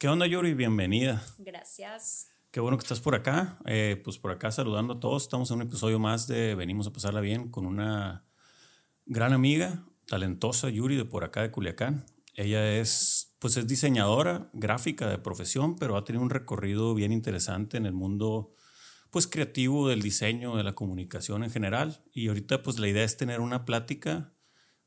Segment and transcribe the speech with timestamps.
[0.00, 0.54] ¿Qué onda, Yuri?
[0.54, 1.22] Bienvenida.
[1.36, 2.30] Gracias.
[2.50, 3.58] Qué bueno que estás por acá.
[3.66, 5.24] Eh, pues por acá saludando a todos.
[5.24, 8.24] Estamos en un episodio más de Venimos a pasarla bien con una
[9.04, 12.06] gran amiga, talentosa, Yuri, de por acá de Culiacán.
[12.34, 17.76] Ella es, pues es diseñadora gráfica de profesión, pero ha tenido un recorrido bien interesante
[17.76, 18.54] en el mundo
[19.10, 22.02] pues creativo del diseño, de la comunicación en general.
[22.14, 24.32] Y ahorita pues la idea es tener una plática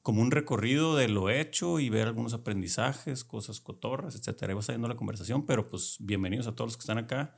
[0.03, 4.53] como un recorrido de lo hecho y ver algunos aprendizajes, cosas cotorras, etcétera.
[4.53, 7.37] Va saliendo la conversación, pero pues bienvenidos a todos los que están acá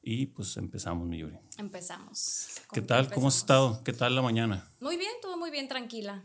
[0.00, 1.38] y pues empezamos, mi Yuri.
[1.58, 2.48] Empezamos.
[2.72, 3.12] ¿Qué tal?
[3.12, 3.84] ¿Cómo has estado?
[3.84, 4.66] ¿Qué tal la mañana?
[4.80, 6.24] Muy bien, todo muy bien, tranquila.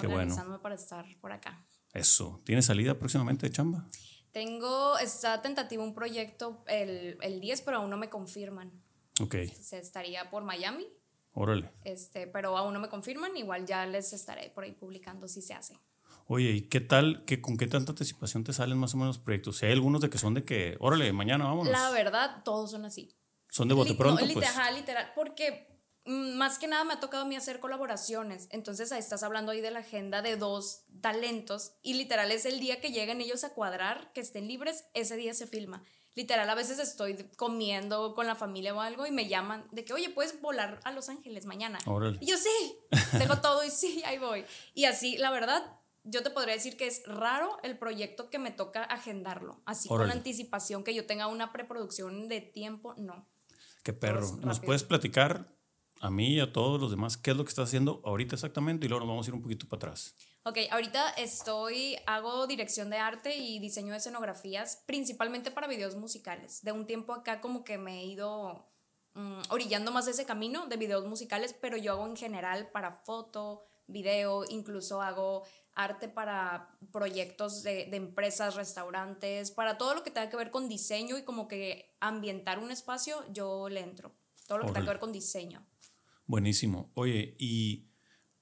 [0.00, 0.60] Qué bueno.
[0.60, 1.64] para estar por acá.
[1.94, 2.40] Eso.
[2.44, 3.86] ¿Tienes salida próximamente de chamba?
[4.32, 8.72] Tengo, está tentativo un proyecto el, el 10, pero aún no me confirman.
[9.20, 9.36] Ok.
[9.60, 10.86] Se estaría por Miami
[11.32, 11.70] Órale.
[11.84, 15.54] Este, pero aún no me confirman, igual ya les estaré por ahí publicando si se
[15.54, 15.78] hace.
[16.26, 19.62] Oye, ¿y qué tal, que, con qué tanta anticipación te salen más o menos proyectos?
[19.62, 21.72] hay algunos de que son de que, órale, mañana vámonos.
[21.72, 23.16] La verdad, todos son así.
[23.50, 24.46] Son de bote pronto, pues.
[24.46, 28.48] Ajá, literal, porque mm, más que nada me ha tocado a mí hacer colaboraciones.
[28.50, 32.60] Entonces ahí estás hablando ahí de la agenda de dos talentos y literal es el
[32.60, 35.82] día que lleguen ellos a cuadrar, que estén libres, ese día se filma
[36.18, 39.92] literal, a veces estoy comiendo con la familia o algo y me llaman de que,
[39.92, 41.78] oye, puedes volar a Los Ángeles mañana.
[42.20, 42.76] Y yo sí,
[43.18, 44.44] dejo todo y sí, ahí voy.
[44.74, 48.50] Y así, la verdad, yo te podría decir que es raro el proyecto que me
[48.50, 53.24] toca agendarlo, así con anticipación, que yo tenga una preproducción de tiempo, no.
[53.84, 54.38] Qué perro.
[54.42, 55.54] ¿Nos puedes platicar
[56.00, 58.86] a mí y a todos los demás qué es lo que estás haciendo ahorita exactamente
[58.86, 60.16] y luego nos vamos a ir un poquito para atrás?
[60.48, 66.62] Ok, ahorita estoy, hago dirección de arte y diseño de escenografías, principalmente para videos musicales.
[66.62, 68.66] De un tiempo acá como que me he ido
[69.12, 73.66] mm, orillando más ese camino de videos musicales, pero yo hago en general para foto,
[73.88, 75.42] video, incluso hago
[75.74, 80.66] arte para proyectos de, de, empresas, restaurantes, para todo lo que tenga que ver con
[80.66, 84.14] diseño y como que ambientar un espacio, yo le entro.
[84.46, 85.66] Todo lo que tenga que ver con diseño.
[86.26, 86.90] Buenísimo.
[86.94, 87.87] Oye, y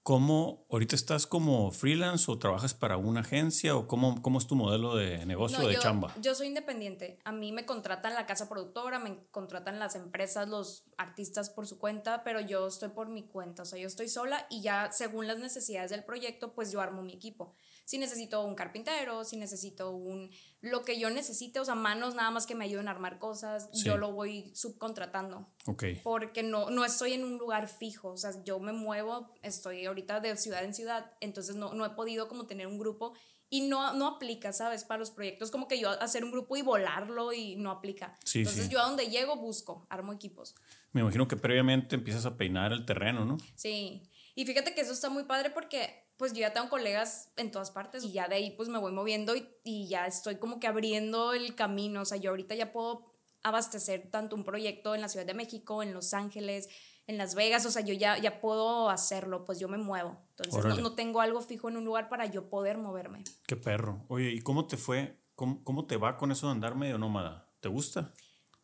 [0.06, 4.54] ¿Cómo ahorita estás como freelance o trabajas para una agencia o cómo, cómo es tu
[4.54, 6.14] modelo de negocio de chamba?
[6.22, 7.18] Yo soy independiente.
[7.24, 11.80] A mí me contratan la casa productora, me contratan las empresas, los artistas por su
[11.80, 13.64] cuenta, pero yo estoy por mi cuenta.
[13.64, 17.02] O sea, yo estoy sola y ya según las necesidades del proyecto, pues yo armo
[17.02, 17.56] mi equipo
[17.86, 20.28] si necesito un carpintero, si necesito un,
[20.60, 23.70] lo que yo necesite, o sea, manos nada más que me ayuden a armar cosas,
[23.72, 25.48] yo lo voy subcontratando.
[25.66, 25.84] Ok.
[26.02, 30.18] Porque no, no estoy en un lugar fijo, o sea, yo me muevo, estoy ahorita
[30.18, 33.14] de ciudad en ciudad, entonces no, no he podido como tener un grupo
[33.48, 34.82] y no, no aplica, ¿sabes?
[34.82, 38.18] Para los proyectos, como que yo hacer un grupo y volarlo y no aplica.
[38.34, 40.56] Entonces yo a donde llego busco, armo equipos.
[40.90, 43.38] Me imagino que previamente empiezas a peinar el terreno, ¿no?
[43.54, 44.02] Sí.
[44.34, 47.70] Y fíjate que eso está muy padre porque pues yo ya tengo colegas en todas
[47.70, 49.34] partes y ya de ahí pues me voy moviendo
[49.64, 52.02] y, ya estoy como que abriendo el camino.
[52.02, 53.12] O sea, yo ahorita ya puedo
[53.42, 56.68] abastecer tanto un proyecto en la Ciudad de México, en Los Ángeles,
[57.06, 60.18] en Las Vegas, o sea, yo ya, ya puedo hacerlo, pues yo me muevo.
[60.30, 63.22] Entonces no, tengo algo fijo en un lugar para yo poder moverme.
[63.46, 64.04] Qué perro.
[64.08, 65.20] Oye, ¿y cómo te fue?
[65.36, 67.48] ¿Cómo, cómo te va con eso de andar medio nómada?
[67.60, 68.12] ¿Te gusta?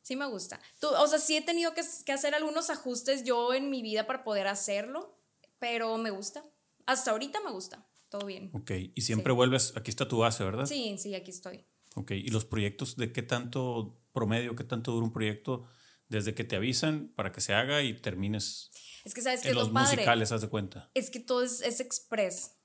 [0.00, 0.60] Sí me gusta.
[0.80, 4.06] Tú, o sea, sí he tenido que, que hacer algunos ajustes yo en mi vida
[4.06, 5.16] para poder hacerlo,
[5.60, 6.42] pero me gusta.
[6.92, 8.50] Hasta ahorita me gusta, todo bien.
[8.52, 10.66] Ok, y siempre vuelves, aquí está tu base, ¿verdad?
[10.66, 11.64] Sí, sí, aquí estoy.
[11.94, 15.64] Ok, ¿y los proyectos de qué tanto promedio, qué tanto dura un proyecto
[16.08, 18.70] desde que te avisan para que se haga y termines?
[19.04, 20.90] Es que sabes que en los musicales, haz de cuenta.
[20.94, 22.56] Es que todo es, es express.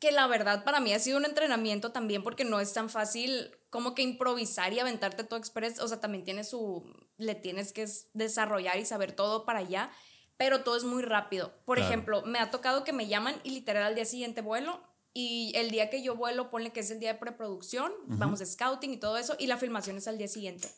[0.00, 3.50] Que la verdad para mí ha sido un entrenamiento también porque no es tan fácil
[3.70, 5.78] como que improvisar y aventarte todo express.
[5.78, 6.84] O sea, también tiene su.
[7.16, 9.90] Le tienes que desarrollar y saber todo para allá
[10.36, 11.52] pero todo es muy rápido.
[11.64, 14.80] Por ejemplo, me ha tocado que me llaman y literal al día siguiente vuelo
[15.12, 18.46] y el día que yo vuelo, ponle que es el día de preproducción, vamos a
[18.46, 20.68] scouting y todo eso, y la filmación es al día siguiente.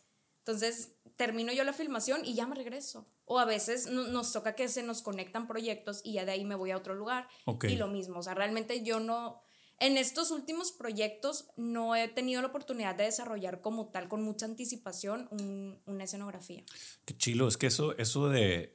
[0.40, 3.08] Entonces, termino yo la filmación y ya me regreso.
[3.24, 6.54] O a veces nos toca que se nos conectan proyectos y ya de ahí me
[6.54, 7.28] voy a otro lugar.
[7.64, 9.42] Y lo mismo, o sea, realmente yo no,
[9.80, 14.46] en estos últimos proyectos no he tenido la oportunidad de desarrollar como tal, con mucha
[14.46, 15.28] anticipación,
[15.86, 16.62] una escenografía.
[17.04, 18.70] Qué chilo, es que eso, eso de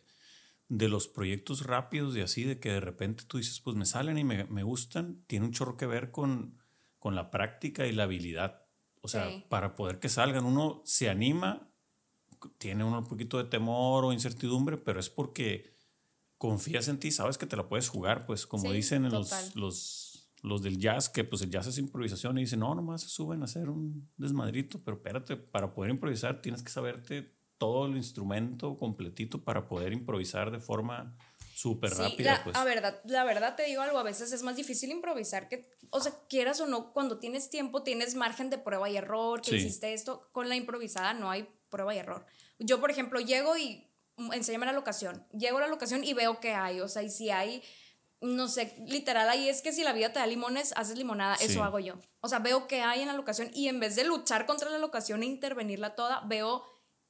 [0.72, 4.18] de los proyectos rápidos y así, de que de repente tú dices, pues me salen
[4.18, 6.60] y me, me gustan, tiene un chorro que ver con,
[6.98, 8.66] con la práctica y la habilidad.
[9.02, 11.70] O sea, para poder que salgan, uno se anima,
[12.58, 15.76] tiene uno un poquito de temor o incertidumbre, pero es porque
[16.38, 20.62] confías en ti, sabes que te la puedes jugar, pues como dicen los, los, los
[20.62, 23.46] del jazz, que pues el jazz es improvisación y dicen, no, nomás se suben a
[23.46, 29.44] hacer un desmadrito, pero espérate, para poder improvisar tienes que saberte todo el instrumento completito
[29.44, 31.16] para poder improvisar de forma
[31.54, 32.58] súper Sí, rápida, la, pues.
[32.58, 36.00] a verdad, la verdad te digo algo, a veces es más difícil improvisar que, o
[36.00, 39.56] sea, quieras o no, cuando tienes tiempo tienes margen de prueba y error, que Sí.
[39.58, 42.25] hiciste esto, con la improvisada no hay prueba y error.
[42.58, 43.88] Yo, por ejemplo, llego y
[44.18, 47.12] mm, enséñame la locación, llego a la locación y veo que hay, o sea, y
[47.12, 47.62] si hay,
[48.22, 51.46] no sé, literal ahí es que si la vida te da limones, haces limonada, Sí.
[51.46, 52.00] eso hago yo.
[52.22, 54.80] O sea, veo que hay en la locación y en vez de luchar contra la
[54.80, 56.63] locación e intervenirla toda, veo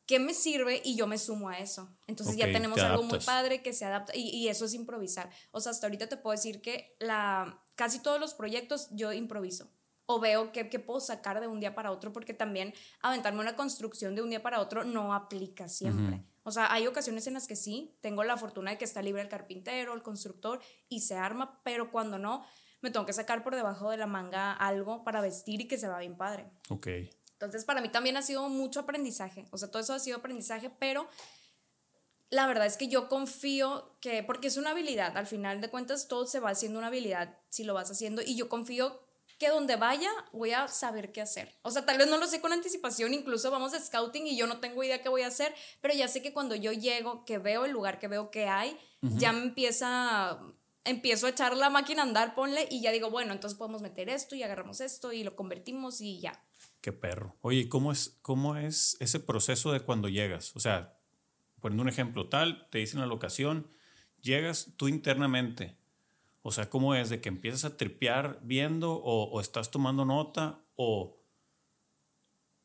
[0.06, 1.89] qué me sirve y yo me sumo a eso.
[2.07, 5.30] Entonces ya tenemos te algo muy padre que se adapta y, y eso es improvisar.
[5.51, 9.71] O sea, hasta ahorita te puedo decir que la, casi todos los proyectos yo improviso
[10.06, 14.15] o veo qué, puedo sacar de un día para otro porque también aventarme una construcción
[14.15, 16.18] de un día para otro no aplica siempre.
[16.18, 16.25] Ujú.
[16.44, 19.21] O sea, hay ocasiones en las que sí, tengo la fortuna de que está libre
[19.21, 20.59] el carpintero, el constructor
[20.89, 22.44] y se arma, pero cuando no,
[22.81, 25.88] me tengo que sacar por debajo de la manga algo para vestir y que se
[25.88, 26.51] va bien padre.
[26.69, 26.88] Ok.
[27.45, 29.47] Entonces, para mí también ha sido mucho aprendizaje.
[29.51, 31.09] O sea, todo eso ha sido aprendizaje, pero
[32.29, 36.07] la verdad es que yo confío que, porque es una habilidad, al final de cuentas
[36.07, 39.01] todo se va haciendo una habilidad si lo vas haciendo y yo confío
[39.38, 41.51] que donde vaya voy a saber qué hacer.
[41.63, 44.45] O sea, tal vez no lo sé con anticipación, incluso vamos a scouting y yo
[44.45, 47.39] no tengo idea qué voy a hacer, pero ya sé que cuando yo llego, que
[47.39, 50.39] veo el lugar, que veo que hay, ya me empieza,
[50.83, 54.10] empiezo a echar la máquina a andar, ponle, y ya digo, bueno, entonces podemos meter
[54.10, 56.44] esto y agarramos esto y lo convertimos y ya.
[56.81, 57.36] Qué perro.
[57.42, 60.56] Oye, ¿y ¿cómo es, ¿cómo es ese proceso de cuando llegas?
[60.56, 60.98] O sea,
[61.60, 63.68] poniendo un ejemplo tal, te dicen la locación,
[64.22, 65.78] llegas tú internamente.
[66.42, 67.10] O sea, ¿cómo es?
[67.10, 71.20] ¿De que empiezas a tripear viendo o, o estás tomando nota o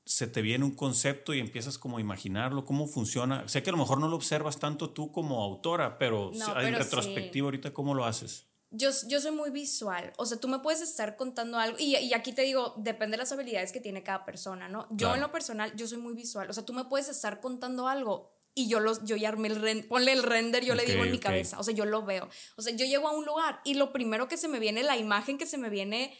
[0.07, 2.65] se te viene un concepto y empiezas como a imaginarlo?
[2.65, 3.47] ¿Cómo funciona?
[3.49, 6.67] Sé que a lo mejor no lo observas tanto tú como autora, pero, No, en
[6.67, 8.47] pero retrospectiva ahorita, ¿cómo lo haces?
[8.71, 12.15] Yo, yo soy muy visual, o sea, tú me puedes estar contando algo, y, y
[12.15, 14.87] aquí te digo, depende de las habilidades que tiene cada persona, ¿no?
[14.91, 15.15] Yo Claro.
[15.17, 18.33] en lo personal, yo soy muy visual, o sea, tú me puedes estar contando algo
[18.55, 21.05] y yo, los, yo ya armé el render, ponle el render, yo Ok, le digo
[21.05, 22.29] en mi cabeza, o sea, yo lo veo.
[22.57, 24.97] O sea, yo llego a un lugar y lo primero que se me viene, la
[24.97, 26.17] imagen que se me viene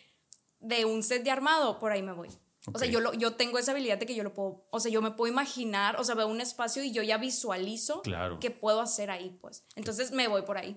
[0.61, 2.29] de un set de armado, por ahí me voy.
[2.73, 4.91] O sea, yo, lo, yo tengo esa habilidad de que yo lo puedo, o sea,
[4.91, 8.39] yo me puedo imaginar, o sea, veo un espacio y yo ya visualizo Claro.
[8.41, 9.65] qué puedo hacer ahí, pues.
[9.77, 10.77] Entonces me voy por ahí.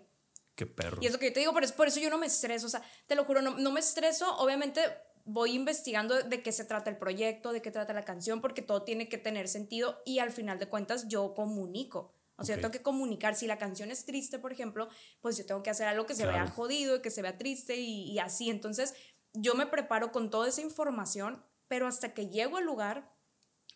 [0.55, 0.97] Qué perro.
[1.01, 2.67] Y es lo que yo te digo, pero es por eso yo no me estreso,
[2.67, 4.81] o sea, te lo juro, no, no me estreso, obviamente
[5.25, 8.83] voy investigando de, qué se trata el proyecto, de qué trata la canción, porque todo
[8.83, 12.13] tiene que tener sentido y al final de cuentas yo comunico.
[12.35, 12.59] O sea, Ok.
[12.61, 13.35] yo tengo que comunicar.
[13.35, 14.87] Si la canción es triste, por ejemplo,
[15.21, 16.37] pues yo tengo que hacer algo que se Claro.
[16.45, 18.49] vea jodido y que se vea triste y, y así.
[18.49, 18.93] Entonces,
[19.33, 23.15] yo me preparo con toda esa información, pero hasta que llego al lugar,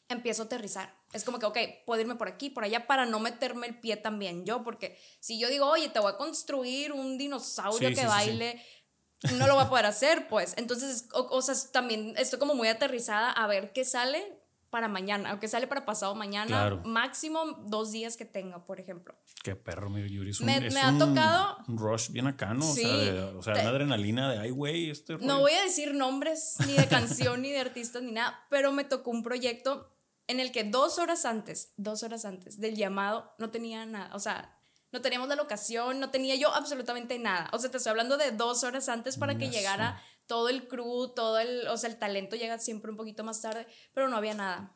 [0.09, 0.93] empiezo a aterrizar.
[1.13, 3.95] Es como que, ok, puedo irme por aquí, por allá, para no meterme el pie
[3.95, 8.01] también yo, porque si yo digo, oye, te voy a construir un dinosaurio Sí, que
[8.01, 8.37] sí, sí, sí.
[8.37, 8.65] baile,
[9.37, 10.53] no lo voy a poder hacer, pues.
[10.57, 14.42] Entonces, o, o sea, también estoy como muy aterrizada a ver qué sale
[14.73, 16.81] para mañana, qué sale para pasado mañana, Claro.
[16.83, 19.13] máximo dos días que tenga, por ejemplo.
[19.43, 20.31] Qué perro, mi Yuri.
[20.31, 22.63] Es un, Me- es me ha tocado- Un rush bien acá, ¿no?
[22.63, 22.83] Sí.
[22.83, 25.27] O sea, de- o sea Te- una adrenalina de, ay, güey, este rollo".
[25.27, 28.83] No voy a decir nombres ni de canción ni de artistas ni nada, pero me
[28.83, 29.91] tocó un proyecto
[30.25, 34.09] en el que dos horas antes, dos horas antes del llamado, no tenía nada.
[34.15, 34.57] O sea,
[34.91, 37.47] no teníamos la locación, no tenía yo absolutamente nada.
[37.53, 41.13] O sea, te estoy hablando de dos horas antes para que llegara todo el crew,
[41.13, 44.33] todo el, o sea, el talento llega siempre un poquito más tarde, pero no había
[44.33, 44.75] nada.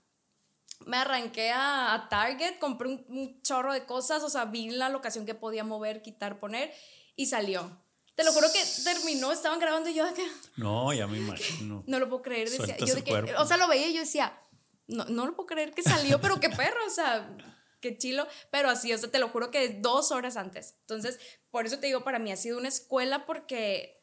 [0.86, 4.90] Me arranqué a, a Target, compré un, un chorro de cosas, o sea, vi la
[4.90, 6.72] locación que podía mover, quitar, poner
[7.16, 7.82] y salió.
[8.16, 11.84] Te lo juro que terminó, estaban grabando y yo de que No, ya me imagino.
[11.88, 12.50] no lo puedo creer.
[12.50, 14.40] Decía, yo de que, o sea, lo veía y yo decía,
[14.88, 17.36] no, no lo puedo creer que salió, pero qué perro, o sea,
[17.80, 18.28] qué chilo.
[18.52, 20.76] Pero así, o sea, te lo juro que dos horas antes.
[20.82, 21.20] Entonces,
[21.52, 23.97] por eso te digo, para mí ha sido una escuela porque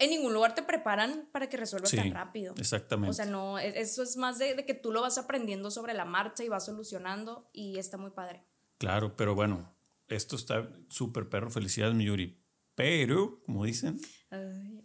[0.00, 2.54] en ningún lugar te preparan para que resuelvas Sí, tan rápido.
[2.58, 3.10] exactamente.
[3.10, 5.94] O sea, no, e- eso es más de, de que tú lo vas aprendiendo sobre
[5.94, 8.44] la marcha y vas solucionando y está muy padre.
[8.78, 9.72] Claro, pero bueno,
[10.08, 11.50] esto está súper perro.
[11.50, 12.42] Felicidades, mi Yuri.
[12.74, 14.80] Pero, como dicen, Ay,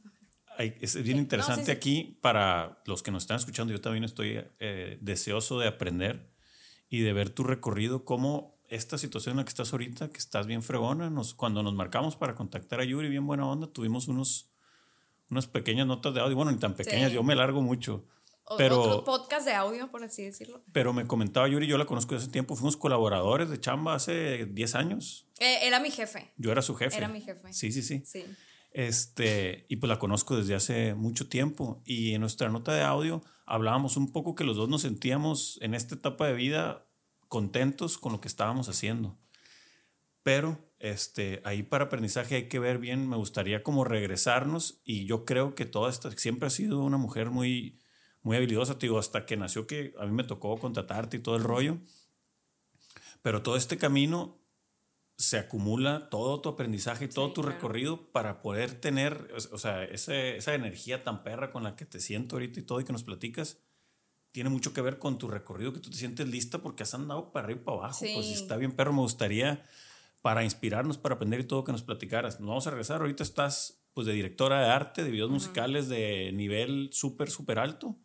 [0.57, 1.71] hay- es bien no, interesante sí.
[1.71, 3.73] aquí para los que nos están escuchando.
[3.73, 6.29] Yo también estoy eh, deseoso de aprender
[6.89, 10.45] y de ver tu recorrido, cómo esta situación en la que estás ahorita, que estás
[10.47, 14.51] bien fregona, nos, cuando nos marcamos para contactar a Yuri, bien buena onda, tuvimos unos,
[15.29, 16.35] unas pequeñas notas de audio.
[16.35, 17.15] Bueno, ni tan pequeñas, Sí.
[17.15, 18.05] yo me largo mucho.
[18.47, 20.63] o- Pero- Otro podcast de audio, por así decirlo.
[20.71, 24.45] Pero me comentaba Yuri, yo la conozco de hace tiempo, fuimos colaboradores de chamba hace
[24.45, 25.27] 10 años.
[25.39, 26.31] Eh, era mi jefe.
[26.37, 26.95] Yo era su jefe.
[26.95, 27.51] Era mi jefe.
[27.51, 28.03] Sí, sí, sí.
[28.05, 28.23] Sí.
[28.71, 31.81] Este, y pues la conozco desde hace mucho tiempo.
[31.85, 35.73] Y en nuestra nota de audio hablábamos un poco que los dos nos sentíamos en
[35.73, 36.85] esta etapa de vida
[37.29, 39.17] contentos con lo que estábamos haciendo.
[40.23, 40.59] Pero
[40.91, 45.55] este, ahí para aprendizaje hay que ver bien, me gustaría como regresarnos y yo creo
[45.55, 47.79] que toda esta, siempre ha sido una mujer muy,
[48.21, 51.35] muy habilidosa, te digo, hasta que nació que a mí me tocó contratarte y todo
[51.37, 51.79] el rollo.
[53.21, 54.39] Pero todo este camino
[55.17, 60.53] se acumula todo tu aprendizaje y todo tu recorrido para poder tener, o sea, esa
[60.53, 63.59] energía tan perra con la que te siento ahorita y todo y que nos platicas,
[64.31, 67.31] tiene mucho que ver con tu recorrido, que tú te sientes lista porque has andado
[67.31, 68.05] para arriba y para abajo.
[68.13, 69.63] Pues está bien, perro, me gustaría
[70.25, 72.39] para inspirarnos, para aprender y todo que nos platicaras.
[72.39, 72.99] Nos vamos a regresar.
[72.99, 77.95] Ahorita estás pues de directora de arte, de videos musicales de nivel súper, súper alto.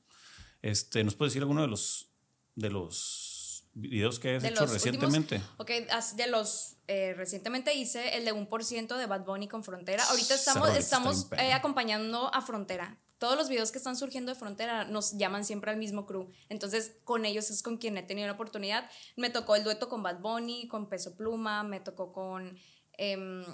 [0.61, 2.11] Este, ¿Nos puedes decir alguno de los,
[2.57, 5.41] de los videos que has hecho recientemente?
[5.57, 5.71] ok,
[6.17, 10.05] de los eh, recientemente hice el de un por ciento de Bad Bunny con Frontera.
[10.11, 14.85] Ahorita estamos, estamos eh, acompañando a Frontera todos los videos que están surgiendo de Frontera
[14.85, 16.33] nos llaman siempre al mismo crew.
[16.49, 18.91] Entonces, con ellos es con quien he tenido la oportunidad.
[19.15, 22.59] Me tocó el dueto con Bad Bunny, con Peso Pluma, me tocó con...
[22.95, 23.45] Em,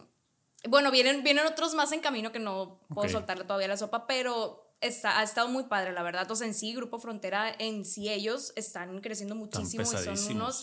[0.68, 4.72] bueno, vienen, vienen otros más en camino que no puedo soltarle todavía la sopa, pero
[4.80, 6.30] está, ha estado muy padre, la verdad.
[6.30, 10.62] O sea, en sí, Grupo Frontera, en sí, ellos están creciendo muchísimo y son unos,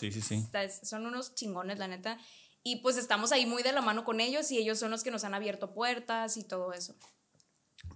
[0.82, 2.18] son unos chingones, la neta.
[2.64, 5.12] Y pues estamos ahí muy de la mano con ellos y ellos son los que
[5.12, 6.96] nos han abierto puertas y todo eso.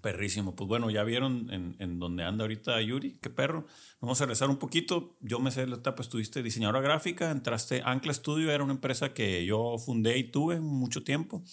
[0.02, 0.56] Perrísimo.
[0.56, 3.66] Pues bueno, ya vieron en, en donde anda ahorita Yuri, qué perro.
[4.00, 5.18] Vamos a regresar un poquito.
[5.22, 9.46] Yo me sé la etapa, estuviste diseñadora gráfica, entraste Ancla Studio, era una empresa que
[9.46, 11.44] yo fundé y tuve mucho tiempo.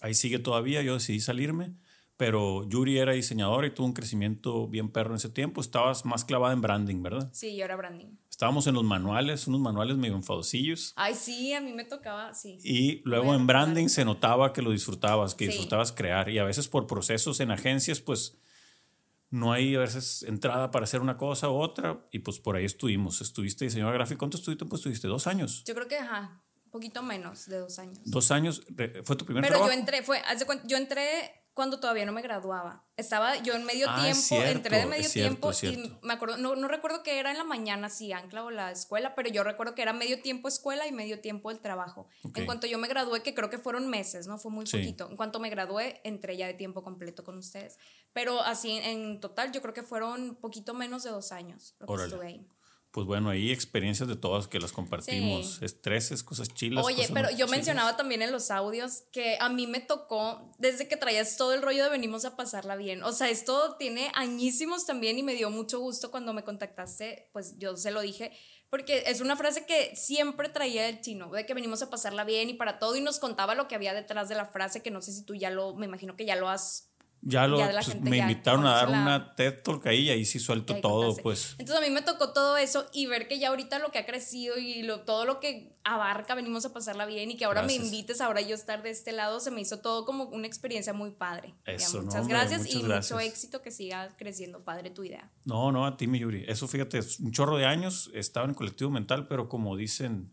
[0.00, 1.74] Ahí sigue todavía, yo decidí salirme,
[2.22, 5.60] pero Yuri era diseñadora y tuvo un crecimiento bien perro en ese tiempo.
[5.60, 7.28] Estabas más clavada en branding, ¿verdad?
[7.32, 8.16] Sí, yo era branding.
[8.30, 10.92] Estábamos en los manuales, unos manuales medio enfadosillos.
[10.94, 12.60] Ay, sí, a mí me tocaba, sí.
[12.62, 16.28] Y luego en branding se notaba que lo disfrutabas, que disfrutabas crear.
[16.28, 18.38] Y a veces por procesos en agencias, pues
[19.30, 22.06] no hay a veces entrada para hacer una cosa u otra.
[22.12, 23.20] Y pues por ahí estuvimos.
[23.20, 24.20] Estuviste diseñador gráfico.
[24.20, 24.64] ¿Cuánto estuviste?
[24.64, 25.64] Pues estuviste dos años.
[25.66, 27.98] Yo creo que, ajá, poquito menos de dos años.
[28.04, 28.62] Dos años.
[29.02, 30.22] ¿Fue tu primer Pero yo entré, fue,
[30.66, 32.84] yo entré cuando todavía no me graduaba.
[32.96, 36.68] Estaba yo en medio ah, tiempo, entré de medio tiempo y me acuerdo, no, no
[36.68, 39.82] recuerdo que era en la mañana, si Ancla o la escuela, pero yo recuerdo que
[39.82, 42.08] era medio tiempo escuela y medio tiempo el trabajo.
[42.34, 44.38] En cuanto yo me gradué, que creo que fueron meses, ¿no?
[44.38, 45.08] Fue muy poquito.
[45.10, 47.78] En cuanto me gradué, entré ya de tiempo completo con ustedes.
[48.12, 52.04] Pero así en total, yo creo que fueron poquito menos de dos años lo que
[52.04, 52.46] estuve ahí
[52.92, 56.84] pues bueno, ahí experiencias de todas que las compartimos, estreses, cosas chilas.
[56.84, 60.98] Oye, pero yo mencionaba también en los audios que a mí me tocó desde que
[60.98, 63.02] traías todo el rollo de venimos a pasarla bien.
[63.02, 67.56] O sea, esto tiene añísimos también y me dio mucho gusto cuando me contactaste, pues
[67.56, 68.30] yo se lo dije,
[68.68, 72.50] porque es una frase que siempre traía el chino, de que venimos a pasarla bien
[72.50, 75.00] y para todo y nos contaba lo que había detrás de la frase, que no
[75.00, 76.91] sé si tú ya lo, me imagino que ya lo has
[77.24, 80.80] ya, lo, pues, me invitaron a dar una TED Talk ahí y ahí sí suelto
[80.80, 81.54] todo, pues.
[81.58, 84.06] Entonces a mí me tocó todo eso y ver que ya ahorita lo que ha
[84.06, 87.74] crecido y lo, todo lo que abarca, venimos a pasarla bien y que ahora me
[87.74, 91.12] invites ahora yo estar de este lado, se me hizo todo como una experiencia muy
[91.12, 91.54] padre.
[91.64, 95.30] Eso, muchas gracias y mucho éxito que siga creciendo padre tu idea.
[95.44, 96.44] No, no, a ti, mi Yuri.
[96.48, 100.32] Eso, fíjate, es un chorro de años, estaba en el colectivo mental, pero como dicen,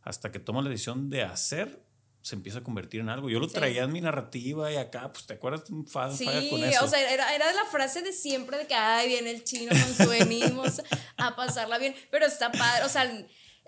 [0.00, 1.84] hasta que tomas la decisión de hacer,
[2.22, 3.28] se empieza a convertir en algo.
[3.28, 5.64] Yo lo traía en mi narrativa y acá, pues, ¿te acuerdas?
[5.88, 6.84] Falla, sí, con eso.
[6.84, 10.06] o sea, era, era la frase de siempre de que, ay, viene el chino con
[10.06, 10.80] su venimos
[11.16, 13.10] a pasarla bien, pero está padre, o sea,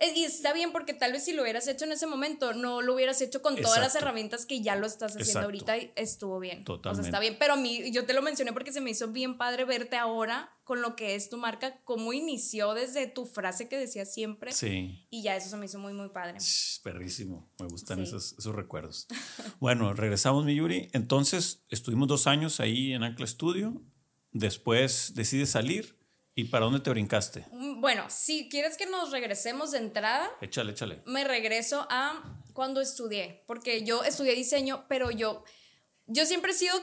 [0.00, 2.94] y está bien porque tal vez si lo hubieras hecho en ese momento, no lo
[2.94, 6.64] hubieras hecho con todas las herramientas que ya lo estás haciendo ahorita y estuvo bien.
[6.64, 7.00] Totalmente.
[7.00, 7.36] O sea, está bien.
[7.38, 10.52] Pero a mí, yo te lo mencioné porque se me hizo bien padre verte ahora
[10.64, 14.52] con lo que es tu marca, cómo inició desde tu frase que decías siempre.
[14.52, 15.06] Sí.
[15.10, 16.38] Y ya eso se me hizo muy, muy padre.
[16.82, 17.48] perrísimo.
[17.60, 19.06] Me gustan esos, esos recuerdos.
[19.60, 20.88] bueno, regresamos, mi Yuri.
[20.92, 23.80] Entonces, estuvimos dos años ahí en Ancla Studio.
[24.32, 26.03] Después decides salir
[26.36, 27.46] ¿Y para dónde te brincaste?
[27.52, 30.28] Mm, bueno, si quieres que nos regresemos de entrada.
[30.40, 31.02] Échale, échale.
[31.06, 35.44] Me regreso a cuando estudié, porque yo estudié diseño, pero yo,
[36.06, 36.74] yo siempre he sido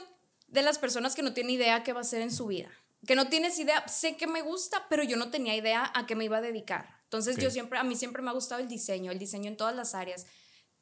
[0.48, 2.70] de las personas que no tiene idea qué va a hacer en su vida.
[3.06, 6.14] Que no tienes idea, sé que me gusta, pero yo no tenía idea a qué
[6.14, 7.00] me iba a dedicar.
[7.04, 9.74] Entonces yo siempre, a mí siempre me ha gustado el diseño, el diseño en todas
[9.74, 10.26] las áreas.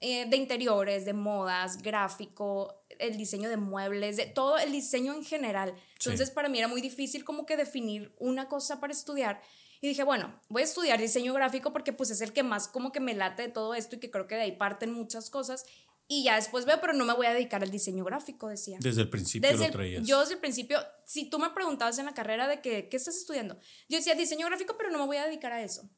[0.02, 5.22] Eh, de interiores, de modas, gráfico, el diseño de muebles, de todo el diseño en
[5.22, 5.74] general.
[5.98, 9.42] Entonces para mí era muy difícil como que definir una cosa para estudiar.
[9.82, 12.92] Y dije, bueno, voy a estudiar diseño gráfico porque pues es el que más como
[12.92, 15.66] que me late de todo esto y que creo que de ahí parten muchas cosas.
[16.08, 18.78] Y ya después veo, pero no me voy a dedicar al diseño gráfico, decía.
[18.80, 20.06] Desde el principio lo traías.
[20.06, 23.16] yo desde el principio, si tú me preguntabas en la carrera de que, qué estás
[23.16, 25.88] estudiando, yo decía diseño gráfico, pero no me voy a dedicar a eso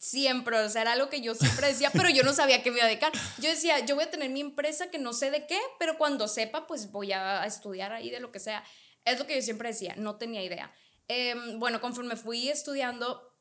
[0.00, 2.78] siempre, o sea, era algo que yo siempre decía, pero yo no sabía qué me
[2.78, 3.12] iba a dedicar.
[3.38, 6.26] Yo decía, yo voy a tener mi empresa que no sé de qué, pero cuando
[6.26, 8.64] sepa, pues voy a estudiar ahí de lo que sea.
[9.04, 10.72] Es lo que yo siempre decía, no tenía idea.
[11.06, 13.36] Em, bueno, conforme fui estudiando,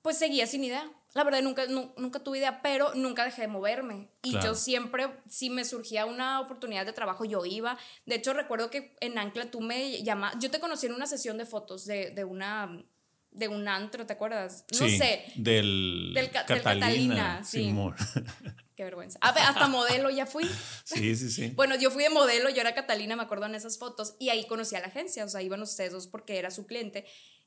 [0.00, 0.90] pues seguía sin idea.
[1.12, 4.08] La verdad, nunca, nunca tuve idea, pero nunca dejé de moverme.
[4.22, 7.76] Y yo siempre, si me surgía una oportunidad de trabajo, yo iba.
[8.06, 11.36] De hecho, recuerdo que en Ancla tú me llamaste, yo te conocí en una sesión
[11.36, 12.84] de fotos de, de una
[13.32, 14.64] de un antro, ¿te acuerdas?
[14.72, 15.24] No sé.
[15.36, 17.72] Del, del, Catalina, sí.
[18.76, 19.18] Qué vergüenza.
[19.20, 20.44] A ver, hasta modelo ya fui.
[20.84, 21.52] Sí, sí, sí.
[21.54, 24.46] Bueno, yo fui de modelo, yo era Catalina, me acuerdo en esas fotos, y ahí
[24.46, 27.04] conocí a la agencia, o sea, iban ustedes dos porque era su cliente.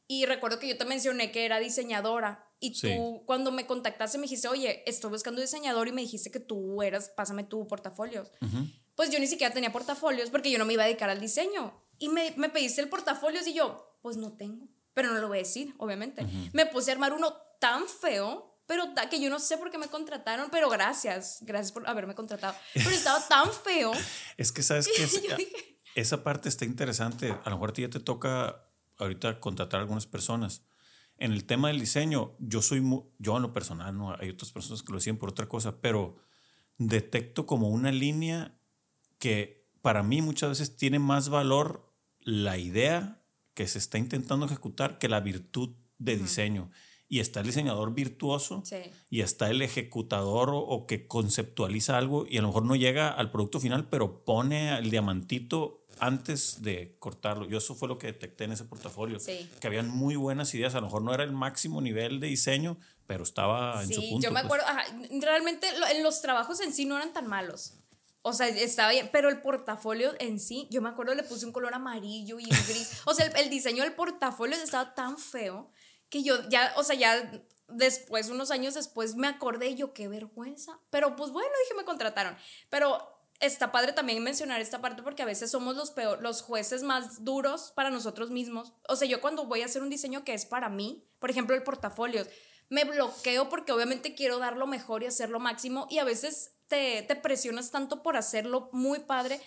[0.08, 4.24] Y recuerdo que yo te mencioné que era diseñadora y tú cuando me contactaste me
[4.24, 8.24] dijiste, oye, estoy buscando diseñador y me dijiste que tú eras, pásame tu portafolio.
[8.96, 11.74] Pues yo ni siquiera tenía portafolios porque yo no me iba a dedicar al diseño.
[12.00, 15.40] Y me, me pediste el portafolio y yo, pues no tengo, pero no lo voy
[15.40, 16.26] a decir, obviamente.
[16.54, 19.88] Me puse a armar uno tan feo, pero que yo no sé por qué me
[19.88, 22.56] contrataron, pero gracias, gracias por haberme contratado.
[22.74, 23.92] Pero estaba tan feo.
[24.38, 27.36] es que sabes que esa parte está interesante.
[27.44, 30.64] A lo mejor a ti ya te toca ahorita contratar a algunas personas.
[31.18, 32.84] En el tema del diseño, yo soy,
[33.20, 36.18] yo en lo personal, no hay otras personas que lo deciden por otra cosa, pero
[36.78, 38.58] detecto como una línea
[39.20, 43.23] que para mí muchas veces tiene más valor la idea
[43.54, 46.72] que se está intentando ejecutar que la virtud de diseño.
[47.08, 48.64] Y está el diseñador virtuoso
[49.10, 53.30] y está el ejecutador o, que conceptualiza algo y a lo mejor no llega al
[53.30, 57.46] producto final, pero pone el diamantito antes de cortarlo.
[57.48, 59.20] Yo eso fue lo que detecté en ese portafolio.
[59.60, 60.74] Que habían muy buenas ideas.
[60.74, 64.26] A lo mejor no era el máximo nivel de diseño, pero estaba en su punto.
[64.26, 64.64] Yo me pues.
[64.64, 64.66] acuerdo,
[65.22, 65.68] realmente
[66.02, 67.76] los trabajos en sí no eran tan malos.
[68.26, 71.52] O sea, estaba bien, pero el portafolio en sí, yo me acuerdo le puse un
[71.52, 73.02] color amarillo y gris.
[73.06, 75.70] O sea, el, diseño del portafolio estaba tan feo
[76.10, 77.32] que yo ya, o sea, ya
[77.68, 80.80] después, unos años después, me acordé y yo, qué vergüenza.
[80.90, 82.38] Pero pues bueno, dije, me contrataron.
[82.70, 82.98] Pero
[83.42, 87.26] está padre también mencionar esta parte porque a veces somos los peor, los jueces más
[87.26, 88.72] duros para nosotros mismos.
[88.88, 91.56] O sea, yo cuando voy a hacer un diseño que es para mí, por ejemplo,
[91.56, 92.26] el portafolio,
[92.70, 96.54] me bloqueo porque obviamente quiero dar lo mejor y hacer lo máximo y a veces
[96.74, 99.40] te, te presionas tanto por hacerlo muy padre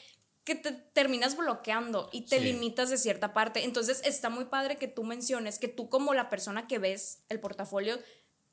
[0.44, 3.64] que te terminas bloqueando y te limitas de cierta parte.
[3.64, 7.40] Entonces está muy padre que tú menciones que tú como la persona que ves el
[7.40, 7.98] portafolio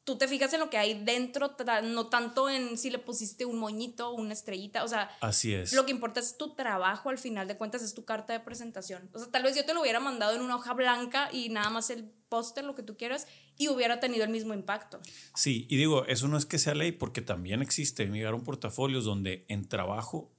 [0.04, 3.58] tú te fijas en lo que hay dentro, no tanto en si le pusiste un
[3.58, 5.74] moñito, una estrellita, o sea, así es.
[5.74, 9.10] Lo que importa es tu trabajo, al final de cuentas es tu carta de presentación.
[9.14, 11.70] O sea, tal vez yo te lo hubiera mandado en una hoja blanca y nada
[11.70, 15.00] más el póster, lo que tú quieras, y hubiera tenido el mismo impacto.
[15.36, 19.46] Sí, y digo, eso no es que sea ley, porque también existe, un portafolios donde
[19.48, 20.32] en trabajo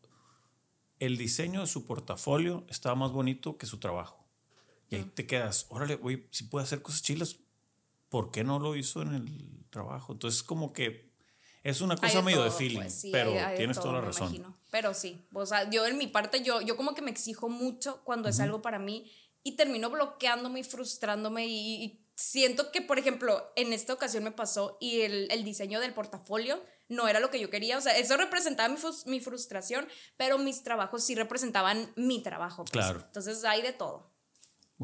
[0.99, 4.25] el diseño de su portafolio estaba más bonito que su trabajo.
[4.91, 7.39] Y ahí te quedas, órale, güey, si puede hacer cosas chilas,
[8.15, 10.13] ¿por qué no lo hizo en el trabajo?
[10.13, 11.11] Entonces, como que
[11.65, 14.57] es una cosa medio de feeling, pues, pero tienes toda la razón.
[14.71, 18.05] Pero sí, o sea, yo en mi parte, yo, yo como que me exijo mucho
[18.05, 19.11] cuando es algo para mí
[19.43, 24.79] y termino bloqueándome y frustrándome y, siento que, por ejemplo, en esta ocasión me pasó
[24.81, 28.17] y el, el, diseño del portafolio no era lo que yo quería, o sea, eso
[28.17, 32.63] representaba mi, mi frustración, pero mis trabajos sí representaban mi trabajo.
[32.63, 32.71] Pues.
[32.71, 33.03] Claro.
[33.05, 34.14] Entonces hay de todo.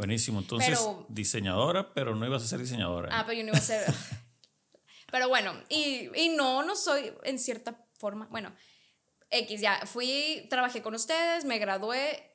[0.00, 0.40] Buenísimo.
[0.40, 3.10] Entonces, diseñadora, pero no ibas a ser diseñadora.
[3.12, 3.84] Ah, pero yo no iba a ser.
[5.12, 8.26] pero bueno, y, y, no, no soy en cierta forma.
[8.30, 8.50] Bueno,
[9.28, 12.26] X, ya fui, trabajé con ustedes, me gradué.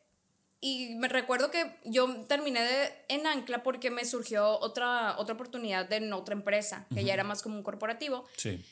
[0.62, 5.92] Y me recuerdo que yo terminé de, en Ancla porque me surgió otra, otra oportunidad
[5.92, 8.26] en otra empresa, que ya era más como un corporativo.
[8.38, 8.64] Sí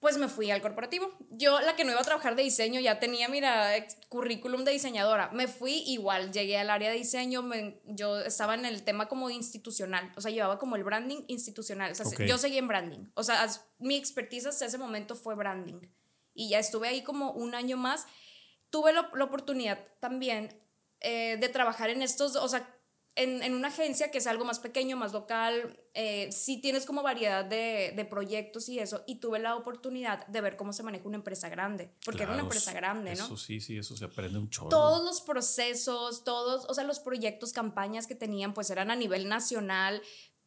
[0.00, 1.10] pues me fui al corporativo.
[1.30, 3.72] Yo, la que no iba a trabajar de diseño, ya tenía, mira,
[4.08, 5.30] currículum de diseñadora.
[5.32, 7.42] Me fui igual, llegué al área de diseño,
[7.86, 11.92] yo estaba en el tema como institucional, o sea, llevaba como el branding institucional.
[11.92, 13.10] O sea, yo seguí en branding.
[13.14, 15.80] O sea, mi expertise hasta ese momento fue branding.
[16.34, 18.06] Y ya estuve ahí como un año más.
[18.68, 20.60] Tuve la, oportunidad también
[21.00, 22.75] eh, de trabajar en estos, o sea,
[23.16, 27.02] en, en, una agencia que es algo más pequeño, más local, eh, sí tienes como
[27.02, 31.06] variedad de, de, proyectos y eso, y tuve la oportunidad de ver cómo se maneja
[31.08, 33.24] una empresa grande, porque era una empresa grande, ¿no?
[33.24, 34.68] Eso sí, sí, eso se aprende un chorro.
[34.68, 39.28] Todos los procesos, todos, o sea, los proyectos, campañas que tenían, pues eran a nivel
[39.28, 40.02] nacional,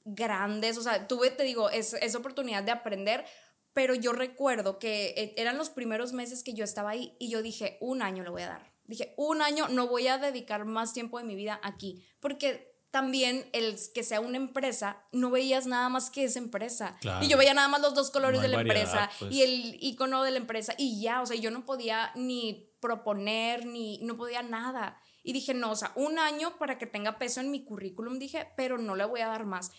[0.06, 3.26] grandes, o sea, tuve, te digo, esa es oportunidad de aprender,
[3.74, 7.42] pero yo recuerdo que eh, eran los primeros meses que yo estaba ahí y yo
[7.42, 10.94] dije, un año le voy a dar Dije, un año no voy a dedicar más
[10.94, 15.90] tiempo de mi vida aquí, porque también el que sea una empresa, no veías nada
[15.90, 16.98] más que esa empresa.
[17.22, 19.32] Y yo veía nada más los dos colores de la empresa pues.
[19.32, 23.68] y el icono de la empresa y ya, o sea, yo no podía ni proponer,
[23.68, 25.00] ni no podía nada.
[25.24, 28.48] Y dije, no, o sea, un año para que tenga peso en mi currículum, dije,
[28.58, 29.72] pero no le voy a dar más.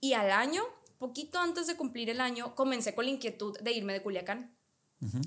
[0.00, 0.62] Y al año,
[0.96, 4.56] poquito antes de cumplir el año, comencé con la inquietud de irme de Culiacán.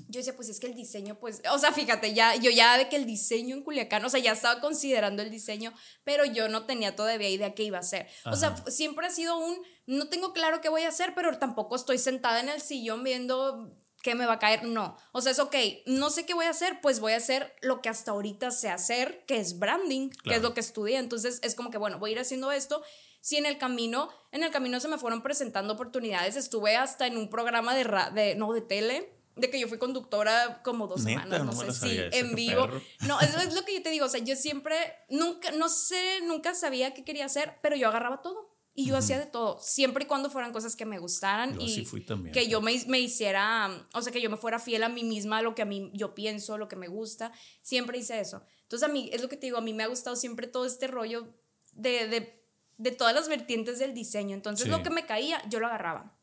[0.08, 2.88] Yo decía, pues es que el diseño, pues, o sea, fíjate, ya, yo ya de
[2.88, 5.72] que el diseño en Culiacán, o sea, ya estaba considerando el diseño,
[6.04, 8.08] pero yo no tenía todavía idea qué iba a hacer.
[8.24, 11.76] O sea, siempre ha sido un, no tengo claro qué voy a hacer, pero tampoco
[11.76, 14.96] estoy sentada en el sillón viendo qué me va a caer, no.
[15.12, 15.54] O sea, es ok,
[15.86, 18.70] no sé qué voy a hacer, pues voy a hacer lo que hasta ahorita sé
[18.70, 20.98] hacer, que es branding, que es lo que estudié.
[20.98, 22.82] Entonces, es como que, bueno, voy a ir haciendo esto.
[23.20, 27.16] Si en el camino, en el camino se me fueron presentando oportunidades, estuve hasta en
[27.16, 31.44] un programa de, de no, de tele, de que yo fui conductora como dos semanas,
[31.44, 32.68] no, sé, sí, en vivo.
[33.06, 34.76] No, eso es lo que yo te digo, o sea, yo siempre,
[35.08, 38.56] nunca, no sé, nunca sabía qué quería hacer, pero yo agarraba todo.
[38.74, 41.84] Y yo hacía de todo, siempre y cuando fueran cosas que me gustaran y
[42.32, 45.38] que yo me, me, hiciera, o sea, que yo me fuera fiel a mí misma,
[45.38, 48.44] a lo que a mí yo pienso, lo que me gusta, siempre hice eso.
[48.62, 50.64] Entonces a mí, es lo que te digo, a mí me ha gustado siempre todo
[50.64, 51.26] este rollo
[51.72, 52.40] de, de,
[52.76, 54.36] de todas las vertientes del diseño.
[54.36, 56.16] Entonces lo que me caía, yo lo agarraba.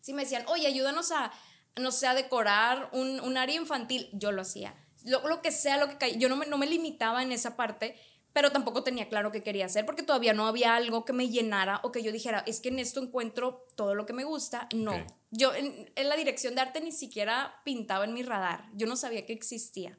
[0.00, 1.30] Si me decían, oye, ayúdanos a,
[1.78, 4.74] no sé, a decorar un, un área infantil, yo lo hacía.
[5.04, 6.16] Lo, lo, que sea, lo que caía.
[6.16, 7.96] Yo no me, no me limitaba en esa parte,
[8.32, 11.80] pero tampoco tenía claro qué quería hacer porque todavía no había algo que me llenara
[11.82, 14.68] o que yo dijera, es que en esto encuentro todo lo que me gusta.
[14.74, 14.94] No,
[15.30, 18.96] yo en, en, la dirección de arte ni siquiera pintaba en mi radar, yo no
[18.96, 19.98] sabía que existía.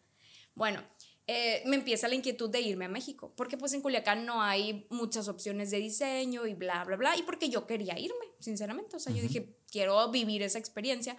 [0.55, 0.83] Bueno,
[1.31, 4.87] eh, me empieza la inquietud de irme a México, porque pues en Culiacán no hay
[4.89, 8.99] muchas opciones de diseño y bla, bla, bla, y porque yo quería irme, sinceramente, o
[8.99, 11.17] sea, yo dije, quiero vivir esa experiencia.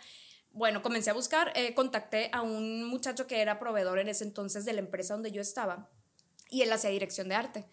[0.53, 4.65] Bueno, comencé a buscar, eh, contacté a un muchacho que era proveedor en ese entonces
[4.65, 5.89] de la empresa donde yo estaba,
[6.51, 7.67] y él hacía dirección de arte.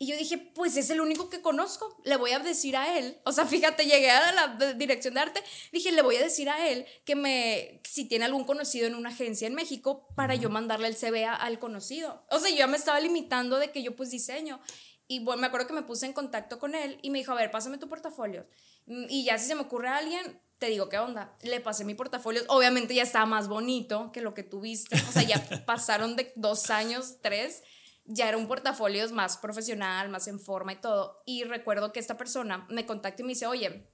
[0.00, 3.18] Y yo dije, pues es el único que conozco, le voy a decir a él,
[3.24, 6.68] o sea, fíjate, llegué a la dirección de arte, dije, le voy a decir a
[6.68, 10.86] él que me, si tiene algún conocido en una agencia en México, para yo mandarle
[10.86, 12.24] el CV al conocido.
[12.30, 14.60] O sea, yo ya me estaba limitando de que yo pues diseño.
[15.08, 17.34] Y bueno, me acuerdo que me puse en contacto con él y me dijo, a
[17.34, 18.46] ver, pásame tu portafolio.
[18.86, 21.36] Mm, y ya si se me ocurre a alguien, te digo, ¿qué onda?
[21.42, 25.22] Le pasé mi portafolio, obviamente ya estaba más bonito que lo que tuviste, o sea,
[25.22, 27.62] ya pasaron de dos años, tres
[28.08, 31.22] ya era un portafolio más profesional, más en forma y todo.
[31.26, 33.86] Y recuerdo que esta persona me contacta y me dice, oye,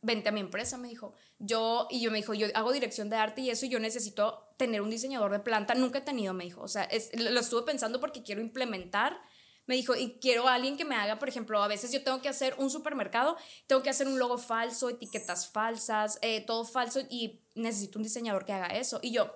[0.00, 1.12] vente a mi empresa, me dijo.
[1.38, 4.48] Yo, y yo me dijo, yo hago dirección de arte y eso, y yo necesito
[4.56, 5.74] tener un diseñador de planta.
[5.74, 6.62] Nunca he tenido, me dijo.
[6.62, 9.20] O sea, lo estuve pensando porque quiero implementar.
[9.68, 12.20] Me dijo, y quiero a alguien que me haga, por ejemplo, a veces yo tengo
[12.20, 17.00] que hacer un supermercado, tengo que hacer un logo falso, etiquetas falsas, eh, todo falso,
[17.10, 18.98] y necesito un diseñador que haga eso.
[19.02, 19.32] Y yo,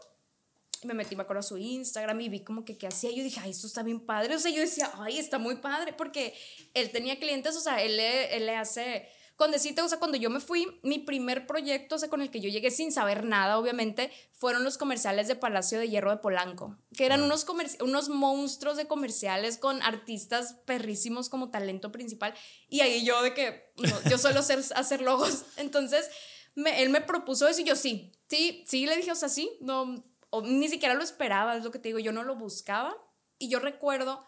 [0.85, 3.11] me metí, me acuerdo, a su Instagram y vi como que qué hacía.
[3.11, 4.35] Yo dije, ay, esto está bien padre.
[4.35, 6.35] O sea, yo decía, ay, está muy padre porque
[6.75, 9.09] él tenía clientes, o sea, él le, él le hace
[9.43, 12.31] con decirte, o sea, cuando yo me fui, mi primer proyecto, o sea, con el
[12.31, 16.19] que yo llegué sin saber nada, obviamente, fueron los comerciales de Palacio de Hierro de
[16.19, 17.45] Polanco, que eran unos,
[17.81, 22.35] unos monstruos de comerciales con artistas perrísimos como talento principal.
[22.69, 23.73] Y ahí yo de que,
[24.09, 25.45] yo suelo hacer, hacer logos.
[25.57, 26.09] Entonces,
[26.55, 29.51] me, él me propuso eso y yo sí, sí, sí, le dije, o sea, sí,
[29.61, 32.97] no, o ni siquiera lo esperaba, es lo que te digo, yo no lo buscaba.
[33.41, 34.25] Y yo recuerdo,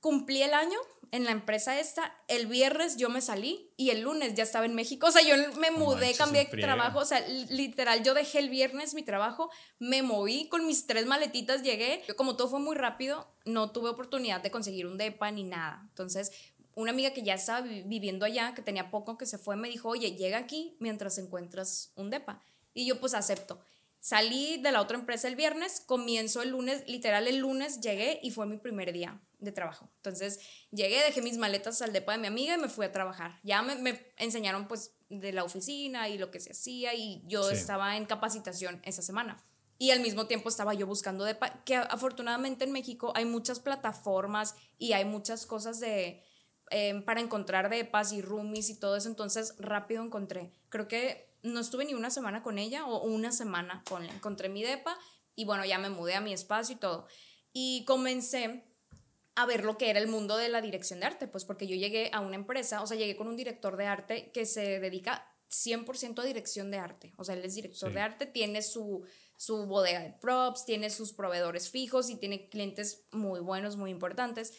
[0.00, 0.80] cumplí el año
[1.12, 4.74] en la empresa esta, el viernes yo me salí y el lunes ya estaba en
[4.74, 5.08] México.
[5.08, 8.94] O sea, yo me mudé, cambié de trabajo, o sea, literal, yo dejé el viernes
[8.94, 12.02] mi trabajo, me moví con mis tres maletitas, llegué.
[12.16, 15.82] Como todo fue muy rápido, no tuve oportunidad de conseguir un DEPA ni nada.
[15.88, 16.32] Entonces,
[16.74, 19.88] una amiga que ya estaba viviendo allá, que tenía poco que se fue, me dijo,
[19.88, 22.40] oye, llega aquí mientras encuentras un DEPA.
[22.72, 23.60] Y yo pues acepto.
[24.00, 28.30] Salí de la otra empresa el viernes, comienzo el lunes, literal el lunes llegué y
[28.30, 29.90] fue mi primer día de trabajo.
[29.96, 33.38] Entonces llegué, dejé mis maletas al depa de mi amiga y me fui a trabajar.
[33.42, 37.98] Ya me, enseñaron pues de la oficina y lo que se hacía y yo estaba
[37.98, 39.44] en capacitación esa semana.
[39.76, 44.54] Y al mismo tiempo estaba yo buscando depa, que afortunadamente en México hay muchas plataformas
[44.78, 46.22] y hay muchas cosas de,
[46.70, 49.08] em, para encontrar depas y roomies y todo eso.
[49.08, 50.52] Entonces rápido encontré.
[50.70, 54.48] Creo que no estuve ni una semana con ella o una semana con la encontré
[54.48, 54.98] mi depa
[55.34, 57.06] y bueno, ya me mudé a mi espacio y todo.
[57.52, 58.64] Y comencé
[59.34, 61.76] a ver lo que era el mundo de la dirección de arte, pues porque yo
[61.76, 65.26] llegué a una empresa, o sea, llegué con un director de arte que se dedica
[65.50, 69.04] 100% a dirección de arte, o sea, él es director de arte, tiene su,
[69.36, 74.52] su bodega de props, tiene sus proveedores fijos y tiene clientes muy buenos, muy importantes.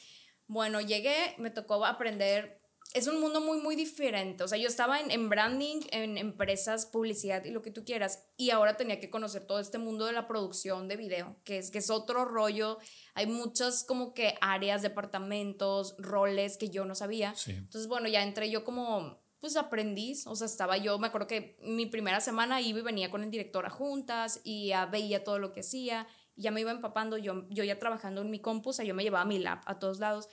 [0.47, 2.60] Bueno, llegué, me tocó aprender
[2.93, 4.43] es un mundo muy, muy diferente.
[4.43, 8.27] O sea, yo estaba en, en, branding, en empresas, publicidad y lo que tú quieras,
[8.37, 11.71] y ahora tenía que conocer todo este mundo de la producción de video, que es,
[11.71, 12.79] que es otro rollo.
[13.13, 17.33] Hay muchas como que áreas, departamentos, roles que yo no sabía.
[17.47, 21.57] Entonces, bueno, ya entré yo como, pues aprendiz, o sea, estaba yo, me acuerdo que
[21.63, 25.39] mi primera semana iba y venía con el director a juntas y ya veía todo
[25.39, 28.73] lo que hacía, ya me iba empapando, yo, yo ya trabajando en mi compu, o
[28.73, 30.27] sea, yo me llevaba mi lap a todos lados.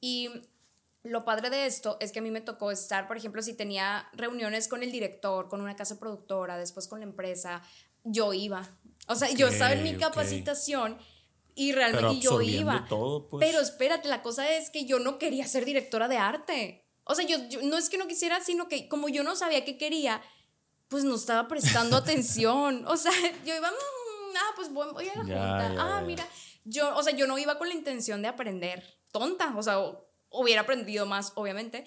[0.00, 0.30] Y
[1.04, 4.08] lo padre de esto es que a mí me tocó estar, por ejemplo, si tenía
[4.12, 7.62] reuniones con el director, con una casa productora, después con la empresa,
[8.04, 8.68] yo iba.
[9.08, 10.96] O sea, yo estaba en mi capacitación
[11.54, 12.86] y realmente yo iba.
[12.88, 13.44] Pues.
[13.44, 16.86] Pero espérate, la cosa es que yo no quería ser directora de arte.
[17.04, 19.76] O sea, yo, no es que no quisiera, sino que como yo no sabía qué
[19.76, 20.22] quería,
[20.86, 22.86] pues no estaba prestando atención.
[22.86, 23.12] O sea,
[23.44, 25.74] yo iba, mm, ah, pues voy, a la junta.
[25.78, 26.26] ah, mira,
[26.64, 29.00] yo, o sea, yo no iba con la intención de aprender.
[29.10, 29.78] Tonta, o sea,
[30.32, 31.84] hubiera aprendido más, obviamente,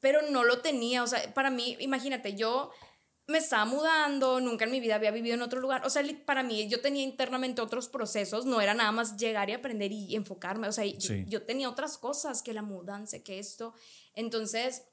[0.00, 1.02] pero no lo tenía.
[1.02, 2.70] O sea, para mí, imagínate, yo
[3.28, 5.84] me estaba mudando, nunca en mi vida había vivido en otro lugar.
[5.84, 9.52] O sea, para mí yo tenía internamente otros procesos, no era nada más llegar y
[9.52, 10.66] aprender y enfocarme.
[10.66, 13.74] O sea, yo, tenía otras cosas que la mudanza, que esto.
[14.14, 14.84] Entonces,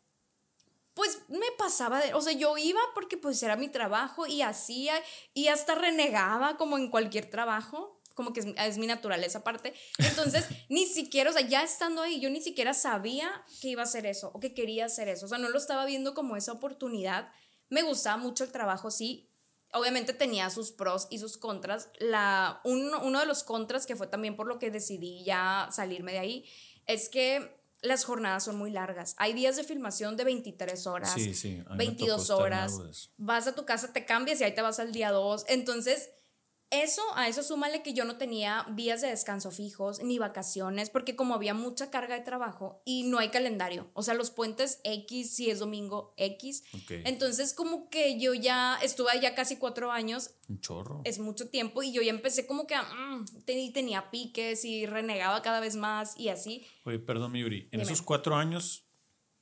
[0.94, 4.96] pues me pasaba de, o sea, yo iba porque pues era mi trabajo y hacía
[5.34, 9.76] y hasta renegaba como en cualquier trabajo, como que es, es mi naturaleza aparte.
[10.00, 13.30] Entonces, ni siquiera, o sea, ya estando ahí, yo ni siquiera sabía
[13.62, 15.28] que iba a hacer eso o que quería hacer eso.
[15.28, 17.30] O sea, no lo estaba viendo como esa oportunidad
[17.70, 19.30] me gustaba mucho el trabajo, sí.
[19.74, 21.90] Obviamente tenía sus pros y sus contras.
[22.00, 26.20] La, uno de los contras, que fue también por lo que decidí ya salirme de
[26.20, 26.46] ahí,
[26.86, 29.16] es que las jornadas son muy largas.
[29.18, 31.64] Hay días de filmación de 23 horas, sí, sí.
[31.76, 33.10] 22 horas.
[33.18, 35.46] Vas a tu casa, te cambias y ahí te vas al día 2.
[35.50, 36.12] Entonces,
[36.72, 41.16] eso, a eso súmale que yo no tenía días de descanso fijos ni vacaciones, porque
[41.16, 45.36] como había mucha carga de trabajo y no hay calendario, o sea, los puentes X,
[45.36, 46.64] si es domingo X.
[46.90, 50.32] Entonces, como que yo ya estuve allá casi cuatro años.
[50.48, 51.02] Un chorro.
[51.06, 55.60] Es mucho tiempo y yo ya empecé como que mm, tenía piques y renegaba cada
[55.60, 56.66] vez más y así.
[56.84, 58.85] Oye, perdón, Yuri, en esos cuatro años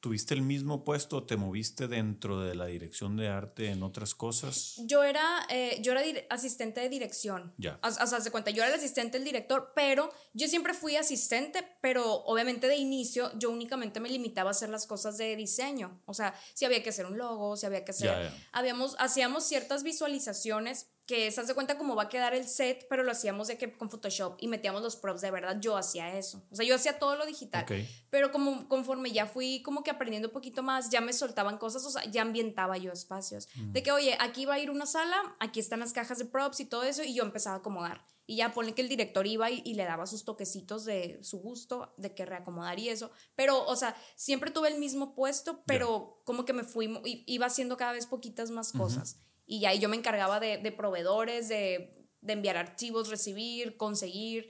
[0.04, 4.14] ¿Tuviste el mismo puesto o te moviste dentro de la dirección de arte en otras
[4.14, 4.76] cosas?
[4.80, 7.54] Yo era, eh, yo era asistente de dirección.
[7.58, 7.80] Ya.
[7.82, 11.66] O, sea, se cuenta, yo era el asistente del director, pero yo siempre fui asistente,
[11.80, 16.02] pero obviamente de inicio yo únicamente me limitaba a hacer las cosas de diseño.
[16.06, 18.30] O sea, si había que hacer un logo, si había que hacer...
[18.52, 23.04] Habíamos, hacíamos ciertas visualizaciones que se hace cuenta cómo va a quedar el set, pero
[23.04, 26.44] lo hacíamos de que con Photoshop y metíamos los props de verdad, yo hacía eso.
[26.50, 27.68] O sea, yo hacía todo lo digital.
[28.10, 31.86] Pero como conforme ya fui como que aprendiendo un poquito más, ya me soltaban cosas,
[31.86, 33.48] o sea, ya ambientaba yo espacios.
[33.56, 33.84] De mm.
[33.84, 36.66] que, oye, aquí va a ir una sala, aquí están las cajas de props y
[36.66, 38.04] todo eso, y yo empezaba a acomodar.
[38.26, 41.94] Y ya pone que el director iba y, le daba sus toquecitos de su gusto,
[41.98, 43.12] de que reacomodar y eso.
[43.36, 47.78] Pero, o sea, siempre tuve el mismo puesto, pero como que me fui, iba haciendo
[47.78, 49.20] cada vez poquitas más cosas.
[49.46, 54.50] Y ya yo me encargaba de, de proveedores, de, de, enviar archivos, recibir, conseguir.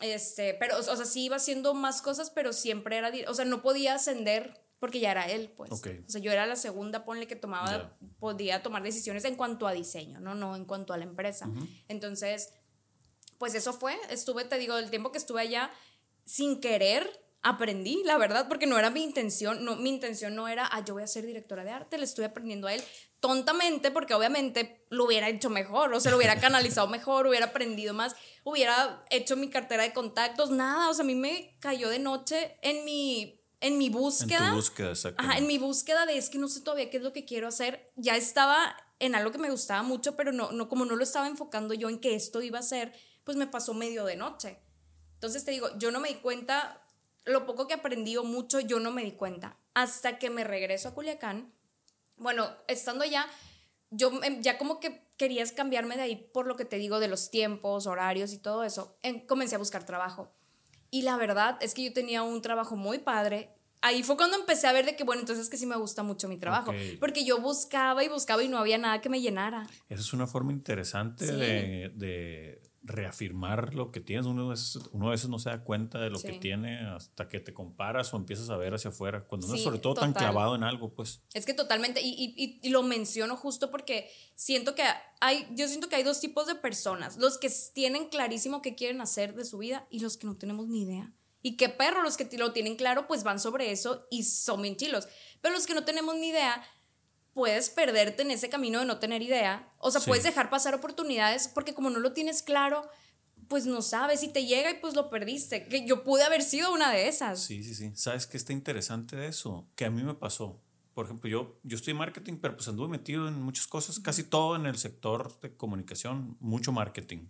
[0.00, 3.62] Este, pero, o sea, sí iba haciendo más cosas, pero siempre era, o sea, no
[3.62, 5.70] podía ascender porque ya era él, pues.
[5.72, 9.72] O sea, yo era la segunda, ponle que tomaba, podía tomar decisiones en cuanto a
[9.72, 11.50] diseño, no, no en cuanto a la empresa.
[11.88, 12.50] Entonces,
[13.38, 15.70] pues eso fue, estuve, te digo, el tiempo que estuve allá,
[16.24, 17.08] sin querer,
[17.42, 20.94] aprendí, la verdad, porque no era mi intención, no, mi intención no era, ah, yo
[20.94, 22.82] voy a ser directora de arte, le estoy aprendiendo a él,
[23.20, 27.94] tontamente, porque obviamente lo hubiera hecho mejor, o sea, lo hubiera canalizado mejor, hubiera aprendido
[27.94, 31.98] más, hubiera hecho mi cartera de contactos, nada, o sea, a mí me cayó de
[31.98, 34.44] noche en mi en mi búsqueda.
[34.44, 37.02] En tu búsqueda, Ajá, en mi búsqueda de es que no sé todavía qué es
[37.02, 37.92] lo que quiero hacer.
[37.96, 41.26] Ya estaba en algo que me gustaba mucho, pero no, no, como no lo estaba
[41.26, 42.92] enfocando yo en que esto iba a ser,
[43.24, 44.60] pues me pasó medio de noche.
[45.14, 46.86] Entonces te digo, yo no me di cuenta,
[47.24, 49.58] lo poco que aprendí o mucho, yo no me di cuenta.
[49.74, 51.52] Hasta que me regreso a Culiacán
[52.18, 53.26] bueno, estando allá,
[53.90, 57.08] yo em, ya como que querías cambiarme de ahí por lo que te digo de
[57.08, 58.96] los tiempos, horarios y todo eso.
[59.26, 60.32] comencé a buscar trabajo.
[60.90, 63.50] Y la verdad es que yo tenía un trabajo muy padre.
[63.80, 66.28] Ahí fue cuando empecé a ver de que, bueno, entonces que sí me gusta mucho
[66.28, 66.72] mi trabajo.
[66.98, 69.66] Porque yo buscaba y buscaba y no había nada que me llenara.
[69.88, 74.26] Esa es una forma interesante de, de reafirmar lo que tienes.
[74.26, 74.52] Uno,
[74.92, 78.12] uno a veces no se da cuenta de lo que tiene hasta que te comparas
[78.12, 79.24] o empiezas a ver hacia afuera.
[79.26, 81.22] Cuando uno es sobre todo tan clavado en algo, pues.
[81.34, 84.82] Es que totalmente, y, y, y, lo menciono justo porque siento que
[85.20, 87.18] hay, yo siento que hay dos tipos de personas.
[87.18, 90.66] Los que tienen clarísimo qué quieren hacer de su vida y los que no tenemos
[90.68, 91.12] ni idea.
[91.40, 94.76] Y qué perro, los que lo tienen claro, pues van sobre eso y son bien
[94.76, 95.06] chilos.
[95.40, 96.62] Pero los que no tenemos ni idea,
[97.38, 99.72] puedes perderte en ese camino de no tener idea.
[99.78, 102.90] O sea, puedes dejar pasar oportunidades porque como no lo tienes claro,
[103.46, 105.68] pues no sabes y te llega y pues lo perdiste.
[105.68, 107.40] Que yo pude haber sido una de esas.
[107.40, 107.92] Sí, sí, sí.
[107.94, 109.68] ¿Sabes qué está interesante de eso?
[109.76, 110.60] Que a mí me pasó.
[110.94, 114.24] Por ejemplo, yo, yo estoy en marketing, pero pues anduve metido en muchas cosas, casi
[114.24, 117.28] todo en el sector de comunicación, mucho marketing.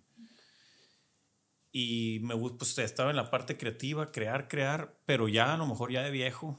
[1.70, 5.92] Y me pues estaba en la parte creativa, crear, crear, pero ya a lo mejor
[5.92, 6.58] ya de viejo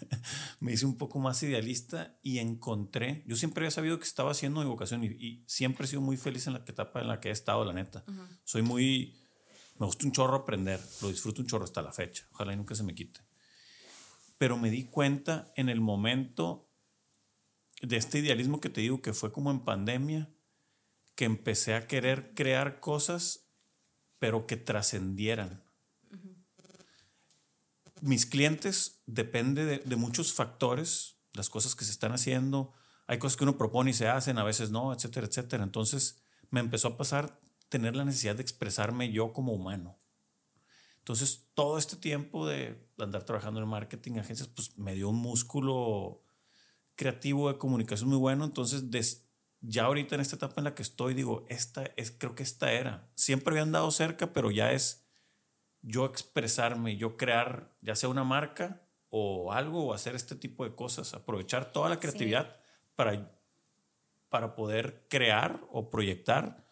[0.60, 4.60] me hice un poco más idealista y encontré, yo siempre había sabido que estaba haciendo
[4.60, 7.32] mi vocación y, siempre he sido muy feliz en la etapa en la que he
[7.32, 8.04] estado, la neta.
[8.42, 9.16] Soy muy,
[9.78, 12.74] me gusta un chorro aprender, lo disfruto un chorro hasta la fecha, ojalá y nunca
[12.74, 13.20] se me quite.
[14.36, 16.68] Pero me di cuenta en el momento
[17.82, 20.28] de este idealismo que te digo que fue como en pandemia,
[21.14, 23.49] que empecé a querer crear cosas
[24.20, 25.64] pero que trascendieran.
[28.00, 32.72] Mis clientes depende de, muchos factores, las cosas que se están haciendo.
[33.08, 35.64] Hay cosas que uno propone y se hacen, a veces no, etcétera, etcétera.
[35.64, 39.98] Entonces me empezó a pasar tener la necesidad de expresarme yo como humano.
[40.98, 46.22] Entonces, todo este tiempo de andar trabajando en marketing, agencias, pues me dio un músculo
[46.94, 49.29] creativo de comunicación muy bueno, entonces des,
[49.60, 52.72] ya ahorita en esta etapa en la que estoy, digo, esta es, creo que esta
[52.72, 53.10] era.
[53.14, 55.06] Siempre había andado cerca, pero ya es
[55.82, 60.74] yo expresarme, yo crear, ya sea una marca o algo, o hacer este tipo de
[60.74, 62.56] cosas, aprovechar toda la creatividad
[62.94, 63.32] para,
[64.28, 66.69] para poder crear o proyectar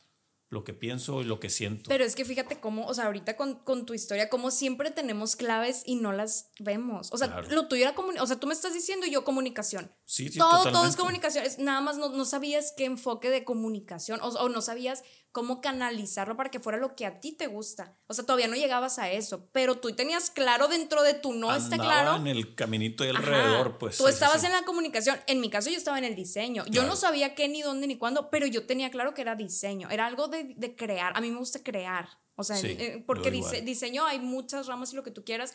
[0.50, 1.88] lo que pienso y lo que siento.
[1.88, 5.36] Pero es que fíjate cómo, o sea, ahorita con, con tu historia, como siempre tenemos
[5.36, 7.10] claves y no las vemos.
[7.12, 8.24] O sea, lo tuyo era comunicación.
[8.24, 9.92] O sea, tú me estás diciendo yo comunicación.
[10.06, 11.44] Sí, sí, todo, todo es comunicación.
[11.44, 15.04] Es, nada más no, no, sabías qué enfoque de comunicación o, o no sabías
[15.38, 17.96] cómo canalizarlo para que fuera lo que a ti te gusta.
[18.08, 21.54] O sea, todavía no llegabas a eso, pero tú tenías claro dentro de tu no
[21.54, 22.16] está claro.
[22.16, 23.98] en el caminito y alrededor, pues.
[23.98, 25.16] Tú estabas en la comunicación.
[25.28, 26.64] En mi caso, yo estaba en el diseño.
[26.66, 29.88] Yo no sabía qué, ni dónde, ni cuándo, pero yo tenía claro que era diseño.
[29.90, 31.12] Era algo de, de crear.
[31.14, 32.08] A mí me gusta crear.
[32.34, 35.54] O sea, eh, porque diseño hay muchas ramas y lo que tú quieras,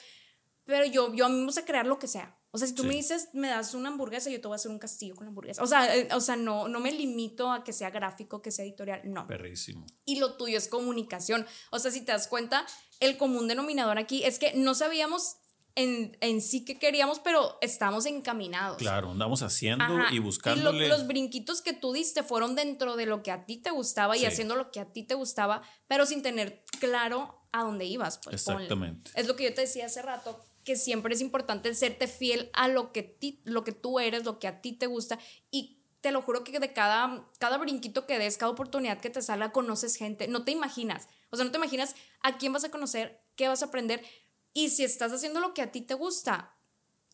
[0.65, 2.37] pero yo, yo a mí me gusta crear lo que sea.
[2.51, 4.69] O sea, si tú me dices, me das una hamburguesa, yo te voy a hacer
[4.69, 5.63] un castillo con la hamburguesa.
[5.63, 8.63] O sea, eh, o sea no, no me limito a que sea gráfico, que sea
[8.63, 9.25] editorial, no.
[9.25, 9.87] Perrísimo.
[10.05, 11.47] Y lo tuyo es comunicación.
[11.71, 12.63] O sea, si te das cuenta,
[12.99, 15.37] el común denominador aquí es que no sabíamos
[15.73, 18.77] en, en sí qué queríamos, pero estamos encaminados.
[18.77, 20.71] Claro, andamos haciendo y buscando.
[20.73, 24.15] Y los brinquitos que tú diste fueron dentro de lo que a ti te gustaba
[24.15, 28.19] y haciendo lo que a ti te gustaba, pero sin tener claro a dónde ibas.
[28.23, 29.09] Pues, Exactamente.
[29.15, 32.67] Es lo que yo te decía hace rato que siempre es importante serte fiel a
[32.67, 35.19] lo que, ti, lo que tú eres, lo que a ti te gusta.
[35.51, 39.21] Y te lo juro que de cada, cada brinquito que des, cada oportunidad que te
[39.21, 42.71] salga, conoces gente, no te imaginas, o sea, no te imaginas a quién vas a
[42.71, 44.03] conocer, qué vas a aprender.
[44.51, 46.57] Y si estás haciendo lo que a ti te gusta,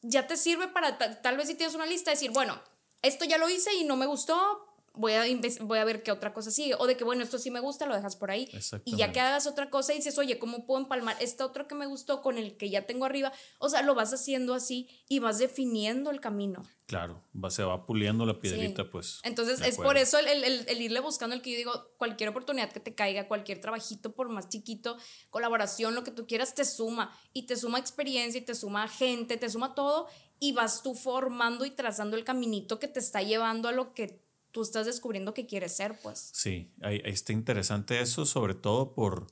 [0.01, 2.59] ya te sirve para tal vez si tienes una lista, decir, bueno,
[3.03, 5.23] esto ya lo hice y no me gustó, voy a,
[5.61, 6.75] voy a ver qué otra cosa sigue.
[6.75, 8.49] O de que, bueno, esto sí me gusta, lo dejas por ahí.
[8.85, 11.75] Y ya que hagas otra cosa y dices, oye, ¿cómo puedo empalmar este otro que
[11.75, 13.31] me gustó con el que ya tengo arriba?
[13.59, 16.63] O sea, lo vas haciendo así y vas definiendo el camino.
[16.89, 19.19] Claro, va, se va puliendo la piedrita, pues.
[19.21, 22.71] Entonces, es por eso el, el, el, irle buscando el que yo digo, cualquier oportunidad
[22.71, 24.97] que te caiga, cualquier trabajito, por más chiquito,
[25.29, 27.15] colaboración, lo que tú quieras, te suma.
[27.31, 30.07] Y te suma experiencia, y te suma gente, te suma todo.
[30.39, 34.23] Y vas tú formando y trazando el caminito que te está llevando a lo que
[34.51, 36.31] tú estás descubriendo que quieres ser, pues.
[36.33, 39.27] Sí, ahí, está interesante eso, sobre todo por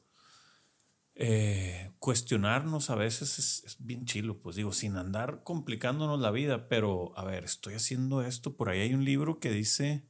[1.16, 7.18] eh, cuestionarnos a veces es, bien chilo, pues digo, sin andar complicándonos la vida, pero
[7.18, 10.08] a ver, estoy haciendo esto, por ahí hay un libro que dice,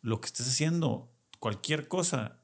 [0.00, 2.40] lo que estés haciendo, cualquier cosa,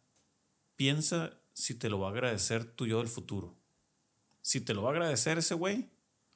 [0.75, 3.57] piensa si te lo va a agradecer tu yo del futuro.
[4.41, 5.91] Si te lo va a agradecer ese güey,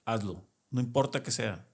[0.05, 1.69] hazlo, no importa que sea.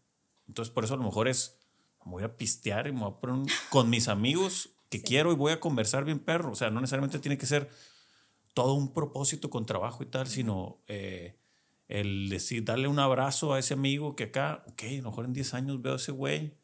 [0.46, 1.60] Entonces, por eso a lo mejor es
[2.04, 5.52] voy a pistear y me voy a poner con mis amigos que quiero y voy
[5.52, 6.52] a conversar bien perro.
[6.52, 7.70] O sea, no necesariamente tiene que ser
[8.54, 11.36] todo un propósito con trabajo y tal, sino eh,
[11.88, 15.32] el decir, darle un abrazo a ese amigo que acá, ok, a lo mejor en
[15.32, 16.54] 10 años veo a ese güey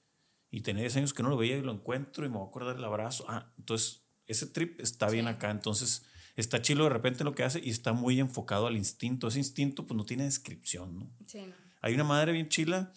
[0.51, 2.49] y tenía 10 años que no lo veía y lo encuentro y me voy a
[2.49, 3.25] acordar el abrazo.
[3.29, 5.51] Ah, entonces ese trip está bien acá.
[5.51, 9.29] Entonces está chilo de repente lo que hace y está muy enfocado al instinto.
[9.29, 11.11] Ese instinto pues no tiene descripción, ¿no?
[11.27, 11.55] Sí, no.
[11.81, 12.93] Hay una madre bien chila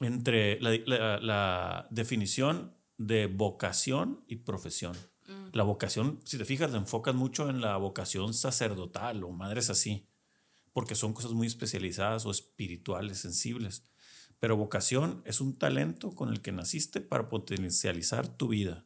[0.00, 4.96] entre la, definición de vocación y profesión.
[5.26, 5.48] Mm.
[5.52, 10.08] La vocación, si te fijas, la enfocas mucho en la vocación sacerdotal o madres así,
[10.72, 13.84] porque son cosas muy especializadas o espirituales, sensibles.
[14.40, 18.84] Pero vocación es un talento con el que naciste para potencializar tu vida.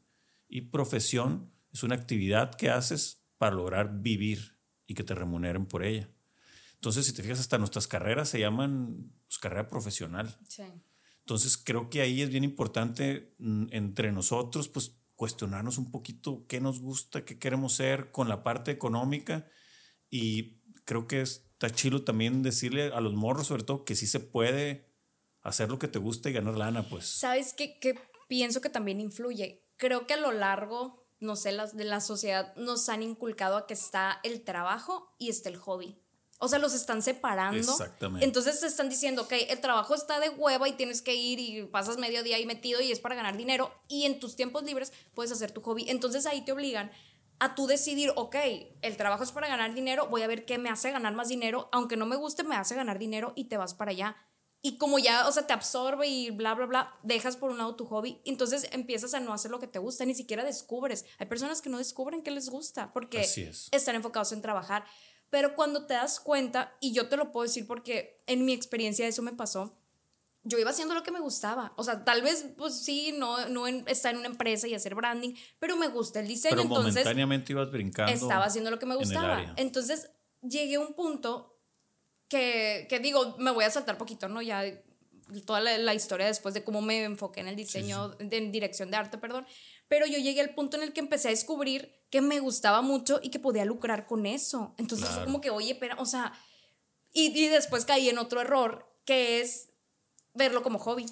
[0.48, 5.84] Y profesión es una actividad que haces para lograr vivir y que te remuneren por
[5.84, 6.10] ella.
[6.74, 10.36] Entonces, si te fijas, hasta nuestras carreras se llaman pues, carrera profesional.
[10.48, 10.62] Sí.
[11.28, 16.58] Entonces creo que ahí es bien importante mm, entre nosotros, pues cuestionarnos un poquito qué
[16.58, 19.46] nos gusta, qué queremos ser con la parte económica
[20.08, 24.20] y creo que está chido también decirle a los morros sobre todo que sí se
[24.20, 24.90] puede
[25.42, 27.04] hacer lo que te gusta y ganar lana, pues.
[27.06, 29.66] ¿Sabes qué, qué pienso que también influye?
[29.76, 33.74] Creo que a lo largo, no sé, de la sociedad nos han inculcado a que
[33.74, 36.00] está el trabajo y está el hobby.
[36.38, 37.58] O sea, los están separando.
[37.58, 38.24] Exactamente.
[38.24, 41.64] Entonces te están diciendo, ok, el trabajo está de hueva y tienes que ir y
[41.64, 44.92] pasas medio día ahí metido y es para ganar dinero y en tus tiempos libres
[45.14, 45.86] puedes hacer tu hobby.
[45.88, 46.92] Entonces ahí te obligan
[47.40, 48.36] a tú decidir, ok,
[48.82, 51.68] el trabajo es para ganar dinero, voy a ver qué me hace ganar más dinero,
[51.72, 54.16] aunque no me guste, me hace ganar dinero y te vas para allá.
[54.60, 57.76] Y como ya, o sea, te absorbe y bla, bla, bla, dejas por un lado
[57.76, 61.04] tu hobby, entonces empiezas a no hacer lo que te gusta, ni siquiera descubres.
[61.18, 64.84] Hay personas que no descubren qué les gusta porque están enfocados en trabajar.
[65.30, 69.06] Pero cuando te das cuenta, y yo te lo puedo decir porque en mi experiencia
[69.06, 69.78] eso me pasó,
[70.44, 71.72] yo iba haciendo lo que me gustaba.
[71.76, 75.34] O sea, tal vez, pues sí, no, no estar en una empresa y hacer branding,
[75.58, 76.56] pero me gusta el diseño.
[76.56, 78.12] Pero entonces, momentáneamente ibas brincando.
[78.12, 79.52] Estaba haciendo lo que me gustaba.
[79.56, 80.10] Entonces
[80.40, 81.58] llegué a un punto
[82.28, 84.40] que, que, digo, me voy a saltar poquito, ¿no?
[84.40, 84.64] Ya
[85.44, 89.18] toda la, historia después de cómo me enfoqué en el diseño, en dirección de arte,
[89.18, 89.46] perdón.
[89.88, 93.20] Pero yo llegué al punto en el que empecé a descubrir que me gustaba mucho
[93.22, 94.74] y que podía lucrar con eso.
[94.78, 96.32] Entonces fue como que, oye, pero, o sea,
[97.12, 99.70] y, y después caí en otro error, que es
[100.34, 101.06] verlo como hobby.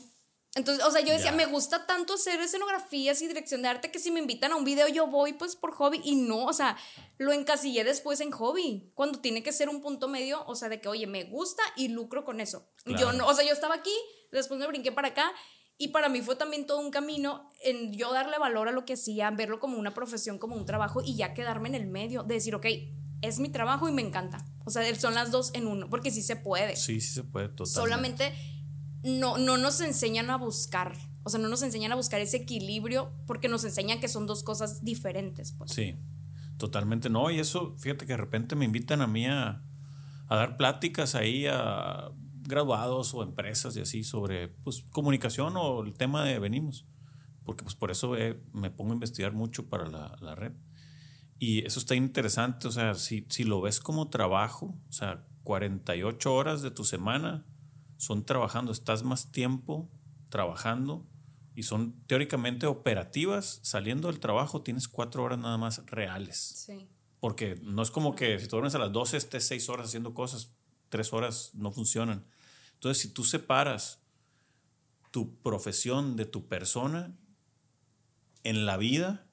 [0.56, 3.98] Entonces, o sea, yo decía, me gusta tanto hacer escenografías y dirección de arte que
[3.98, 6.78] si me invitan a un video yo voy pues por hobby y no, o sea,
[7.18, 10.80] lo encasillé después en hobby, cuando tiene que ser un punto medio, o sea, de
[10.80, 12.66] que, oye, me gusta y lucro con eso.
[12.86, 13.94] Yo no, o sea, yo estaba aquí,
[14.32, 15.30] después me brinqué para acá
[15.78, 18.94] y para mí fue también todo un camino en yo darle valor a lo que
[18.94, 22.34] hacía, verlo como una profesión, como un trabajo y ya quedarme en el medio, de
[22.34, 22.66] decir, ok,
[23.22, 24.44] es mi trabajo y me encanta.
[24.64, 26.76] O sea, son las dos en uno, porque sí se puede.
[26.76, 27.74] Sí, sí se puede, totalmente.
[27.74, 28.32] Solamente
[29.02, 30.96] no, no nos enseñan a buscar.
[31.22, 34.42] O sea, no nos enseñan a buscar ese equilibrio porque nos enseñan que son dos
[34.42, 35.52] cosas diferentes.
[35.52, 35.72] Pues.
[35.72, 35.96] Sí,
[36.56, 37.30] totalmente no.
[37.30, 39.62] Y eso, fíjate que de repente me invitan a mí a,
[40.28, 42.10] dar pláticas ahí a
[42.46, 46.86] graduados o empresas y así sobre pues, comunicación o el tema de venimos.
[47.44, 48.14] Porque pues por eso
[48.52, 50.52] me pongo a investigar mucho para la, la, red.
[51.38, 56.34] Y eso está interesante, o sea, si, si lo ves como trabajo, o sea, 48
[56.34, 57.46] horas de tu semana
[57.98, 59.88] son trabajando, estás más tiempo
[60.28, 61.06] trabajando
[61.54, 63.60] y son teóricamente operativas.
[63.62, 66.36] Saliendo del trabajo tienes cuatro horas nada más reales.
[66.36, 66.88] Sí.
[67.20, 70.12] Porque no es como que si tú duermes a las 12 estés seis horas haciendo
[70.12, 70.54] cosas,
[70.88, 72.26] tres horas no funcionan.
[72.86, 74.00] Entonces, si tú separas
[75.10, 77.18] tu profesión de tu persona
[78.44, 79.26] en la vida,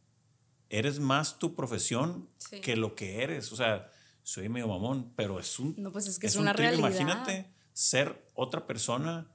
[0.70, 2.32] eres más tu profesión
[2.64, 3.52] que lo que eres.
[3.52, 3.92] O sea,
[4.24, 5.76] soy medio mamón, pero es un.
[5.78, 6.80] No, pues es que es, una realidad.
[6.80, 9.32] Imagínate ser otra persona,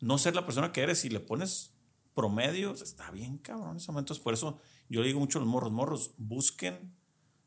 [0.00, 1.74] no ser la persona que eres y le pones
[2.14, 4.18] promedio, está bien cabrón en esos momentos.
[4.18, 4.58] Por eso
[4.88, 6.96] yo digo mucho a los morros, morros, busquen,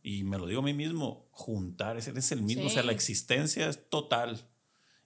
[0.04, 2.92] y me lo digo a mí mismo, juntar, ese es el mismo, o sea, la
[2.92, 4.51] existencia es total.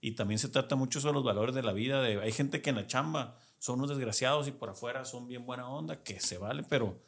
[0.05, 2.01] Y también se trata mucho sobre los valores de la vida.
[2.01, 5.45] De, hay gente que en la chamba son unos desgraciados y por afuera son bien
[5.45, 7.01] buena onda, que se vale, pero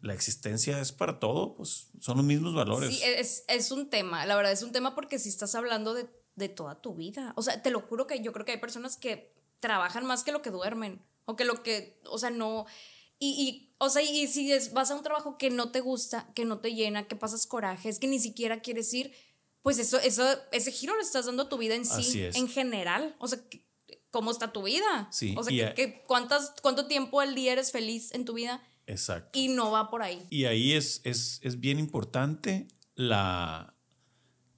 [0.00, 2.96] la existencia es para todo, pues son los mismos valores.
[2.96, 6.08] Sí, es, es un tema, la verdad es un tema porque si estás hablando de
[6.36, 7.32] de toda tu vida.
[7.36, 10.32] O sea, te lo juro que yo creo que hay personas que trabajan más que
[10.32, 11.04] lo que duermen.
[11.26, 12.66] O que lo que, o sea, no.
[13.18, 16.44] Y, y o sea, y si vas a un trabajo que no te gusta, que
[16.44, 19.14] no te llena, que pasas corajes, que ni siquiera quieres ir,
[19.64, 23.16] pues eso, eso, ese giro le estás dando a tu vida en sí, en general.
[23.18, 23.38] O sea,
[24.10, 25.08] ¿cómo está tu vida?
[25.10, 25.34] Sí.
[25.38, 28.62] O sea, que, cuántas, ¿cuánto tiempo al día eres feliz en tu vida?
[28.86, 29.38] Exacto.
[29.38, 30.22] Y no va por ahí.
[30.28, 33.74] Y ahí es, es, es bien importante la,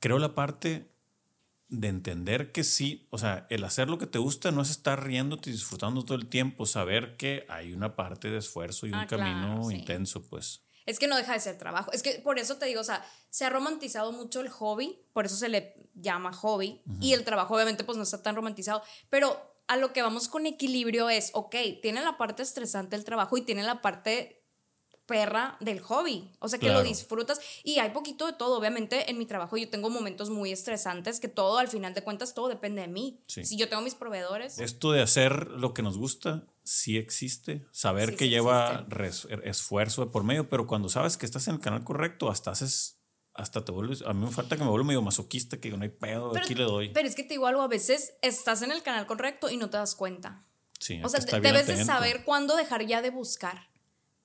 [0.00, 0.90] creo la parte
[1.68, 5.04] de entender que sí, o sea, el hacer lo que te gusta no es estar
[5.04, 8.96] riéndote y disfrutando todo el tiempo, saber que hay una parte de esfuerzo y un
[8.96, 10.65] ah, camino intenso, pues.
[10.86, 11.92] Es que no deja de ser trabajo.
[11.92, 15.26] Es que por eso te digo, o sea, se ha romantizado mucho el hobby, por
[15.26, 19.56] eso se le llama hobby, y el trabajo obviamente pues no está tan romantizado, pero
[19.66, 23.42] a lo que vamos con equilibrio es, ok, tiene la parte estresante del trabajo y
[23.42, 24.45] tiene la parte
[25.06, 29.18] perra del hobby, o sea que lo disfrutas y hay poquito de todo, obviamente en
[29.18, 32.82] mi trabajo yo tengo momentos muy estresantes que todo al final de cuentas todo depende
[32.82, 33.20] de mí.
[33.26, 34.58] Si yo tengo mis proveedores.
[34.58, 38.86] Esto de hacer lo que nos gusta sí existe, saber que lleva
[39.44, 42.96] esfuerzo por medio, pero cuando sabes que estás en el canal correcto, hasta haces
[43.36, 45.90] hasta te vuelves, a mí me falta que me vuelva medio masoquista, que no hay
[45.90, 46.88] pedo, aquí le doy.
[46.88, 49.68] Pero es que te digo algo, a veces estás en el canal correcto y no
[49.68, 50.46] te das cuenta.
[50.78, 53.68] Sí, o sea, debes de saber cuándo dejar ya de buscar.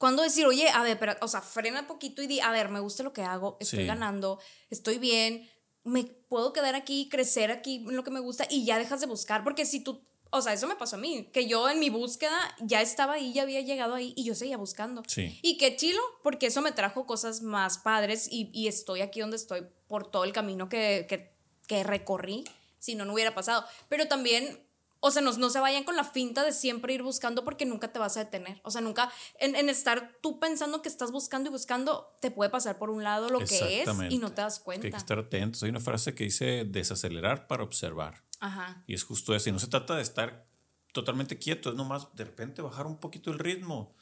[0.02, 2.80] Cuando decir, oye, a ver, pero, o sea, frena poquito y di, a ver, me
[2.80, 4.40] gusta lo que hago, estoy ganando,
[4.72, 5.48] estoy bien,
[5.84, 9.06] me puedo quedar aquí, crecer aquí en lo que me gusta y ya dejas de
[9.06, 11.92] buscar, porque si tú, o sea, eso me pasó a mí, que yo en mi
[11.92, 15.04] búsqueda ya estaba ahí, ya había llegado ahí y yo seguía buscando.
[15.06, 15.38] Sí.
[15.44, 19.38] Y qué chilo, porque eso me trajo cosas más padres y, y estoy aquí donde
[19.38, 21.32] estoy por todo el camino que, que,
[21.68, 22.44] que recorrí,
[22.80, 23.66] si no, no hubiera pasado.
[23.88, 24.66] Pero también
[25.04, 27.92] o sea, no, no, se vayan con la finta de siempre ir buscando porque nunca
[27.92, 28.62] te vas a detener.
[28.64, 32.52] O sea, nunca, en, en, estar tú pensando que estás buscando y buscando, te puede
[32.52, 34.86] pasar por un lado lo que es y no te das cuenta.
[34.86, 35.64] hay que estar atentos.
[35.64, 38.24] Hay una frase que dice desacelerar para observar.
[38.40, 38.84] Ajá.
[38.86, 39.50] Y es justo eso.
[39.50, 40.46] Y no se trata de estar
[40.94, 43.96] totalmente quieto, es nomás de repente bajar un poquito el ritmo.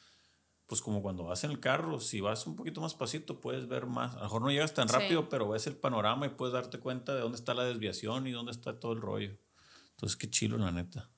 [0.66, 3.86] Pues como cuando vas en el carro, si vas un poquito más pasito, puedes ver
[3.86, 4.12] más.
[4.14, 7.14] A lo mejor no llegas tan rápido, pero ves el panorama y puedes darte cuenta
[7.14, 9.36] de dónde está la desviación y dónde está todo el rollo.
[10.00, 11.10] Entonces, qué chilo, la neta.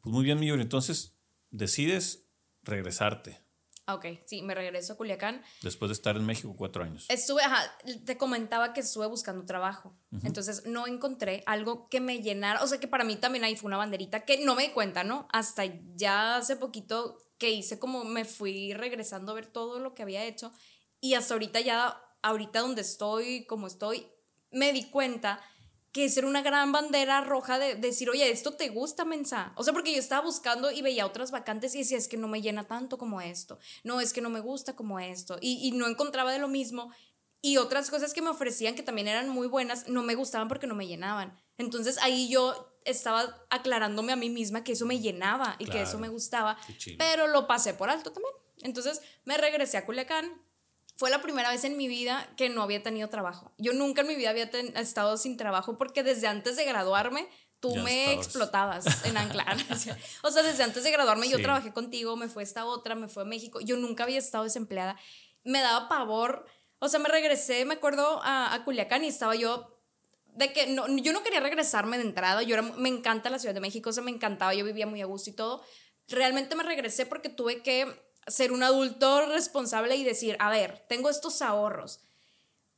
[0.00, 1.14] Pues muy bien, mi Entonces,
[1.50, 2.24] decides
[2.62, 3.44] regresarte.
[3.84, 5.42] Ah, ok, sí, me regreso a Culiacán.
[5.60, 7.04] Después de estar en México cuatro años.
[7.10, 7.70] Estuve, ajá,
[8.06, 9.94] te comentaba que estuve buscando trabajo.
[10.22, 12.62] Entonces no encontré algo que me llenara.
[12.62, 15.04] O sea que para mí también ahí fue una banderita que no me di cuenta,
[15.04, 15.28] ¿no?
[15.32, 15.64] Hasta
[15.96, 20.24] ya hace poquito que hice como me fui regresando a ver todo lo que había
[20.24, 20.50] hecho.
[21.02, 24.06] Y hasta ahorita ya, ahorita donde estoy, como estoy,
[24.50, 25.40] me di cuenta
[25.92, 29.52] que ser una gran bandera roja de, decir, oye, esto te gusta, mensa.
[29.56, 32.28] O sea, porque yo estaba buscando y veía otras vacantes y decía, es que no
[32.28, 33.58] me llena tanto como esto.
[33.82, 35.38] No, es que no me gusta como esto.
[35.40, 36.92] Y, y no encontraba de lo mismo.
[37.42, 40.66] Y otras cosas que me ofrecían que también eran muy buenas, no me gustaban porque
[40.66, 41.40] no me llenaban.
[41.58, 45.98] Entonces ahí yo estaba aclarándome a mí misma que eso me llenaba y que eso
[45.98, 46.58] me gustaba.
[46.98, 48.34] Pero lo pasé por alto también.
[48.62, 50.30] Entonces me regresé a Culiacán
[51.00, 53.54] fue la primera vez en mi vida que no había tenido trabajo.
[53.56, 57.26] Yo nunca en mi vida había estado sin trabajo porque desde antes de graduarme
[57.58, 59.56] tú me explotabas en Anclar.
[60.22, 63.22] o sea, desde antes de graduarme yo trabajé contigo, me fue esta otra, me fue
[63.22, 63.60] a México.
[63.62, 64.98] Yo nunca había estado desempleada.
[65.42, 66.44] Me daba pavor.
[66.80, 69.80] O sea, me regresé, me acuerdo, a, a Culiacán y estaba yo
[70.26, 72.42] de que no, yo no quería regresarme de entrada.
[72.42, 75.06] Yo me encanta la Ciudad de México, o sea, me encantaba, yo vivía muy a
[75.06, 75.62] gusto y todo.
[76.08, 81.10] Realmente me regresé porque tuve que ser un adulto responsable y decir, a ver, tengo
[81.10, 82.00] estos ahorros,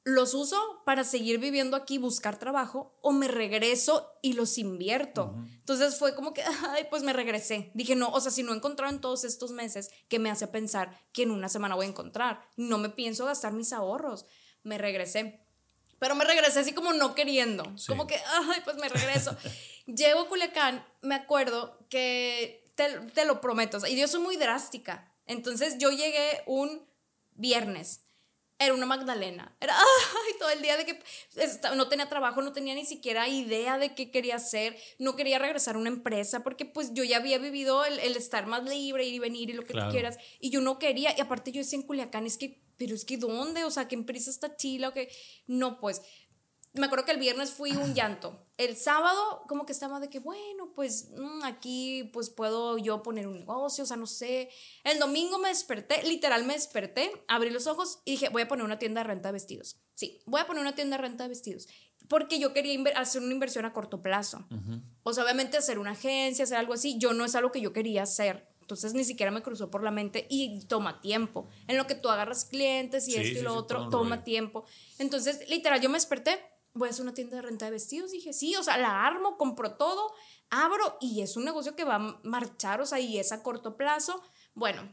[0.05, 5.34] ¿los uso para seguir viviendo aquí, buscar trabajo o me regreso y los invierto?
[5.59, 7.70] Entonces fue como que, ay, pues me regresé.
[7.74, 10.47] Dije, no, o sea, si no he encontrado en todos estos meses, ¿qué me hace
[10.47, 12.49] pensar que en una semana voy a encontrar?
[12.57, 14.26] No me pienso gastar mis ahorros.
[14.62, 15.40] Me regresé.
[15.99, 17.64] Pero me regresé así como no queriendo.
[17.86, 19.36] Como que, ay, pues me regreso.
[19.86, 23.78] Llego a Culiacán, me acuerdo que te, te lo prometo.
[23.86, 25.11] y yo soy muy drástica.
[25.27, 26.87] Entonces yo llegué un
[27.35, 28.01] viernes.
[28.59, 29.57] Era una Magdalena.
[29.61, 30.99] Era ay, todo el día de que
[31.75, 35.75] no tenía trabajo, no tenía ni siquiera idea de qué quería hacer, no quería regresar
[35.75, 39.18] a una empresa porque pues yo ya había vivido el, estar más libre, ir y
[39.18, 40.18] venir y lo que tú quieras.
[40.39, 43.16] Y yo no quería, y aparte yo decía en Culiacán, es que, pero es que
[43.16, 43.64] ¿dónde?
[43.64, 44.91] O sea, ¿qué empresa está chila?
[44.91, 45.11] O que
[45.47, 46.03] no, pues
[46.75, 48.47] me acuerdo que el viernes fui un llanto.
[48.57, 53.27] El sábado como que estaba de que, bueno, pues mm, aquí pues puedo yo poner
[53.27, 54.49] un negocio, o sea, no sé.
[54.85, 58.64] El domingo me desperté, literal me desperté, abrí los ojos y dije, voy a poner
[58.64, 59.77] una tienda de renta de vestidos.
[59.95, 61.68] Sí, voy a poner una tienda de renta de vestidos.
[62.09, 64.47] Porque yo quería hacer una inversión a corto plazo.
[65.03, 67.73] O sea, obviamente hacer una agencia, hacer algo así, yo no es algo que yo
[67.73, 68.49] quería hacer.
[68.62, 71.49] Entonces ni siquiera me cruzó por la mente y toma tiempo.
[71.68, 74.64] En lo que tú agarras clientes y esto y lo otro, toma tiempo.
[74.99, 76.39] Entonces, literal, yo me desperté
[76.75, 78.12] voy a hacer una tienda de renta de vestidos.
[78.12, 80.12] Dije, sí, o sea, la armo, compro todo,
[80.51, 83.77] abro y es un negocio que va a marchar, o sea, y es a corto
[83.77, 84.23] plazo.
[84.55, 84.93] Bueno,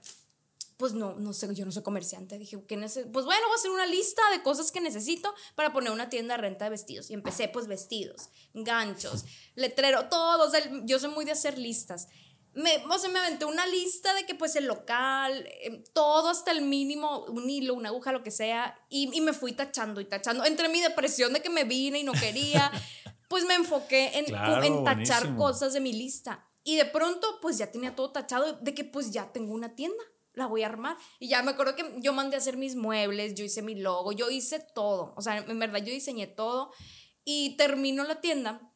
[0.80, 2.40] pues no, no sé, yo no soy comerciante.
[2.40, 5.92] Dije, ¿qué pues bueno, voy a hacer una lista de cosas que necesito para poner
[5.92, 7.10] una tienda de renta de vestidos.
[7.10, 9.26] Y empecé, pues, vestidos, ganchos,
[9.56, 10.48] letrero, todo.
[10.48, 12.08] O sea, yo soy muy de hacer listas
[12.60, 16.52] me, o sea, me aventé una lista de que pues el local, em, todo hasta
[16.52, 20.06] el mínimo, un hilo, una aguja, lo que sea, y, y, me fui tachando y
[20.06, 20.44] tachando.
[20.44, 22.72] Entre mi depresión de que me vine y no quería,
[23.30, 24.26] pues me enfoqué en,
[24.64, 26.46] en tachar cosas de mi lista.
[26.64, 30.04] Y de pronto pues ya tenía todo tachado de que pues ya tengo una tienda,
[30.34, 30.98] la voy a armar.
[31.20, 34.12] Y ya me acuerdo que yo mandé a hacer mis muebles, yo hice mi logo,
[34.12, 35.14] yo hice todo.
[35.16, 36.72] O sea, en verdad yo diseñé todo
[37.24, 38.69] y termino la tienda.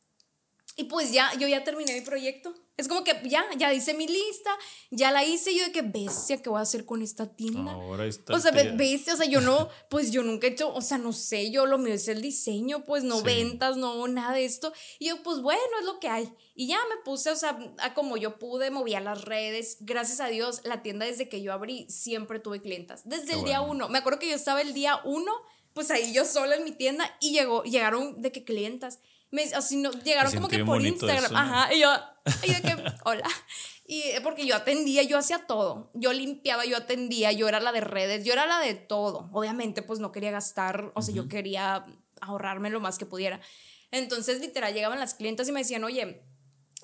[0.75, 4.07] Y pues ya, yo ya terminé mi proyecto es como que ya, ya hice mi
[4.07, 4.49] lista,
[4.89, 7.71] ya la hice yo de que bestia, ¿qué voy a hacer con esta tienda?
[7.71, 8.33] Ahora está.
[8.33, 11.13] O sea, bestia, o sea, yo no, pues yo nunca he hecho, o sea, no
[11.13, 14.73] sé, yo lo mío es el diseño, pues no ventas, no nada de esto.
[14.97, 16.33] Y yo, pues bueno, es lo que hay.
[16.55, 19.77] Y ya me puse, o sea, a como yo pude, movía las redes.
[19.81, 23.07] Gracias a Dios, la tienda desde que yo abrí siempre tuve clientas.
[23.07, 23.87] Desde el día uno.
[23.87, 25.31] Me acuerdo que yo estaba el día uno,
[25.73, 28.99] pues ahí yo sola en mi tienda y llegó, llegaron de que clientas
[29.33, 31.35] me, así no, llegaron como que por Instagram.
[31.35, 31.89] Ajá, y yo,
[32.43, 33.27] y de que, hola.
[33.85, 35.89] Y eh, porque yo atendía, yo hacía todo.
[35.95, 39.29] Yo limpiaba, yo atendía, yo era la de redes, yo era la de todo.
[39.33, 41.83] Obviamente, pues no quería gastar, o sea, yo quería
[42.21, 43.41] ahorrarme lo más que pudiera.
[43.89, 46.23] Entonces, literal, llegaban las clientas y me decían, oye,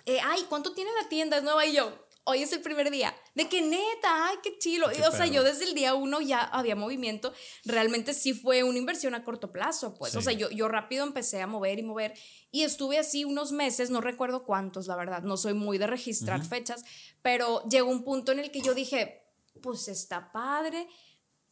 [0.06, 1.38] eh, ay, ¿cuánto tiene la tienda?
[1.38, 1.66] Es nueva.
[1.68, 3.16] Y yo, hoy es el primer día.
[3.36, 4.88] De que neta, ay, qué chilo.
[4.88, 7.34] o sea, yo desde el día uno ya había movimiento.
[7.66, 10.16] Realmente sí fue una inversión a corto plazo, pues.
[10.16, 12.14] O sea, yo, yo rápido empecé a mover y mover.
[12.52, 15.24] Y estuve así unos meses, no recuerdo cuántos, la verdad.
[15.24, 16.84] No soy muy de registrar fechas,
[17.22, 19.24] pero llegó un punto en el que yo dije,
[19.62, 20.88] pues está padre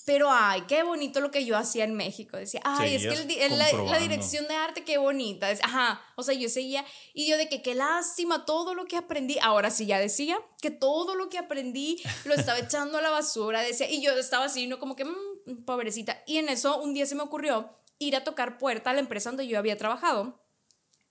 [0.07, 2.37] pero ay, qué bonito lo que yo hacía en México.
[2.37, 5.49] Decía, ay, es que la, dirección de arte, qué bonita.
[5.61, 9.37] Ajá, o sea, yo seguía y yo de que qué lástima todo lo que aprendí.
[9.41, 13.61] Ahora sí ya decía que todo lo que aprendí lo estaba echando a la basura.
[13.61, 16.23] Decía, y yo estaba así, no como que, mmm, pobrecita.
[16.25, 19.29] Y en eso un día se me ocurrió ir a tocar puerta a la empresa
[19.31, 20.41] donde yo había trabajado.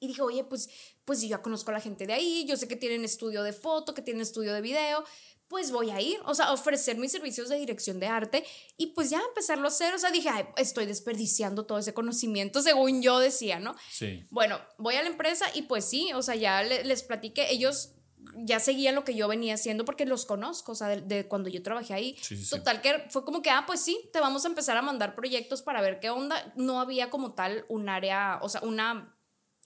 [0.00, 0.70] Y dije, oye, pues,
[1.04, 3.52] pues yo ya conozco a la gente de ahí, yo sé que tienen estudio de
[3.52, 5.04] foto, que tienen estudio de video,
[5.48, 8.44] pues voy a ir, o sea, ofrecer mis servicios de dirección de arte
[8.76, 12.62] y pues ya empezarlo a hacer, o sea, dije, Ay, estoy desperdiciando todo ese conocimiento,
[12.62, 13.74] según yo decía, ¿no?
[13.90, 14.26] Sí.
[14.30, 17.92] Bueno, voy a la empresa y pues sí, o sea, ya les platiqué, ellos
[18.34, 21.62] ya seguían lo que yo venía haciendo porque los conozco, o sea, de, cuando yo
[21.62, 22.16] trabajé ahí.
[22.50, 25.62] Total, que fue como que, ah, pues sí, te vamos a empezar a mandar proyectos
[25.62, 26.52] para ver qué onda.
[26.56, 29.12] No había como tal un área, o sea, una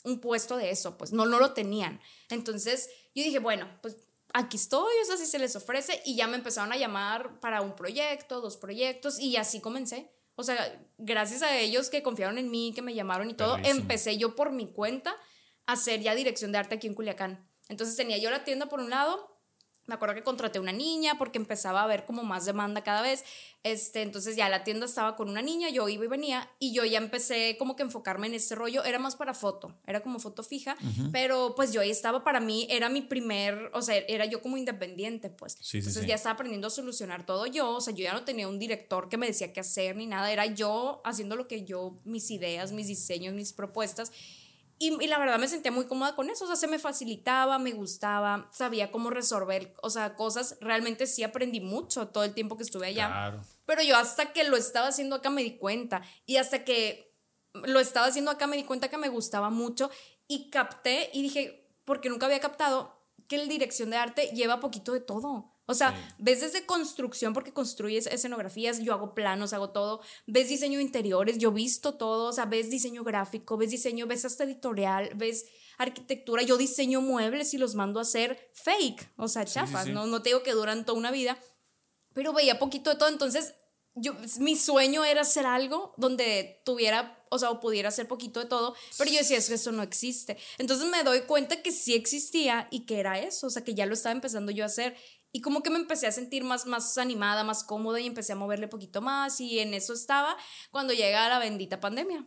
[0.04, 2.00] un puesto de eso, pues no, no lo tenían.
[2.30, 3.96] Entonces yo dije, bueno, pues
[4.32, 7.62] aquí estoy, o sea, si se les ofrece y ya me empezaron a llamar para
[7.62, 10.10] un proyecto, dos proyectos y así comencé.
[10.36, 14.16] O sea, gracias a ellos que confiaron en mí, que me llamaron y todo, empecé
[14.16, 15.14] yo por mi cuenta
[15.66, 17.48] a hacer ya dirección de arte aquí en Culiacán.
[17.68, 19.39] Entonces tenía yo la tienda por un lado
[19.90, 23.24] me acuerdo que contraté una niña porque empezaba a haber como más demanda cada vez.
[23.64, 26.84] Este, entonces ya la tienda estaba con una niña, yo iba y venía y yo
[26.84, 28.84] ya empecé como que enfocarme en este rollo.
[28.84, 30.76] Era más para foto, era como foto fija,
[31.10, 34.56] pero pues yo ahí estaba para mí, era mi primer, o sea, era yo como
[34.56, 35.56] independiente, pues.
[35.74, 38.60] entonces ya estaba aprendiendo a solucionar todo yo, o sea, yo ya no tenía un
[38.60, 42.30] director que me decía qué hacer ni nada, era yo haciendo lo que yo, mis
[42.30, 44.12] ideas, mis diseños, mis propuestas.
[44.82, 47.72] Y, la verdad me sentía muy cómoda con eso, o sea, se me facilitaba, me
[47.72, 52.62] gustaba, sabía cómo resolver, o sea, cosas, realmente sí aprendí mucho todo el tiempo que
[52.62, 53.08] estuve allá.
[53.08, 53.42] Claro.
[53.66, 57.14] Pero yo hasta que lo estaba haciendo acá me di cuenta, y hasta que
[57.52, 59.90] lo estaba haciendo acá me di cuenta que me gustaba mucho
[60.26, 64.94] y capté y dije, porque nunca había captado que la dirección de arte lleva poquito
[64.94, 65.49] de todo.
[65.70, 70.78] O sea, ves desde construcción porque construyes escenografías, yo hago planos, hago todo, ves diseño
[70.78, 75.10] de interiores, yo visto todo, o sea, ves diseño gráfico, ves diseño, ves hasta editorial,
[75.14, 75.46] ves
[75.78, 80.06] arquitectura, yo diseño muebles y los mando a hacer fake, o sea, chafas, ¿no?
[80.06, 81.38] No te digo que duran toda una vida,
[82.14, 83.54] pero veía poquito de todo, entonces
[83.94, 88.46] yo, mi sueño era hacer algo donde tuviera, o sea, o pudiera hacer poquito de
[88.46, 90.36] todo, pero yo decía, es que eso no existe.
[90.58, 93.86] Entonces me doy cuenta que sí existía y que era eso, o sea, que ya
[93.86, 94.96] lo estaba empezando yo a hacer
[95.32, 98.36] y como que me empecé a sentir más, más animada, más cómoda y empecé a
[98.36, 100.36] moverle poquito más y en eso estaba
[100.70, 102.26] cuando llega la bendita pandemia.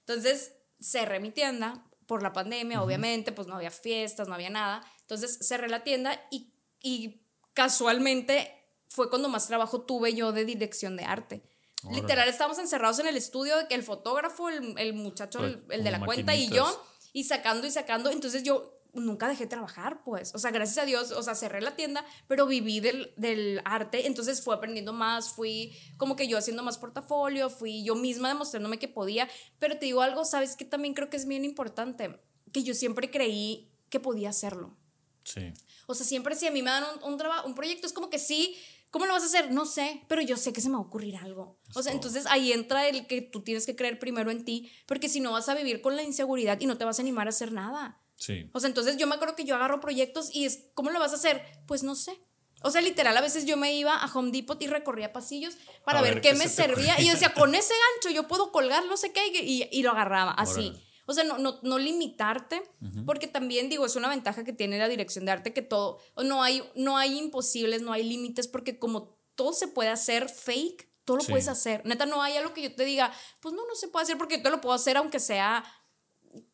[0.00, 4.84] Entonces cerré mi tienda por la pandemia, obviamente, pues no había fiestas, no había nada.
[5.00, 7.22] Entonces cerré la tienda y, y
[7.52, 8.52] casualmente
[8.88, 11.42] fue cuando más trabajo tuve yo de dirección de arte.
[11.90, 16.04] Literal, estábamos encerrados en el estudio, el fotógrafo, el, el muchacho, el, el de la
[16.04, 18.10] cuenta y yo, y sacando y sacando.
[18.10, 20.34] Entonces yo nunca dejé de trabajar, pues.
[20.34, 24.06] O sea, gracias a Dios, o sea, cerré la tienda, pero viví del, del, arte,
[24.06, 28.78] entonces fui aprendiendo más, fui como que yo haciendo más portafolio, fui yo misma demostrándome
[28.78, 29.28] que podía,
[29.58, 32.20] pero te digo algo, sabes que también creo que es bien importante,
[32.52, 34.76] que yo siempre creí que podía hacerlo.
[35.24, 35.52] Sí.
[35.86, 38.18] O sea, siempre si a mí me dan un, un, un proyecto, es como que
[38.18, 38.56] sí,
[38.90, 39.52] ¿Cómo lo vas a hacer?
[39.52, 41.58] No sé, pero yo sé que se me va a ocurrir algo.
[41.74, 45.08] O sea, entonces ahí entra el que tú tienes que creer primero en ti, porque
[45.10, 47.28] si no vas a vivir con la inseguridad y no te vas a animar a
[47.28, 48.00] hacer nada.
[48.16, 48.50] Sí.
[48.52, 51.12] O sea, entonces yo me acuerdo que yo agarro proyectos y es, ¿cómo lo vas
[51.12, 51.42] a hacer?
[51.66, 52.18] Pues no sé.
[52.62, 56.00] O sea, literal, a veces yo me iba a Home Depot y recorría pasillos para
[56.00, 56.98] ver, qué, me servía.
[56.98, 59.90] Y yo decía, con ese gancho yo puedo colgar, no sé qué, y, y lo
[59.90, 60.72] agarraba así.
[61.06, 62.60] O sea, no, no, no limitarte,
[63.04, 66.42] porque también digo, es una ventaja que tiene la dirección de arte que todo, no
[66.42, 71.18] hay, no hay imposibles, no hay límites, porque como todo se puede hacer fake, todo
[71.18, 71.86] lo puedes hacer.
[71.86, 74.38] Neta, no hay algo que yo te diga, pues no, no se puede hacer porque
[74.38, 75.64] yo te lo puedo hacer aunque sea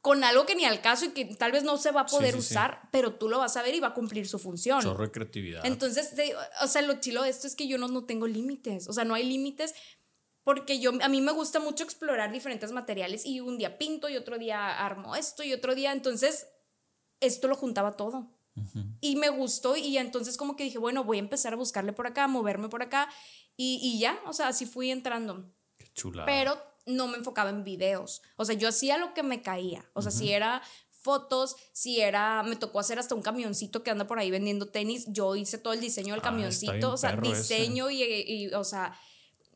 [0.01, 2.37] con algo que ni al caso y que tal vez no se va a poder
[2.37, 4.83] usar, pero tú lo vas a ver y va a cumplir su función.
[4.83, 5.65] Chorro de creatividad.
[5.65, 6.15] Entonces,
[6.63, 9.05] o sea, lo chilo de esto es que yo no, no tengo límites, o sea,
[9.05, 9.75] no hay límites
[10.45, 14.17] porque yo, a mí me gusta mucho explorar diferentes materiales y un día pinto y
[14.17, 16.49] otro día armo esto y otro día, entonces,
[17.21, 18.31] esto lo juntaba todo.
[19.01, 22.07] Y me gustó y entonces como que dije, bueno, voy a empezar a buscarle por
[22.07, 23.09] acá, moverme por acá
[23.57, 25.51] y, y ya, o sea, así fui entrando.
[25.79, 26.27] Qué chula.
[26.27, 28.23] Pero no me enfocaba en videos.
[28.37, 29.85] O sea, yo hacía lo que me caía.
[29.95, 30.63] O sea, si era
[31.03, 35.07] fotos, si era, me tocó hacer hasta un camioncito que anda por ahí vendiendo tenis,
[35.09, 38.97] yo hice todo el diseño del ah, camioncito, o sea, diseño y, o sea,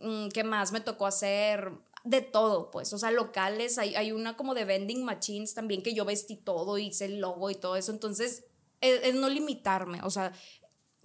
[0.01, 0.73] mm, ¿qué más?
[0.73, 1.71] Me tocó hacer
[2.03, 5.95] de todo, pues, o sea, locales, hay, hay una como de vending machines también que
[5.95, 8.45] yo vestí todo, hice el logo y todo eso, entonces
[8.81, 10.33] es no limitarme, o sea,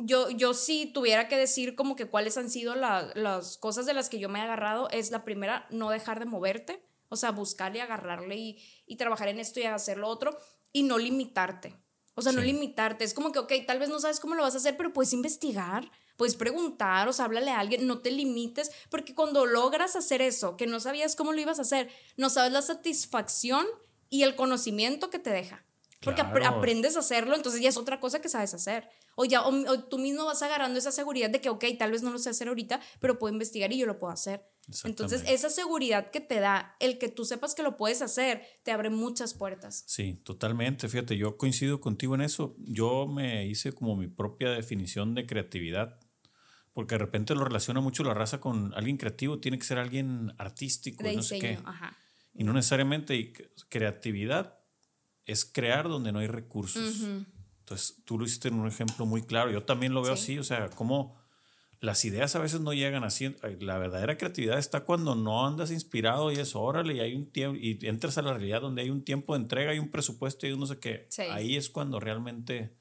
[0.06, 4.10] yo, yo si tuviera que decir como que cuáles han sido las cosas de las
[4.10, 7.82] que yo me he agarrado, es la primera, no dejar de moverte, o sea, buscarle,
[7.82, 10.38] agarrarle y, y trabajar en esto y hacer lo otro,
[10.72, 11.76] y no limitarte.
[12.16, 13.04] O sea, no limitarte.
[13.04, 15.14] Es como que, ok, tal vez no sabes cómo lo vas a hacer, pero puedes
[15.14, 20.22] investigar, puedes preguntar, o sea, háblale a alguien, no te limites, porque cuando logras hacer
[20.22, 23.66] eso, que no sabías cómo lo ibas a hacer, no sabes la satisfacción
[24.10, 25.66] y el conocimiento que te deja.
[26.04, 28.90] Porque aprendes a hacerlo, entonces ya es otra cosa que sabes hacer.
[29.16, 32.12] O ya o, tú mismo vas agarrando esa seguridad de que, ok, tal vez no
[32.12, 34.46] lo sé hacer ahorita, pero puedo investigar y yo lo puedo hacer.
[34.84, 38.72] Entonces, esa seguridad que te da el que tú sepas que lo puedes hacer, te
[38.72, 39.84] abre muchas puertas.
[39.88, 40.88] Sí, totalmente.
[40.88, 42.56] Fíjate, yo coincido contigo en eso.
[42.60, 46.00] Yo me hice como mi propia definición de creatividad,
[46.74, 50.34] porque de repente lo relaciona mucho la raza con alguien creativo, tiene que ser alguien
[50.38, 51.60] artístico, no sé qué.
[52.34, 53.34] Y no necesariamente
[53.68, 54.60] creatividad
[55.26, 57.08] es crear donde no hay recursos.
[57.72, 59.50] Entonces, tú lo hiciste en un ejemplo muy claro.
[59.50, 61.16] Yo también lo veo así, o sea, como
[61.80, 63.34] las ideas a veces no llegan así.
[63.62, 67.58] La verdadera creatividad está cuando no andas inspirado y es órale y hay un tiempo
[67.58, 70.58] y entras a la realidad donde hay un tiempo de entrega, hay un presupuesto y
[70.58, 71.08] no sé qué.
[71.32, 72.76] Ahí es cuando realmente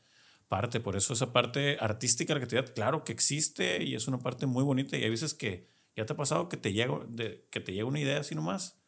[0.49, 0.81] parte.
[0.81, 4.47] Por eso esa parte artística de la creatividad, claro que existe y es una parte
[4.47, 7.61] muy bonita y hay veces que ya te ha pasado que te llega, de, que
[7.61, 8.83] te llega una idea así nomás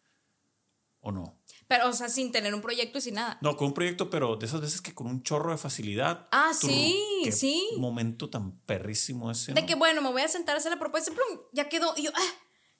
[0.99, 1.41] o no.
[1.69, 3.39] Pero, o sea, sin tener un proyecto y sin nada.
[3.41, 6.29] No, con un proyecto, pero de esas veces que con un chorro de facilidad.
[6.31, 7.67] Ah, sí, qué sí.
[7.79, 9.53] momento tan perrísimo ese.
[9.53, 11.95] De que, bueno, me voy a sentar a hacer la propuesta, plum, ya quedó.
[11.97, 12.35] Y yo, ah,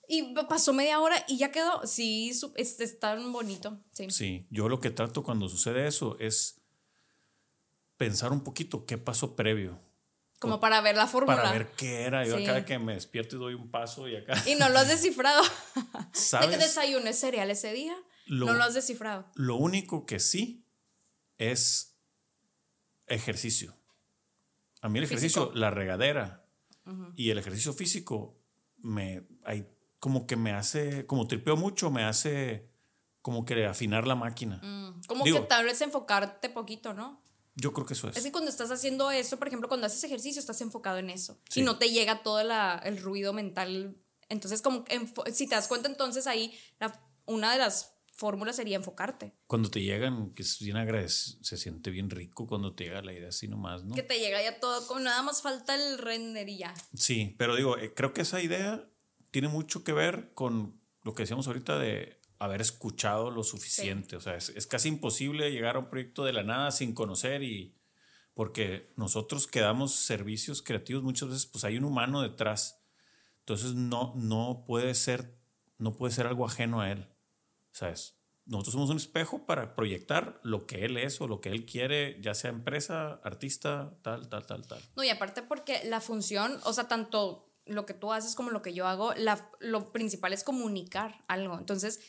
[0.09, 1.87] y pasó media hora y ya quedó.
[1.87, 3.81] Sí, es, es tan bonito.
[3.93, 4.11] Sí.
[4.11, 6.61] sí, yo lo que trato cuando sucede eso es
[7.97, 9.81] pensar un poquito qué pasó previo.
[10.43, 11.37] Como para ver la fórmula.
[11.37, 12.27] Para ver qué era.
[12.27, 14.35] Yo acá que me despierto y doy un paso y acá.
[14.45, 15.41] Y no lo has descifrado.
[16.13, 16.51] ¿Sabes?
[16.51, 17.95] ¿De que desayuné cereal ese día?
[18.39, 19.31] No lo has descifrado.
[19.35, 20.67] Lo único que sí
[21.39, 21.99] es
[23.07, 23.77] ejercicio.
[24.81, 26.45] A mí el ejercicio, la regadera
[27.15, 28.39] y el ejercicio físico,
[28.79, 29.69] me, hay,
[30.01, 32.69] como que me hace, como tripeo mucho, me hace
[33.21, 34.61] como que afinar la máquina.
[34.63, 37.23] Mm, como que tal vez enfocarte poquito, ¿no?
[37.55, 38.17] Yo creo que eso es.
[38.17, 41.39] Es que cuando estás haciendo eso, por ejemplo, cuando haces ejercicio, estás enfocado en eso.
[41.55, 43.97] Y no te llega todo el ruido mental.
[44.29, 44.85] Entonces, como
[45.33, 46.59] si te das cuenta, entonces ahí
[47.27, 49.35] una de las fórmula sería enfocarte.
[49.47, 50.77] Cuando te llegan, que es bien
[51.09, 53.95] se siente bien rico cuando te llega la idea así nomás, ¿no?
[53.95, 56.75] Que te llega ya todo, con nada más falta el render y ya.
[56.95, 58.89] Sí, pero digo, eh, creo que esa idea
[59.31, 64.17] tiene mucho que ver con lo que decíamos ahorita de haber escuchado lo suficiente.
[64.17, 67.43] O sea, es, es, casi imposible llegar a un proyecto de la nada sin conocer
[67.43, 67.77] y
[68.35, 72.83] porque nosotros que damos servicios creativos muchas veces pues hay un humano detrás.
[73.41, 75.41] Entonces no, no puede ser
[75.79, 77.09] no puede ser algo ajeno a él.
[77.73, 78.17] ¿Sabes?
[78.45, 82.21] Nosotros somos un espejo para proyectar lo que él es o lo que él quiere,
[82.21, 84.81] ya sea empresa, artista, tal, tal, tal, tal.
[84.97, 88.61] No, y aparte porque la función, o sea, tanto lo que tú haces como lo
[88.61, 91.57] que yo hago, la, lo principal es comunicar algo.
[91.57, 92.01] Entonces,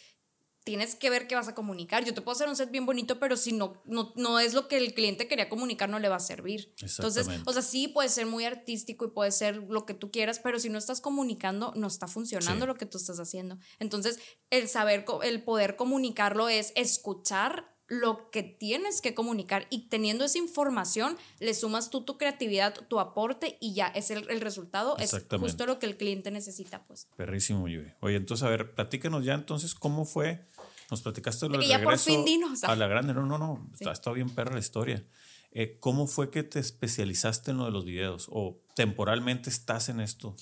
[0.64, 2.06] tienes que ver qué vas a comunicar.
[2.06, 4.68] Yo te puedo hacer un set bien bonito, pero si no, no, no es lo
[4.68, 6.74] que el cliente quería comunicar, no le va a servir.
[6.82, 10.40] Entonces, o sea, sí puede ser muy artístico y puede ser lo que tú quieras,
[10.40, 13.58] pero si no estás comunicando, no está funcionando lo que tú estás haciendo.
[13.80, 20.24] Entonces, el saber, el poder comunicarlo es escuchar lo que tienes que comunicar y teniendo
[20.26, 24.98] esa información le sumas tú tu creatividad, tu aporte y ya es el, el resultado,
[24.98, 27.08] es justo lo que el cliente necesita pues.
[27.16, 27.92] Perrísimo, Yuri.
[28.00, 30.46] Oye, entonces a ver, platícanos ya entonces cómo fue
[30.94, 32.64] nos platicaste lo del ya por fin dinos.
[32.64, 35.06] A la grande, no, no, no, está, bien perra la historia.
[35.52, 38.28] Eh, ¿Cómo fue que te especializaste en lo de los videos?
[38.32, 40.36] ¿O temporalmente estás en esto?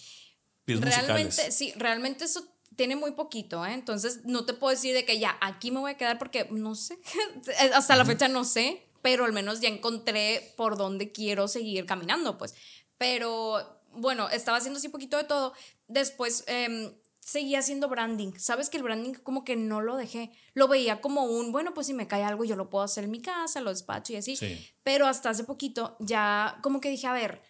[0.65, 2.45] Realmente, sí, realmente eso
[2.75, 3.73] tiene muy poquito, ¿eh?
[3.73, 6.75] Entonces no te puedo decir de que ya aquí me voy a quedar porque no
[6.75, 6.97] sé,
[7.73, 12.37] hasta la fecha no sé, pero al menos ya encontré por dónde quiero seguir caminando,
[12.37, 12.55] pues.
[12.97, 15.53] Pero bueno, estaba haciendo así poquito de todo.
[15.87, 18.33] Después eh, seguía haciendo branding.
[18.37, 20.31] Sabes que el branding como que no lo dejé.
[20.53, 23.11] Lo veía como un, bueno, pues si me cae algo yo lo puedo hacer en
[23.11, 24.37] mi casa, lo despacho y así.
[24.83, 27.41] Pero hasta hace poquito ya como que dije, a ver,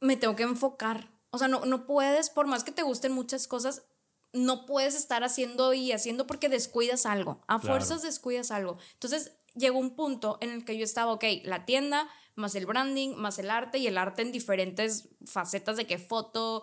[0.00, 1.10] me tengo que enfocar.
[1.30, 3.82] O sea, no, no puedes, por más que te gusten muchas cosas,
[4.32, 7.42] no puedes estar haciendo y haciendo porque descuidas algo.
[7.48, 8.78] A fuerzas descuidas algo.
[8.94, 13.14] Entonces llegó un punto en el que yo estaba, ok, la tienda, más el branding,
[13.16, 16.62] más el arte y el arte en diferentes facetas de que foto,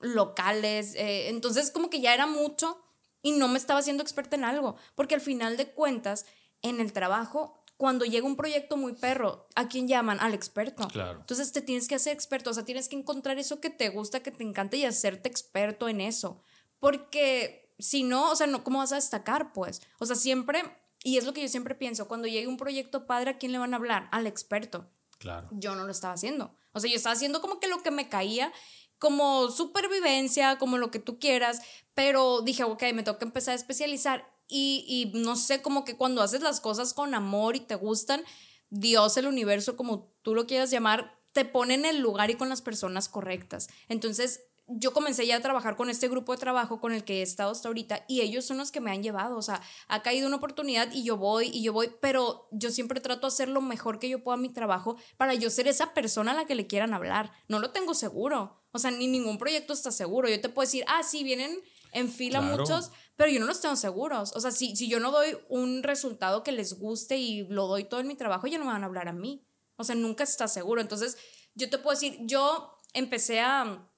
[0.00, 0.94] locales.
[0.94, 2.82] Eh, entonces como que ya era mucho
[3.22, 6.26] y no me estaba haciendo experta en algo, porque al final de cuentas,
[6.62, 10.20] en el trabajo, cuando llega un proyecto muy perro, ¿a quién llaman?
[10.20, 10.86] Al experto.
[10.88, 11.20] Claro.
[11.20, 14.20] Entonces te tienes que hacer experto, o sea, tienes que encontrar eso que te gusta,
[14.20, 16.42] que te encanta y hacerte experto en eso.
[16.78, 19.52] Porque si no, o sea, no, ¿cómo vas a destacar?
[19.54, 20.62] Pues, o sea, siempre,
[21.02, 23.58] y es lo que yo siempre pienso, cuando llegue un proyecto padre, ¿a quién le
[23.58, 24.08] van a hablar?
[24.12, 24.90] Al experto.
[25.18, 25.48] Claro.
[25.52, 26.54] Yo no lo estaba haciendo.
[26.72, 28.52] O sea, yo estaba haciendo como que lo que me caía
[29.00, 31.62] como supervivencia, como lo que tú quieras,
[31.94, 35.96] pero dije, ok, me tengo que empezar a especializar y, y no sé, como que
[35.96, 38.22] cuando haces las cosas con amor y te gustan,
[38.68, 42.48] Dios, el universo, como tú lo quieras llamar, te pone en el lugar y con
[42.50, 43.68] las personas correctas.
[43.88, 44.42] Entonces,
[44.72, 47.50] yo comencé ya a trabajar con este grupo de trabajo con el que he estado
[47.50, 50.36] hasta ahorita y ellos son los que me han llevado, o sea, ha caído una
[50.36, 53.98] oportunidad y yo voy y yo voy, pero yo siempre trato de hacer lo mejor
[53.98, 56.94] que yo pueda mi trabajo para yo ser esa persona a la que le quieran
[56.94, 57.32] hablar.
[57.48, 60.28] No lo tengo seguro, o sea, ni ningún proyecto está seguro.
[60.28, 61.60] Yo te puedo decir, ah, sí, vienen
[61.92, 64.32] en fila muchos, pero yo no los tengo seguros.
[64.36, 67.84] O sea, si, si yo no doy un resultado que les guste y lo doy
[67.84, 69.44] todo en mi trabajo, ya no me van a hablar a mí.
[69.76, 70.80] O sea, nunca está seguro.
[70.80, 71.18] Entonces,
[71.54, 73.89] yo te puedo decir, yo empecé a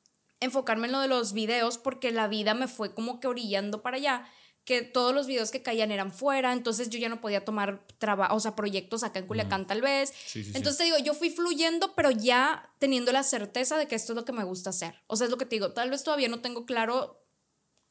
[0.43, 3.97] enfocarme en lo de los videos porque la vida me fue como que orillando para
[3.97, 4.27] allá.
[4.65, 8.37] que todos los videos que caían eran fuera, entonces yo ya no podía tomar trabajo,
[8.37, 10.13] o sea, proyectos acá en Culiacán tal vez.
[10.37, 14.17] entonces te digo, yo fui fluyendo, pero ya teniendo la certeza de que esto es
[14.17, 14.95] lo que me gusta hacer.
[15.09, 17.25] O sea, es lo que te digo, tal vez todavía no tengo claro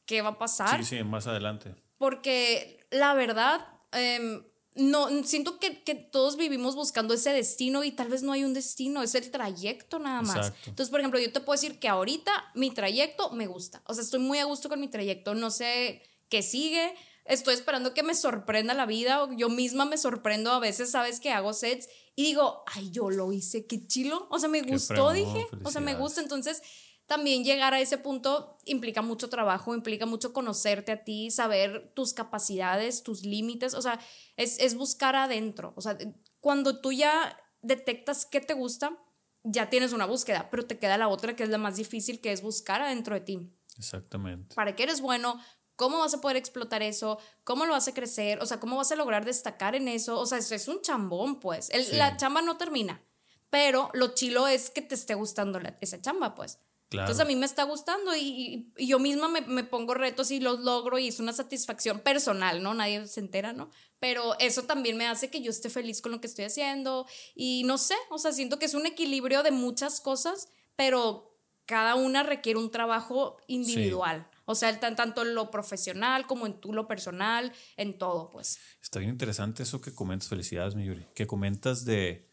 [0.06, 0.82] qué va a pasar.
[0.82, 1.74] Sí, sí, más adelante.
[1.98, 4.42] Porque la verdad, em,
[4.74, 8.54] no, siento que, que, todos vivimos buscando ese destino y tal vez no hay un
[8.54, 10.52] destino, es el trayecto nada más.
[10.66, 13.82] Entonces, por ejemplo, yo te puedo decir que ahorita mi trayecto me gusta.
[13.86, 15.34] O sea, estoy muy a gusto con mi trayecto.
[15.34, 16.94] No sé que sigue.
[17.26, 19.28] Estoy esperando que me sorprenda la vida.
[19.36, 21.20] Yo misma me sorprendo a veces, ¿sabes?
[21.20, 24.26] Que hago sets y digo, ay, yo lo hice, qué chilo.
[24.30, 25.46] O sea, me gustó, dije.
[25.64, 26.22] O sea, me gusta.
[26.22, 26.62] Entonces,
[27.06, 32.14] también llegar a ese punto implica mucho trabajo, implica mucho conocerte a ti, saber tus
[32.14, 33.74] capacidades, tus límites.
[33.74, 34.00] O sea,
[34.36, 35.74] es, es buscar adentro.
[35.76, 35.98] O sea,
[36.40, 38.98] cuando tú ya detectas qué te gusta,
[39.44, 42.32] ya tienes una búsqueda, pero te queda la otra que es la más difícil, que
[42.32, 43.52] es buscar adentro de ti.
[43.76, 44.54] Exactamente.
[44.54, 45.40] ¿Para qué eres bueno?
[45.76, 47.18] ¿Cómo vas a poder explotar eso?
[47.44, 48.40] ¿Cómo lo vas a crecer?
[48.40, 50.18] O sea, ¿cómo vas a lograr destacar en eso?
[50.20, 51.70] O sea, eso es un chambón, pues.
[51.92, 53.02] La chamba no termina,
[53.50, 56.58] pero lo chilo es que te esté gustando esa chamba, pues.
[57.00, 60.60] Entonces a mí me está gustando y, yo misma me, me, pongo retos y los
[60.60, 62.74] logro y es una satisfacción personal, ¿no?
[62.74, 63.70] Nadie se entera, ¿no?
[63.98, 67.62] Pero eso también me hace que yo esté feliz con lo que estoy haciendo y
[67.64, 71.32] no sé, o sea, siento que es un equilibrio de muchas cosas, pero
[71.66, 74.28] cada una requiere un trabajo individual.
[74.44, 78.58] O sea, tanto en lo profesional como en tú lo personal, en todo, pues.
[78.82, 80.28] Está bien interesante eso que comentas.
[80.28, 81.06] Felicidades, mi Yuri.
[81.14, 82.28] Que comentas de,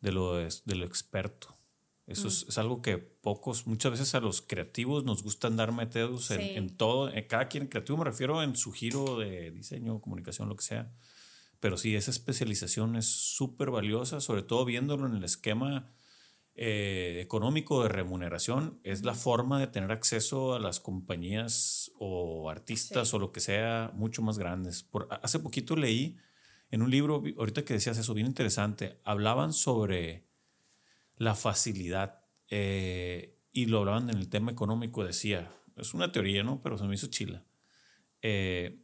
[0.00, 1.59] de, lo, de lo experto.
[2.10, 6.30] Eso es, es, algo que pocos, muchas veces a los creativos nos gustan dar metidos
[6.30, 7.12] en, en, todo.
[7.12, 10.92] En cada quien creativo me refiero en su giro de diseño, comunicación, lo que sea.
[11.60, 15.92] Pero sí, esa especialización es súper valiosa, sobre todo viéndolo en el esquema
[16.62, 23.14] eh, económico de remuneración es la forma de tener acceso a las compañías o artistas
[23.14, 24.82] o lo que sea mucho más grandes.
[24.82, 26.18] Por, hace poquito leí
[26.70, 30.29] en un libro, ahorita que decías eso, bien interesante, hablaban sobre
[31.20, 36.62] la facilidad eh, y lo hablaban en el tema económico, decía, es una teoría, ¿no?
[36.62, 37.44] Pero se me hizo chila.
[38.22, 38.82] Eh,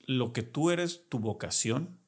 [0.00, 1.98] lo que tú eres, tu vocación,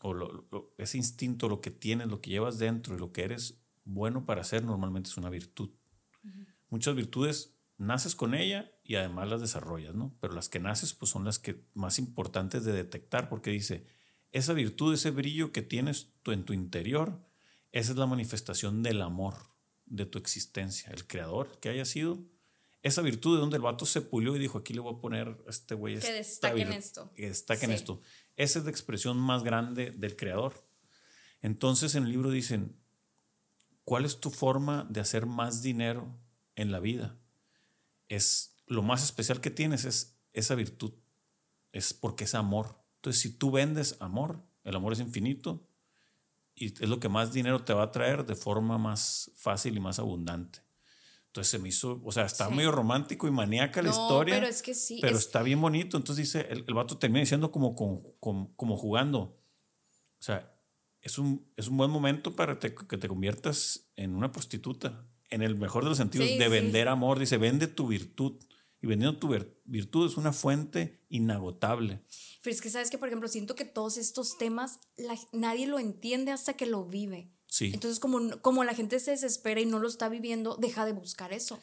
[0.00, 4.24] o ese instinto, lo que tienes, lo que llevas dentro y lo que eres, bueno
[4.24, 5.68] para hacer normalmente es una virtud.
[6.70, 10.16] Muchas virtudes naces con ella y además las desarrollas, ¿no?
[10.22, 13.86] Pero las que naces pues son las que más importantes de detectar porque dice,
[14.32, 17.20] esa virtud, ese brillo que tienes tú en tu interior,
[17.74, 19.34] esa es la manifestación del amor
[19.84, 22.18] de tu existencia, el creador que haya sido.
[22.82, 25.28] Esa virtud de donde el vato se pulió y dijo, aquí le voy a poner
[25.28, 25.98] a este güey.
[25.98, 27.12] Que destaque en esto.
[27.14, 28.00] Que destaque en esto.
[28.36, 30.66] Esa es la expresión más grande del creador.
[31.40, 32.76] Entonces en el libro dicen,
[33.84, 36.18] ¿Cuál es tu forma de hacer más dinero
[36.56, 37.18] en la vida?
[38.08, 40.94] Es lo más especial que tienes es esa virtud.
[41.72, 42.82] Es porque es amor.
[42.96, 45.68] Entonces, si tú vendes amor, el amor es infinito
[46.54, 49.80] y es lo que más dinero te va a traer de forma más fácil y
[49.80, 50.60] más abundante.
[51.26, 54.36] Entonces se me hizo, o sea, está medio romántico y maníaca la historia.
[54.36, 54.98] Pero es que sí.
[55.00, 55.96] Pero está bien bonito.
[55.96, 59.18] Entonces dice, el, el vato termina diciendo como, como, como jugando.
[59.20, 60.54] O sea,
[61.00, 65.56] es un, es un buen momento para que te conviertas en una prostituta, en el
[65.56, 67.18] mejor de los sentidos, de vender amor.
[67.18, 68.40] Dice, vende tu virtud.
[68.84, 72.02] Y vendiendo tu virtud es una fuente inagotable.
[72.42, 74.78] Pero es que sabes que, por ejemplo, siento que todos estos temas
[75.32, 77.32] nadie lo entiende hasta que lo vive.
[77.46, 77.70] Sí.
[77.72, 81.32] Entonces, como, como la gente se desespera y no lo está viviendo, deja de buscar
[81.32, 81.58] eso.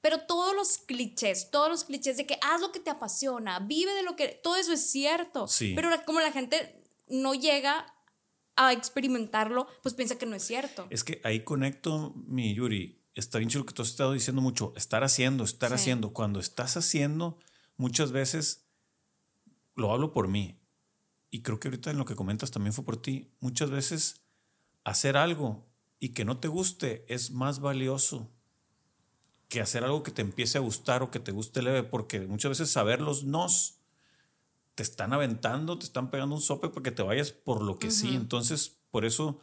[0.00, 3.94] Pero todos los clichés, todos los clichés de que haz lo que te apasiona, vive
[3.94, 4.40] de lo que...
[4.42, 5.46] Todo eso es cierto.
[5.46, 5.74] Sí.
[5.76, 7.86] Pero como la gente no llega
[8.56, 10.88] a experimentarlo, pues piensa que no es cierto.
[10.90, 14.72] Es que ahí conecto, mi Yuri, está bien chido que tú has estado diciendo mucho,
[14.76, 16.12] estar haciendo, estar haciendo.
[16.12, 17.38] Cuando estás haciendo,
[17.76, 18.66] muchas veces,
[19.74, 20.60] lo hablo por mí,
[21.30, 24.22] y creo que ahorita en lo que comentas también fue por ti, muchas veces
[24.84, 25.66] hacer algo
[25.98, 28.30] y que no te guste es más valioso
[29.48, 32.50] que hacer algo que te empiece a gustar o que te guste leve, porque muchas
[32.50, 33.80] veces saber los nos
[34.74, 38.14] te están aventando, te están pegando un sope porque te vayas por lo que sí.
[38.14, 39.40] Entonces, por eso,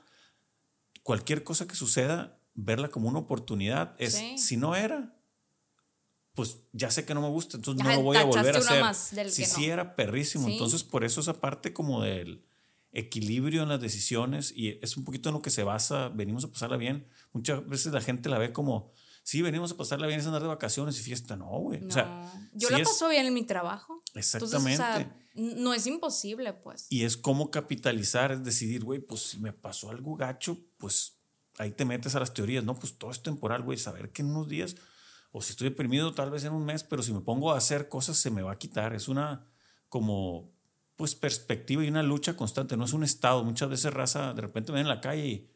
[1.03, 5.16] cualquier cosa que suceda, verla como una oportunidad es, si no era,
[6.34, 9.30] pues ya sé que no me gusta, entonces no lo voy a volver a hacer.
[9.30, 12.45] Si sí era perrísimo, entonces por eso esa parte como del
[12.93, 16.52] equilibrio en las decisiones y es un poquito en lo que se basa, venimos a
[16.52, 17.08] pasarla bien.
[17.34, 18.91] Muchas veces la gente la ve como,
[19.24, 21.36] sí, venimos a pasarla bien, es andar de vacaciones y fiesta.
[21.36, 21.84] No, güey.
[21.86, 24.04] O sea, yo la paso bien en mi trabajo.
[24.14, 25.10] Exactamente.
[25.36, 26.88] no es imposible, pues.
[26.89, 31.20] Y es cómo capitalizar, es decidir, güey, pues si me pasó algo gacho, pues
[31.62, 32.76] ahí te metes a las teorías, ¿no?
[32.76, 34.76] Pues todo es temporal, güey, saber que en unos días,
[35.32, 37.88] o si estoy deprimido, tal vez en un mes, pero si me pongo a hacer
[37.88, 38.93] cosas, se me va a quitar.
[38.93, 39.45] Es una,
[39.89, 40.51] como
[40.95, 43.43] pues perspectiva y una lucha constante, no es un estado.
[43.43, 45.49] Muchas veces raza de repente ven en la calle y,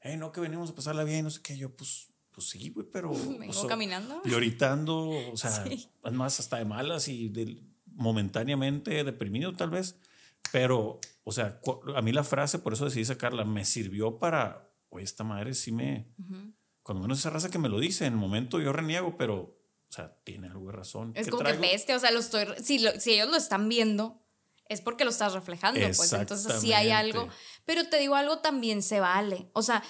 [0.00, 2.86] hey, no que venimos a pasarla bien, no sé qué, yo pues, pues sí, güey,
[2.90, 3.12] pero...
[3.38, 4.22] Vengo caminando.
[4.24, 5.64] Lloritando, o sea,
[6.12, 7.62] más hasta de malas y de,
[7.96, 9.96] momentáneamente deprimido tal vez,
[10.52, 11.60] pero, o sea,
[11.94, 15.72] a mí la frase, por eso decidí sacarla, me sirvió para, oye, esta madre sí
[15.72, 16.08] me...
[16.82, 19.92] Cuando menos esa raza que me lo dice, en el momento yo reniego, pero, o
[19.92, 21.12] sea, tiene algo de razón.
[21.16, 24.22] Es como que peste, o sea, lo estoy, si, si ellos lo están viendo,
[24.68, 27.28] es porque lo estás reflejando, pues entonces sí hay algo,
[27.64, 29.82] pero te digo algo también se vale, o sea,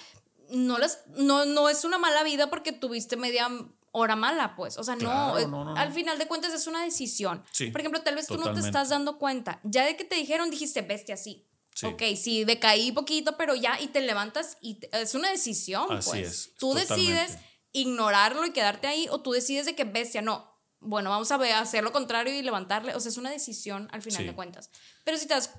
[0.49, 3.49] no, les, no, no es una mala vida porque tuviste media
[3.91, 7.43] hora mala, pues, o sea, no, eh, al final de cuentas es una decisión.
[7.71, 10.49] Por ejemplo, tal vez tú no te estás dando cuenta, ya de que te dijeron
[10.49, 11.47] dijiste, bestia, así.
[11.83, 16.27] Ok, sí, decaí poquito, pero ya, y te levantas y es una decisión, Así pues.
[16.27, 17.37] Es, tú decides
[17.71, 21.53] ignorarlo y quedarte ahí, o tú decides de que bestia, no, bueno, vamos a ver,
[21.53, 22.95] hacer lo contrario y levantarle.
[22.95, 24.69] O sea, es una decisión al final de cuentas.
[25.03, 25.53] Pero si te das,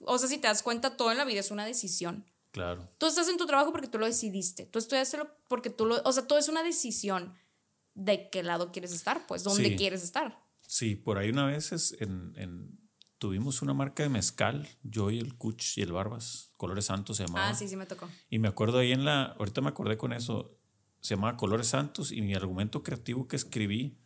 [0.00, 2.24] o sea, si te das cuenta, todo en la vida es una decisión.
[2.52, 2.88] Claro.
[2.98, 4.66] Tú estás en tu trabajo porque tú lo decidiste.
[4.66, 5.18] Tú estudiaste
[5.48, 7.34] porque tú lo, o sea, todo es una decisión
[7.94, 10.38] de qué lado quieres estar, pues, dónde quieres estar.
[10.66, 12.78] Sí, por ahí una vez es en,
[13.20, 17.26] tuvimos una marca de mezcal, yo y el Cuch y el Barbas, Colores Santos se
[17.26, 17.50] llamaba.
[17.50, 18.08] Ah, sí, sí me tocó.
[18.30, 20.58] Y me acuerdo ahí en la, ahorita me acordé con eso,
[21.00, 24.00] se llamaba Colores Santos y mi argumento creativo que escribí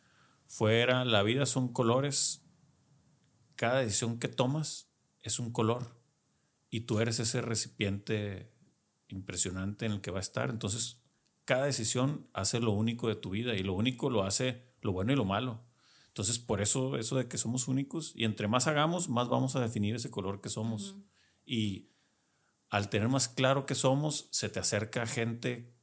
[0.48, 2.44] fuera, la vida son colores,
[3.54, 4.90] cada decisión que tomas
[5.22, 6.02] es un color
[6.68, 8.52] y tú eres ese recipiente
[9.06, 10.50] impresionante en el que va a estar.
[10.50, 11.00] Entonces,
[11.44, 15.12] cada decisión hace lo único de tu vida y lo único lo hace lo bueno
[15.12, 15.62] y lo malo.
[16.14, 19.60] Entonces, por eso, eso de que somos únicos y entre más hagamos, más vamos a
[19.60, 20.94] definir ese color que somos.
[21.44, 21.90] Y
[22.70, 25.74] al tener más claro que somos, se te acerca gente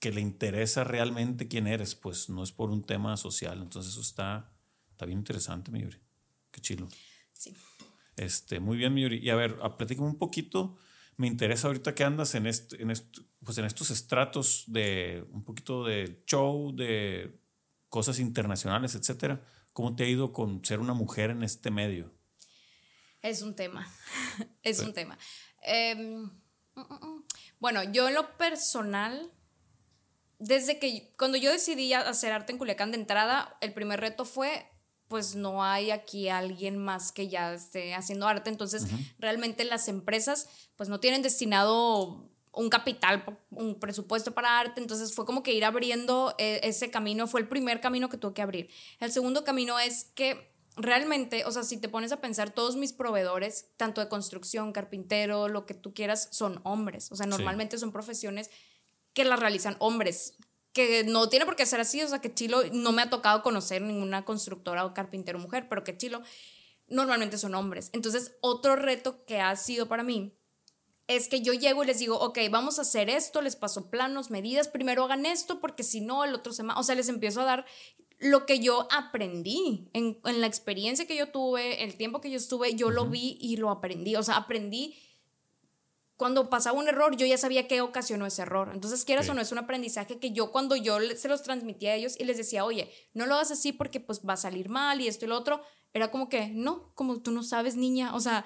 [0.00, 3.62] que le interesa realmente quién eres, pues no es por un tema social.
[3.62, 4.52] Entonces eso está,
[4.90, 5.98] está bien interesante, mi Yuri.
[6.50, 6.88] Qué chilo.
[7.32, 7.54] Sí.
[8.16, 9.18] Este, muy bien, mi Yuri.
[9.18, 10.76] Y a ver, platícame un poquito.
[11.16, 12.92] Me interesa ahorita que andas en, este, en,
[13.44, 17.40] pues en estos estratos de un poquito de show, de
[17.88, 19.40] cosas internacionales, etcétera.
[19.78, 22.12] ¿Cómo te ha ido con ser una mujer en este medio?
[23.22, 23.88] Es un tema.
[24.64, 25.16] es un tema.
[25.62, 26.30] Em, mm,
[26.74, 27.24] mm, mm.
[27.60, 29.32] bueno, yo en lo personal
[30.40, 34.68] desde que cuando yo decidí hacer arte en Culiacán de entrada, el primer reto fue
[35.06, 38.84] pues no hay aquí alguien más que ya esté haciendo arte, entonces
[39.20, 45.24] realmente las empresas pues no tienen destinado un capital, un presupuesto para arte, entonces fue
[45.24, 48.68] como que ir abriendo eh, ese camino, fue el primer camino que tuve que abrir.
[48.98, 52.92] El segundo camino es que realmente, o sea, si te pones a pensar, todos mis
[52.92, 57.92] proveedores, tanto de construcción, carpintero, lo que tú quieras, son hombres, o sea, normalmente son
[57.92, 58.50] profesiones
[59.12, 60.34] que la realizan hombres,
[60.72, 63.44] que no tiene por qué ser así, o sea, que Chilo, no me ha tocado
[63.44, 66.22] conocer ninguna constructora o carpintero mujer, pero que Chilo
[66.88, 67.90] normalmente son hombres.
[67.92, 70.34] Entonces, otro reto que ha sido para mí
[71.08, 74.30] es que yo llego y les digo, ok, vamos a hacer esto, les paso planos,
[74.30, 77.44] medidas, primero hagan esto, porque si no, el otro se O sea, les empiezo a
[77.44, 77.64] dar
[78.18, 82.36] lo que yo aprendí en, en, la experiencia que yo tuve, el tiempo que yo
[82.36, 84.16] estuve, yo lo vi y lo aprendí.
[84.16, 84.96] O sea, aprendí
[86.18, 88.70] cuando pasaba un error, yo ya sabía qué ocasionó ese error.
[88.74, 91.94] Entonces, quieras o no, es un aprendizaje que yo cuando yo se los transmitía a
[91.94, 95.00] ellos y les decía, oye, no lo hagas así porque pues va a salir mal
[95.00, 95.62] y esto y lo otro,
[95.94, 98.44] era como que, no, como tú no sabes, niña, o sea,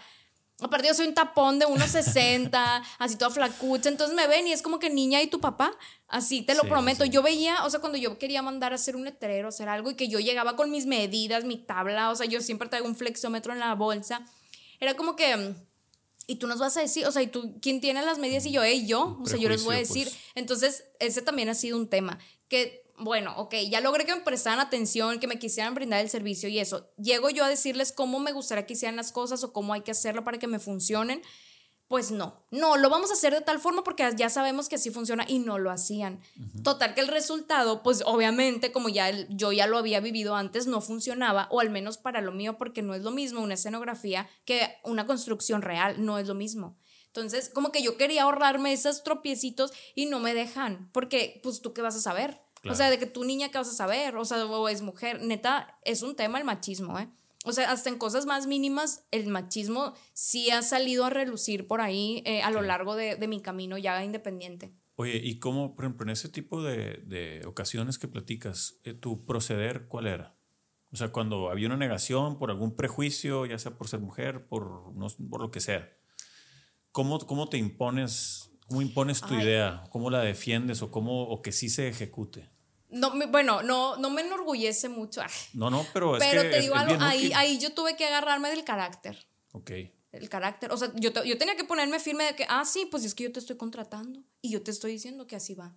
[0.63, 4.63] aparte yo soy un tapón de 1,60, así toda flacucha, entonces me ven y es
[4.63, 5.73] como que niña y tu papá,
[6.09, 7.05] así te lo prometo.
[7.05, 9.95] Yo veía, o sea, cuando yo quería mandar a hacer un letrero, hacer algo y
[9.95, 13.53] que yo llegaba con mis medidas, mi tabla, o sea, yo siempre traigo un flexómetro
[13.53, 14.27] en la bolsa,
[14.81, 15.55] era como que
[16.27, 18.47] y tú nos vas a decir, o sea, ¿y tú quién tiene las medidas?
[18.47, 20.09] Y yo, hey, yo, o sea, yo les voy a decir.
[20.09, 20.21] Pues.
[20.35, 22.19] Entonces, ese también ha sido un tema.
[22.49, 26.49] Que, bueno, ok, ya logré que me prestaran atención, que me quisieran brindar el servicio
[26.49, 26.91] y eso.
[26.97, 29.91] Llego yo a decirles cómo me gustaría que hicieran las cosas o cómo hay que
[29.91, 31.23] hacerlo para que me funcionen
[31.93, 34.89] pues no, no, lo vamos a hacer de tal forma porque ya sabemos que así
[34.89, 36.23] funciona y no lo hacían.
[36.65, 40.81] Total que el resultado, pues obviamente como ya yo ya lo había vivido antes, no
[40.81, 44.79] funcionaba, o al menos para lo mío, porque no es lo mismo una escenografía que
[44.85, 46.79] una construcción real, no es lo mismo.
[47.09, 51.75] Entonces, como que yo quería ahorrarme esos tropiecitos y no me dejan, porque pues tú
[51.75, 52.41] qué vas a saber.
[52.65, 55.23] O sea, de que tu niña qué vas a saber, o sea, o es mujer,
[55.23, 57.09] neta, es un tema el machismo, ¿eh?
[57.45, 61.81] O sea, hasta en cosas más mínimas, el machismo sí ha salido a relucir por
[61.81, 64.73] ahí eh, a lo largo de, de, mi camino ya independiente.
[64.95, 69.25] Oye, ¿y cómo, por ejemplo, en ese tipo de, de ocasiones que platicas, eh, tu
[69.25, 70.37] proceder cuál era?
[70.93, 74.95] O sea, cuando había una negación por algún prejuicio, ya sea por ser mujer, por,
[74.95, 75.91] no, por lo que sea,
[76.93, 79.85] ¿cómo, cómo te impones, cómo impones tu idea?
[79.91, 82.52] ¿Cómo la defiendes o, cómo, o que sí se ejecute?
[82.93, 85.23] No, bueno, no, no me enorgullece mucho.
[85.55, 88.05] No, no, pero es pero que te es- digo algo, ahí, ahí yo tuve que
[88.05, 89.27] agarrarme del carácter.
[89.53, 89.71] Ok,
[90.13, 90.71] El carácter.
[90.73, 93.15] O sea, yo, te- yo tenía que ponerme firme de que, ah, sí, pues es
[93.15, 95.75] que yo te estoy contratando y yo te estoy diciendo que así va.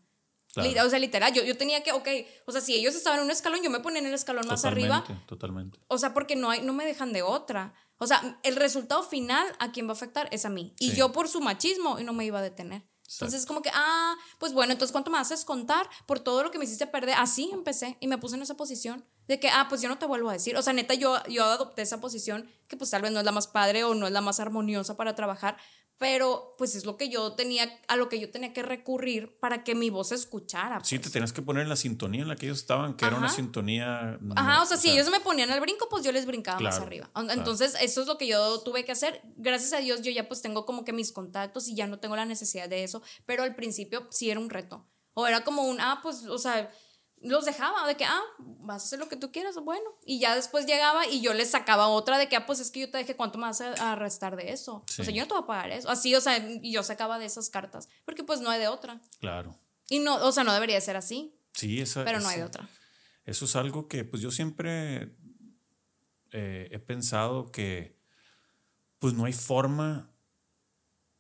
[0.54, 0.86] Claro.
[0.88, 2.08] O sea, literal, yo, yo tenía que, ok,
[2.46, 4.64] o sea, si ellos estaban en un escalón, yo me ponía en el escalón más
[4.64, 5.00] arriba.
[5.02, 5.80] totalmente, totalmente.
[5.88, 7.74] O sea, porque no, hay, no me dejan de otra.
[7.98, 10.74] O sea, el resultado final a quien va a afectar es a mí.
[10.80, 12.84] Y yo por su machismo no me iba a detener.
[13.12, 16.52] Entonces es como que, ah, pues bueno, entonces ¿cuánto me haces contar por todo lo
[16.52, 17.16] que me hiciste perder?
[17.18, 20.06] Así empecé y me puse en esa posición de que, ah, pues yo no te
[20.06, 20.58] vuelvo a decir.
[20.58, 23.32] O sea, neta, yo, yo adopté esa posición que pues tal vez no es la
[23.32, 25.58] más padre o no es la más armoniosa para trabajar,
[25.98, 29.64] pero pues es lo que yo tenía, a lo que yo tenía que recurrir para
[29.64, 30.84] que mi voz se escuchara.
[30.84, 31.14] Sí, te pues.
[31.14, 34.20] tenías que poner en la sintonía en la que ellos estaban, que era una sintonía.
[34.36, 36.88] Ajá, o sea, si ellos me ponían al brinco, pues yo les brincaba más Claro,
[36.88, 37.10] arriba.
[37.14, 37.32] claro.
[37.32, 39.22] Entonces, eso es lo que yo tuve que hacer.
[39.38, 42.16] Gracias a Dios, yo ya pues tengo como que mis contactos y ya no tengo
[42.16, 43.02] la necesidad de eso.
[43.26, 44.86] Pero al principio sí era un reto.
[45.14, 46.70] O era como un, ah, pues, o sea,
[47.26, 49.84] los dejaba de que, ah, vas a hacer lo que tú quieras, bueno.
[50.06, 52.82] Y ya después llegaba y yo les sacaba otra de que, ah, pues es que
[52.82, 54.84] yo te dejé, ¿cuánto me vas a a restar de eso?
[54.88, 55.02] Sí.
[55.02, 55.90] O sea, yo no te voy a pagar eso.
[55.90, 57.90] Así, o sea, y yo sacaba de esas cartas.
[58.06, 59.02] Porque pues no hay de otra.
[59.20, 59.60] Claro.
[59.90, 62.04] Y no, o sea, no debería ser así, Sí, esa.
[62.06, 62.70] pero no esa- hay de otra.
[63.26, 65.16] Eso es algo que pues yo siempre
[66.32, 68.00] eh, he pensado que
[69.00, 70.12] pues no hay forma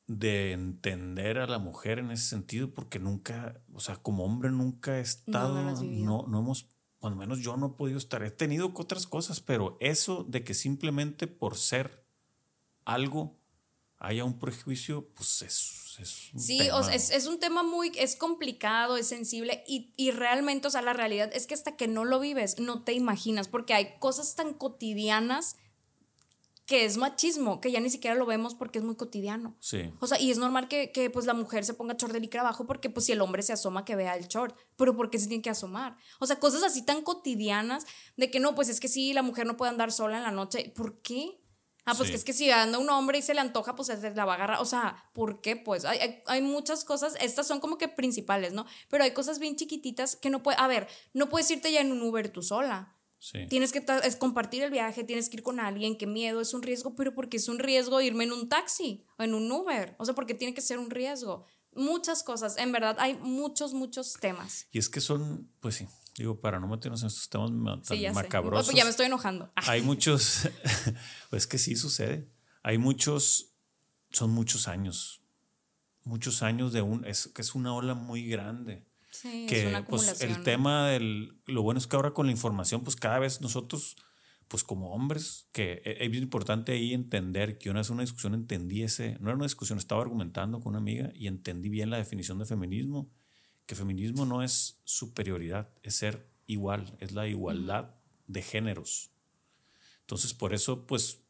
[0.07, 4.97] de entender a la mujer en ese sentido porque nunca, o sea, como hombre nunca
[4.97, 6.67] he estado, No, no hemos,
[6.99, 10.53] cuando menos yo no he podido estar, he tenido otras cosas, pero eso de que
[10.53, 12.05] simplemente por ser
[12.85, 13.39] algo
[13.97, 16.75] haya un prejuicio, pues es, es un Sí, tema.
[16.77, 20.71] o sea, es, es un tema muy, es complicado, es sensible y, y realmente, o
[20.71, 23.97] sea, la realidad es que hasta que no lo vives, no te imaginas, porque hay
[23.99, 25.55] cosas tan cotidianas
[26.65, 29.55] que es machismo, que ya ni siquiera lo vemos porque es muy cotidiano.
[29.59, 29.93] Sí.
[29.99, 32.41] O sea, y es normal que, que, pues la mujer se ponga short de licra
[32.41, 35.19] abajo porque pues si el hombre se asoma que vea el short, pero ¿por qué
[35.19, 35.95] se tiene que asomar?
[36.19, 37.85] O sea, cosas así tan cotidianas
[38.17, 40.31] de que no, pues es que sí, la mujer no puede andar sola en la
[40.31, 41.39] noche, ¿por qué?
[41.87, 42.13] Ah, pues Sí.
[42.13, 44.31] que es que si anda un hombre y se le antoja, pues se la va
[44.33, 44.59] a agarrar.
[44.59, 45.55] O sea, ¿por qué?
[45.55, 48.65] Pues hay, hay, hay muchas cosas, estas son como que principales, ¿no?
[48.89, 51.91] Pero hay cosas bien chiquititas que no puede, a ver, no puedes irte ya en
[51.91, 52.95] un Uber tú sola.
[53.17, 53.47] Sí.
[53.49, 56.61] Tienes que es compartir el viaje, tienes que ir con alguien, qué miedo, es un
[56.61, 59.95] riesgo, pero porque es un riesgo irme en un taxi o en un Uber.
[59.97, 61.45] O sea, porque tiene que ser un riesgo.
[61.73, 64.67] Muchas cosas, en verdad hay muchos, muchos temas.
[64.71, 65.87] Y es que son, pues sí,
[66.17, 68.15] digo, para no meternos en estos temas ma- tan Sí, ya sé.
[68.15, 68.67] macabrosos.
[68.67, 69.51] Pues ya me estoy enojando.
[69.67, 70.47] Hay muchos,
[71.29, 72.29] pues que sí sucede.
[72.63, 73.53] Hay muchos,
[74.11, 75.21] son muchos años,
[76.03, 78.85] muchos años de un, es que es una ola muy grande.
[79.21, 82.31] Sí, es que una pues el tema del, lo bueno es que ahora con la
[82.31, 83.95] información, pues cada vez nosotros,
[84.47, 88.33] pues como hombres, que e- es bien importante ahí entender que una vez una discusión
[88.33, 91.97] entendí ese, no era una discusión, estaba argumentando con una amiga y entendí bien la
[91.97, 93.09] definición de feminismo,
[93.65, 97.95] que feminismo no es superioridad, es ser igual, es la igualdad
[98.27, 99.11] de géneros.
[100.01, 101.24] Entonces, por eso, pues,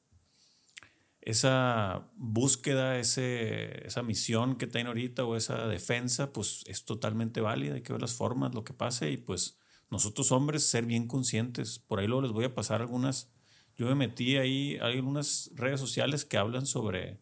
[1.26, 7.74] esa búsqueda, ese, esa misión que tiene ahorita o esa defensa, pues es totalmente válida,
[7.74, 9.58] hay que ver las formas, lo que pase y pues
[9.90, 11.80] nosotros hombres ser bien conscientes.
[11.80, 13.32] Por ahí luego les voy a pasar algunas,
[13.76, 17.20] yo me metí ahí, hay algunas redes sociales que hablan sobre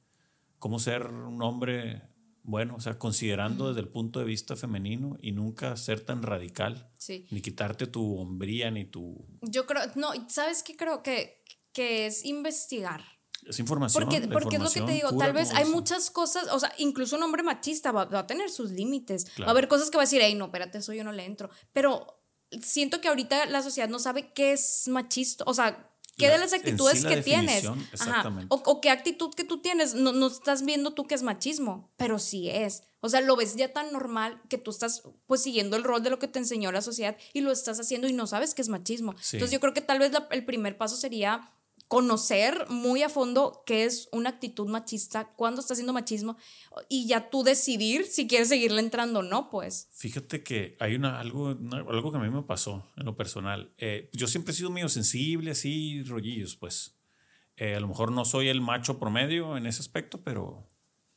[0.59, 2.03] cómo ser un hombre
[2.45, 6.91] bueno, o sea, considerando desde el punto de vista femenino y nunca ser tan radical,
[6.97, 7.25] Sí.
[7.31, 9.25] ni quitarte tu hombría ni tu...
[9.43, 11.03] Yo creo, no, ¿sabes qué creo?
[11.03, 11.41] Que,
[11.71, 13.01] que es investigar.
[13.47, 14.03] Es información.
[14.03, 15.71] Porque, porque es lo que te información digo, tal vez hay dicen.
[15.71, 19.25] muchas cosas, o sea, incluso un hombre machista va, va a tener sus límites.
[19.25, 19.49] Va Claro.
[19.49, 21.49] a haber cosas que va a decir, hey, no, espérate, eso yo no le entro.
[21.73, 22.19] Pero
[22.61, 26.39] siento que ahorita la sociedad no sabe qué es machista, o sea, qué La- de
[26.39, 27.65] las en sí actitudes la que tienes.
[27.99, 28.29] Ajá.
[28.49, 31.91] O, o qué actitud que tú tienes, no, no estás viendo tú que es machismo,
[31.97, 32.83] pero sí es.
[33.01, 36.09] O sea, lo ves ya tan normal que tú estás pues siguiendo el rol de
[36.11, 38.69] lo que te enseñó la sociedad y lo estás haciendo y no sabes que es
[38.69, 39.15] machismo.
[39.19, 39.37] Sí.
[39.37, 41.51] Entonces yo creo que tal vez la- el primer paso sería
[41.93, 46.38] conocer muy a fondo qué es una actitud machista, cuándo está haciendo machismo
[46.89, 49.89] y ya tú decidir si quieres seguirle entrando o no, pues.
[49.91, 53.76] Fíjate que hay una, algo, una- algo que a mí me pasó en lo personal.
[53.77, 56.95] Eh, yo siempre he sido medio sensible, así, rollillos, pues.
[57.57, 60.68] Eh, a lo mejor no soy el macho promedio en ese aspecto, pero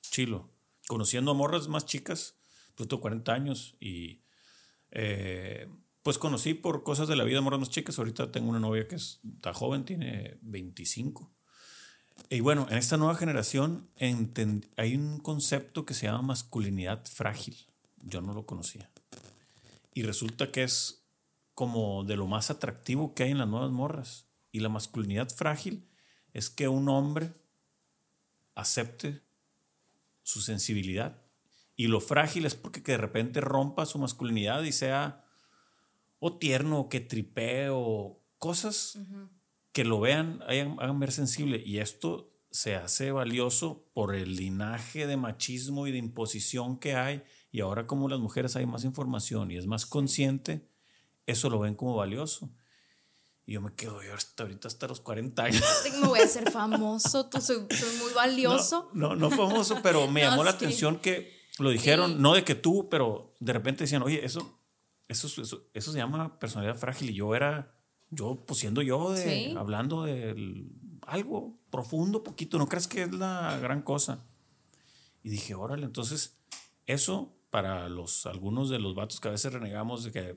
[0.03, 0.51] chilo.
[0.89, 2.37] Conociendo a morras más chicas,
[2.75, 4.21] pues tengo 40 años y
[4.91, 5.69] eh,
[6.07, 7.99] pues conocí por cosas de la vida morras más chicas.
[7.99, 11.35] Ahorita tengo una novia que es- está joven, tiene 25.
[12.31, 17.57] Y bueno, en esta nueva generación hay un concepto que se llama masculinidad frágil.
[17.97, 18.89] Yo no lo conocía.
[19.95, 21.09] Y resulta que es
[21.55, 24.29] como de lo más atractivo que hay en las nuevas morras.
[24.53, 25.91] Y la masculinidad frágil
[26.33, 27.33] es que un hombre
[28.55, 29.23] acepte
[30.23, 31.21] su sensibilidad.
[31.75, 35.25] Y lo frágil es porque que de repente rompa su masculinidad y sea
[36.19, 38.99] o tierno, o que tripee, o cosas
[39.73, 41.63] que lo vean, hagan, hagan ver sensible.
[41.65, 47.23] Y esto se hace valioso por el linaje de machismo y de imposición que hay.
[47.53, 50.69] Y ahora como las mujeres hay más información y es más consciente,
[51.27, 52.51] eso lo ven como valioso.
[53.45, 55.63] Y yo me quedo yo hasta ahorita hasta los 40 años.
[56.01, 58.91] Me voy a hacer famoso, tú soy, muy valioso.
[58.93, 62.89] No, no, famoso, pero me llamó la atención que lo dijeron, no de que tú,
[62.91, 64.56] pero de repente decían, oye, eso,
[65.09, 67.11] eso, eso, eso se llama personalidad frágil.
[67.11, 67.75] Y yo era,
[68.11, 70.67] yo, pues siendo yo, de, hablando de
[71.03, 74.25] algo profundo, poquito, no crees que es la gran cosa.
[75.23, 76.39] Y dije, órale, entonces,
[76.87, 80.37] eso para los, algunos de los vatos que a veces renegamos de que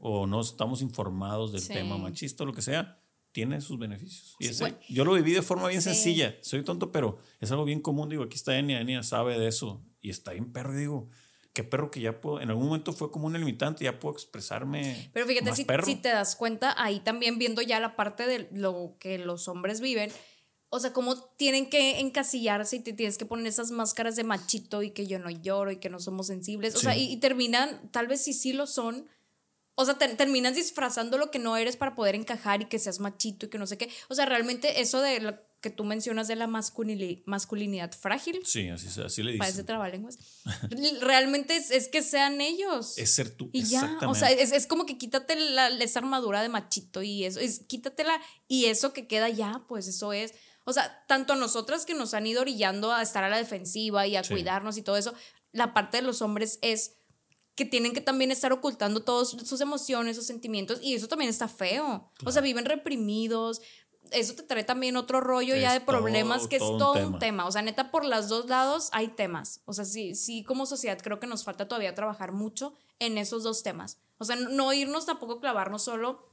[0.00, 3.02] o no estamos informados del tema machista o lo que sea,
[3.32, 4.34] tiene sus beneficios.
[4.40, 6.36] Y yo lo viví de forma bien sencilla.
[6.40, 8.08] Soy tonto, pero es algo bien común.
[8.08, 9.84] Digo, aquí está Enia, Enia sabe de eso.
[10.00, 10.74] Y está bien perro.
[10.74, 11.08] digo,
[11.52, 15.10] qué perro que ya puedo, en algún momento fue como un limitante, ya puedo expresarme.
[15.12, 18.96] Pero fíjate, si, si, te das cuenta, ahí también viendo ya la parte de lo
[19.00, 20.12] que los hombres viven,
[20.70, 24.82] o sea, cómo tienen que encasillarse y te tienes que poner esas máscaras de machito
[24.82, 26.74] y que yo no lloro y que no somos sensibles.
[26.76, 29.08] O sea, y, y, terminan, tal vez sí sí lo son,
[29.80, 33.46] o sea, terminas disfrazando lo que no eres para poder encajar y que seas machito
[33.46, 33.88] y que no sé qué.
[34.08, 38.40] O sea, realmente eso de lo que tú mencionas de la masculinidad frágil.
[38.44, 39.38] Sí, así, así le dicen.
[39.38, 40.18] Parece trabalenguas.
[41.00, 42.96] realmente es, que sean ellos.
[42.96, 43.50] Es ser tú.
[43.52, 47.40] Y ya, o sea, es, como que quítate la, esa armadura de machito y eso,
[47.40, 50.32] es, quítatela y eso que queda ya, pues eso es.
[50.64, 54.06] O sea, tanto a nosotras que nos han ido orillando a estar a la defensiva
[54.06, 55.14] y a cuidarnos y todo eso,
[55.50, 56.92] la parte de los hombres es
[57.58, 61.48] que tienen que también estar ocultando todas sus emociones, sus sentimientos, y eso también está
[61.48, 62.12] feo.
[62.24, 63.60] O sea, viven reprimidos.
[64.12, 67.46] Eso te trae también otro rollo ya de problemas que es todo un, tema.
[67.46, 69.60] O sea, neta, por los dos lados hay temas.
[69.64, 73.42] O sea, sí, sí, como sociedad creo que nos falta todavía trabajar mucho en esos
[73.42, 73.98] dos temas.
[74.18, 76.27] O sea, no irnos tampoco clavarnos solo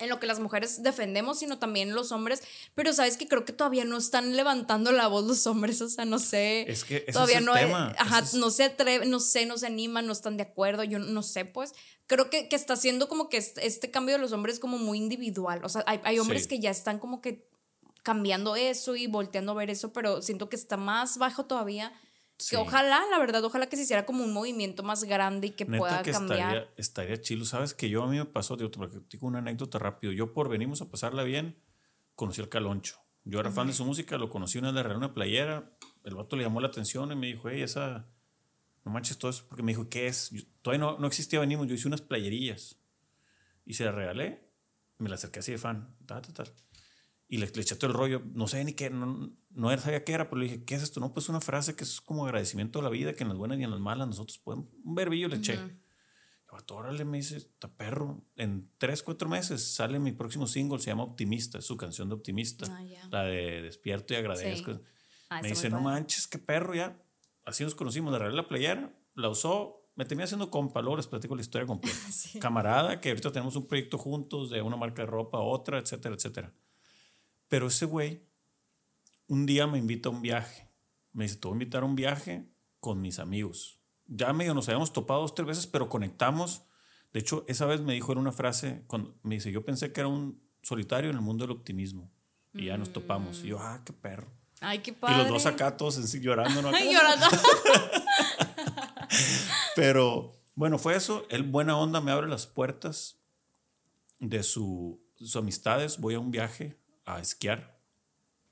[0.00, 2.42] en lo que las mujeres defendemos, sino también los hombres.
[2.74, 6.04] Pero sabes que creo que todavía no están levantando la voz los hombres, o sea,
[6.04, 6.70] no sé.
[6.70, 7.94] Es que todavía es el no, tema.
[7.98, 11.22] ajá, no se atreven, no sé, no se animan, no están de acuerdo, yo no
[11.22, 11.74] sé, pues.
[12.06, 14.98] Creo que, que está haciendo como que este, este, cambio de los hombres como muy
[14.98, 15.60] individual.
[15.64, 17.46] O sea, hay, hay hombres que ya están como que
[18.02, 21.92] cambiando eso y volteando a ver eso, pero siento que está más bajo todavía
[22.48, 25.66] que ojalá, la verdad, ojalá que se hiciera como un movimiento más grande y que
[25.66, 26.38] pueda cambiar.
[26.40, 27.44] Estaría, estaría chilo.
[27.44, 28.78] Sabes que yo a mí me pasó, digo, te
[29.10, 30.12] digo una anécdota rápido.
[30.12, 31.56] Yo por venimos a pasarla bien,
[32.14, 33.00] conocí al Caloncho.
[33.24, 35.70] Yo era fan de su música, lo conocí una de una playera.
[36.04, 38.06] El vato le llamó la atención y me dijo, hey, esa,
[38.84, 40.32] no manches todo eso, porque me dijo, ¿qué es?
[40.62, 42.76] todavía no, no existía Venimos, yo hice unas playerillas.
[43.66, 44.50] Y se las regalé,
[44.98, 46.54] me la acerqué así de fan, tal, tal, tal.
[47.30, 50.12] Y le, le eché todo el rollo, no sé ni qué, no, no sabía qué
[50.12, 51.00] era, pero le dije, ¿qué es esto?
[51.00, 53.58] No, pues una frase que es como agradecimiento a la vida, que en las buenas
[53.58, 55.56] y en las malas nosotros podemos, un verbillo le eché.
[55.56, 55.70] Uh
[56.70, 58.22] órale, me dice, está perro.
[58.36, 62.66] En tres, cuatro meses sale mi próximo single, se llama Optimista, su canción de Optimista.
[62.68, 64.80] Ah, la de Despierto y Agradezco.
[65.28, 67.00] Ah, me dice, no manches, qué perro, ya.
[67.44, 71.06] Así nos conocimos, le regalé la playera, la usó, me tenía haciendo compa, luego les
[71.06, 71.98] platico la historia completa.
[72.40, 76.52] Camarada, que ahorita tenemos un proyecto juntos de una marca de ropa, otra, etcétera, etcétera.
[77.50, 78.22] Pero ese güey
[79.26, 80.70] un día me invita a un viaje.
[81.12, 82.48] Me dice, te voy a invitar a un viaje
[82.78, 83.80] con mis amigos.
[84.06, 86.62] Ya medio nos habíamos topado dos, tres veces, pero conectamos.
[87.12, 90.00] De hecho, esa vez me dijo en una frase, cuando me dice, yo pensé que
[90.00, 92.10] era un solitario en el mundo del optimismo.
[92.54, 93.42] Y ya nos topamos.
[93.42, 94.32] Y yo, ah, qué perro.
[94.60, 95.16] Ay, qué padre.
[95.16, 96.62] Y los dos acá todos llorando.
[96.62, 96.70] ¿no?
[96.78, 97.26] llorando.
[99.76, 101.26] pero bueno, fue eso.
[101.30, 103.18] Él, buena onda, me abre las puertas
[104.20, 105.98] de su, sus amistades.
[105.98, 106.79] Voy a un viaje
[107.16, 107.80] a esquiar.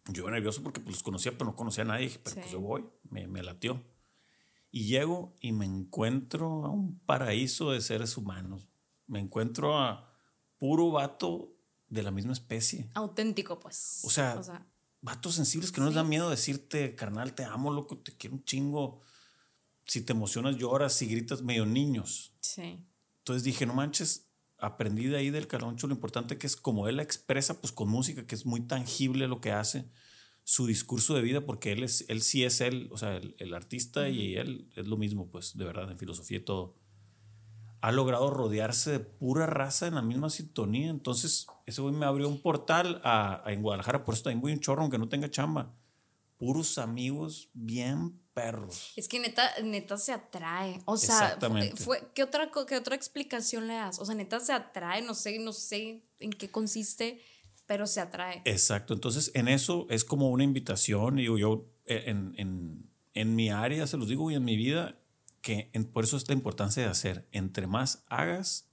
[0.07, 2.19] Yo nervioso porque pues, los conocía, pero no conocía a nadie.
[2.23, 3.85] pero pues yo voy, me, me latió.
[4.71, 8.69] Y llego y me encuentro a un paraíso de seres humanos.
[9.07, 10.13] Me encuentro a
[10.59, 11.55] puro vato
[11.89, 12.91] de la misma especie.
[12.95, 14.03] Auténtico, pues.
[14.05, 14.41] O sea,
[15.01, 18.45] vatos sensibles que no les da miedo decirte, carnal, te amo, loco, te quiero un
[18.45, 19.01] chingo.
[19.85, 22.35] Si te emocionas, lloras, si gritas, medio niños.
[22.41, 22.85] Sí.
[23.19, 24.28] Entonces dije, no manches,
[24.59, 27.89] aprendí de ahí del Caloncho lo importante que es como él la expresa, pues con
[27.89, 29.87] música, que es muy tangible lo que hace,
[30.45, 34.09] su discurso de vida, porque él, es, él sí es él, o sea, el, artista
[34.09, 36.75] y él es lo mismo, pues de verdad, en filosofía y todo.
[37.81, 40.91] Ha logrado rodearse de pura raza en la misma sintonía.
[40.91, 44.61] Entonces, ese güey me abrió un portal a, en Guadalajara, por eso también voy un
[44.61, 45.77] chorro, aunque no tenga chamba.
[46.39, 48.93] Puros amigos bien perros.
[48.97, 50.81] Es que neta, neta se atrae.
[50.85, 51.37] O sea,
[51.75, 53.99] Fue, ¿qué, otra, ¿qué otra explicación le das?
[53.99, 57.21] O sea, neta se atrae, no sé, no sé en qué consiste,
[57.67, 58.43] pero se atrae.
[58.45, 58.95] Exacto.
[58.95, 63.87] Entonces, en eso es como una invitación, digo yo, e, en, en, en mi área,
[63.89, 65.01] se los digo, y en mi vida,
[65.43, 67.29] que por eso es la importancia de hacer.
[67.33, 68.71] Entre más hagas,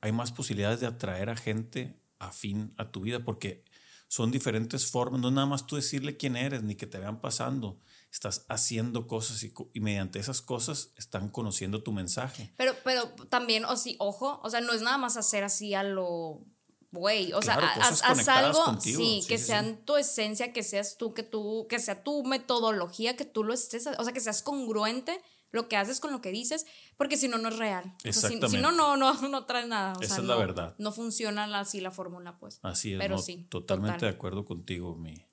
[0.00, 3.64] hay más posibilidades de atraer a gente afín a tu vida porque
[4.08, 7.20] son diferentes formas, no es nada más tú decirle quién eres ni que te vean
[7.20, 7.80] pasando,
[8.10, 12.52] estás haciendo cosas y, y, mediante esas cosas están conociendo tu mensaje.
[12.56, 15.82] Pero, pero también, o sí, ojo, o sea, no es nada más hacer así a
[15.82, 16.44] lo
[16.92, 21.66] güey, o sea, haz, algo, sí, que sean tu esencia, que seas tú, que tú,
[21.68, 25.20] que sea tu metodología, que tú lo estés, o sea, que seas congruente
[25.50, 26.66] lo que haces con lo que dices,
[26.96, 27.94] porque si no, no es real.
[28.04, 28.48] Exactamente.
[28.48, 29.94] si, no, no, no, no trae nada.
[30.00, 30.74] Esa es la verdad.
[30.78, 32.60] No funciona así la fórmula, pues.
[32.62, 32.98] Así es.
[32.98, 33.46] Pero sí.
[33.48, 35.26] Totalmente de acuerdo contigo, mi,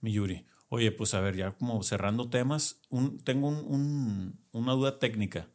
[0.00, 0.46] mi Yuri.
[0.68, 5.50] Oye, pues a ver, ya como cerrando temas, un, tengo un, una duda técnica.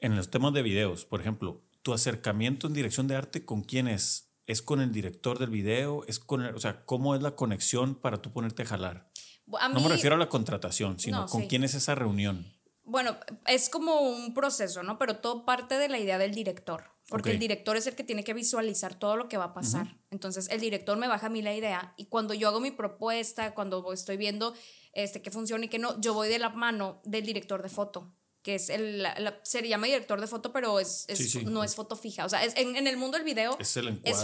[0.00, 3.86] En los temas de videos, por ejemplo, tu acercamiento en dirección de arte, ¿con quién
[3.86, 4.32] es?
[4.46, 6.04] ¿Es con el director del video?
[6.08, 9.12] ¿Es con o sea, ¿cómo es la conexión para tú ponerte a jalar?
[9.46, 12.52] no me refiero a la contratación, sino con quién es esa reunión.
[12.84, 14.98] Bueno, es como un proceso, ¿no?
[14.98, 18.24] Pero todo parte de la idea del director, porque el director es el que tiene
[18.24, 19.96] que visualizar todo lo que va a pasar.
[20.10, 23.54] Entonces, el director me baja a mí la idea y cuando yo hago mi propuesta,
[23.54, 24.54] cuando estoy viendo
[24.92, 28.12] este, qué funciona y qué no, yo voy de la mano del director de foto
[28.42, 29.06] que es el,
[29.42, 31.06] se llama director de foto, pero es,
[31.44, 32.24] no es foto fija.
[32.24, 33.72] O sea, es, en, el mundo del video es,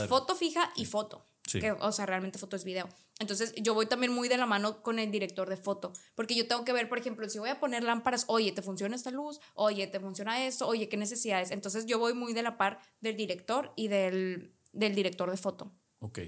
[0.08, 1.26] foto fija y foto.
[1.50, 2.90] Que, o sea, realmente foto es video.
[3.20, 6.46] Entonces, yo voy también muy de la mano con el director de foto, porque yo
[6.46, 9.40] tengo que ver, por ejemplo, si voy a poner lámparas, oye, ¿te funciona esta luz?
[9.54, 10.68] Oye, ¿te funciona esto?
[10.68, 11.50] Oye, ¿qué necesidades?
[11.50, 15.72] Entonces, yo voy muy de la par del director y del, del director de foto.
[16.00, 16.18] Ok.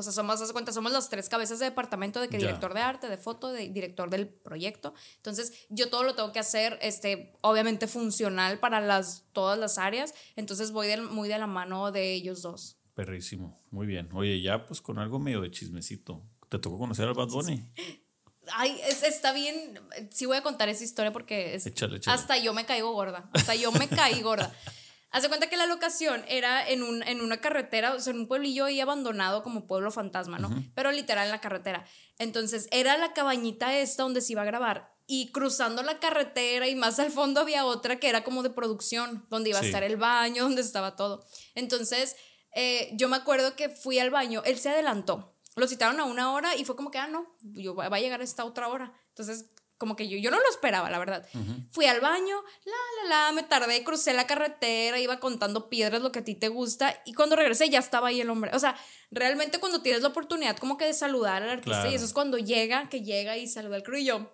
[0.00, 2.80] O sea, somos, haz cuenta, somos las tres cabezas de departamento de que director de
[2.80, 4.94] arte, de foto, de director del proyecto.
[5.16, 10.14] Entonces, yo todo lo tengo que hacer, este, obviamente funcional para las, todas las áreas.
[10.36, 12.78] Entonces, voy muy de la mano de ellos dos.
[12.94, 14.08] Perrísimo, muy bien.
[14.12, 16.22] Oye, ya pues con algo medio de chismecito.
[16.48, 17.70] ¿Te tocó conocer al Bad Bunny?
[18.52, 19.78] Ay, está bien.
[20.10, 21.70] Sí voy a contar esa historia porque es,
[22.06, 23.30] hasta yo me caigo gorda.
[23.32, 24.52] Hasta yo me caí gorda.
[25.10, 28.28] Hace cuenta que la locación era en, un, en una carretera, o sea, en un
[28.28, 30.50] pueblillo ahí abandonado como pueblo fantasma, ¿no?
[30.74, 31.84] Pero literal en la carretera.
[32.18, 36.76] Entonces era la cabañita esta donde se iba a grabar y cruzando la carretera y
[36.76, 39.96] más al fondo había otra que era como de producción, donde iba a estar el
[39.96, 41.26] baño, donde estaba todo.
[41.56, 42.14] Entonces
[42.54, 45.34] eh, yo me acuerdo que fui al baño, él se adelantó.
[45.56, 48.20] Lo citaron a una hora y fue como que, ah, no, yo, va a llegar
[48.20, 48.92] a esta otra hora.
[49.08, 49.50] Entonces
[49.80, 51.26] como que yo, yo no lo esperaba, la verdad.
[51.70, 52.36] Fui al baño,
[52.66, 56.34] la, la, la, me tardé, crucé la carretera, iba contando piedras, lo que a ti
[56.34, 58.50] te gusta, y cuando regresé ya estaba ahí el hombre.
[58.54, 58.76] O sea,
[59.10, 62.36] realmente cuando tienes la oportunidad como que de saludar al artista, y eso es cuando
[62.36, 64.30] llega, que llega y saluda al crew, y yo...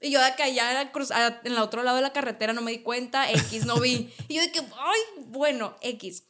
[0.00, 2.82] Y yo de acá ya en el otro lado de la carretera no me di
[2.82, 4.12] cuenta, X no vi.
[4.28, 6.24] Y yo de que, ay, bueno, X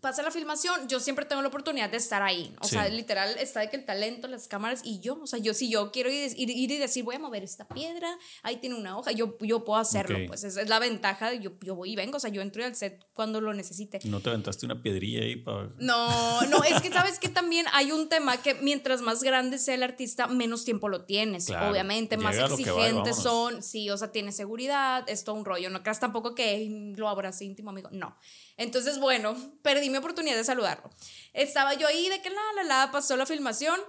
[0.00, 2.54] pasa la filmación, yo siempre tengo la oportunidad de estar ahí.
[2.60, 5.54] O sea, literal, está de que el talento, las cámaras y yo, o sea, yo
[5.54, 9.12] si yo quiero ir, y decir, voy a mover esta piedra, ahí tiene una hoja,
[9.12, 12.16] yo, yo puedo hacerlo, pues esa es la ventaja de yo, yo voy y vengo,
[12.16, 14.00] o sea, yo entro al set cuando lo necesite.
[14.04, 15.70] ¿No te aventaste una piedrilla ahí para...?
[15.78, 19.74] No, no, es que sabes que también hay un tema que mientras más grande sea
[19.74, 25.04] el artista, menos tiempo lo tienes, obviamente, más exigentes son, sí, o sea, tiene seguridad,
[25.08, 28.16] es todo un rollo, no creas tampoco que lo abrace íntimo amigo, no.
[28.56, 30.90] Entonces, bueno, perdí mi oportunidad de saludarlo.
[31.32, 33.80] Estaba yo ahí de que la, la, la, pasó la filmación.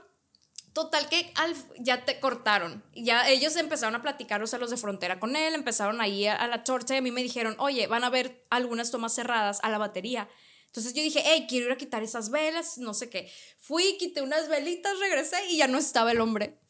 [0.73, 1.33] Total que
[1.79, 2.81] ya te cortaron.
[2.93, 6.47] Ya ellos empezaron a platicar, o sea, los de frontera con él, empezaron ahí a,
[6.47, 9.69] la torcha y a mí me dijeron, oye, van a ver algunas tomas cerradas a
[9.69, 10.29] la batería.
[10.67, 13.29] Entonces yo dije, hey, quiero ir a quitar esas velas, no sé qué.
[13.57, 16.61] Fui, quité unas velitas, regresé y ya no estaba el hombre.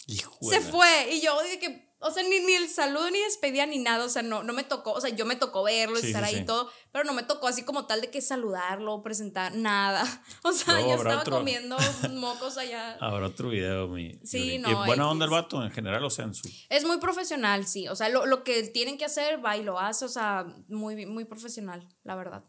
[0.41, 1.13] Se fue.
[1.13, 4.05] Y yo dije que o sea, ni, ni el saludo, ni despedía, ni nada.
[4.05, 4.93] O sea, no, no me tocó.
[4.93, 6.69] O sea, yo me tocó verlo, estar ahí y todo.
[6.91, 10.03] Pero no me tocó así como tal de que saludarlo, presentar, nada.
[10.43, 11.77] O sea, yo estaba comiendo
[12.11, 12.97] mocos allá.
[12.99, 14.19] Habrá otro video, mi.
[14.23, 14.69] Sí, no.
[14.69, 16.49] Y buena onda el vato en general, o sea, en su.
[16.69, 17.87] Es muy profesional, sí.
[17.87, 20.05] O sea, lo, lo que tienen que hacer, va y lo hace.
[20.05, 22.43] O sea, muy, muy profesional, la verdad.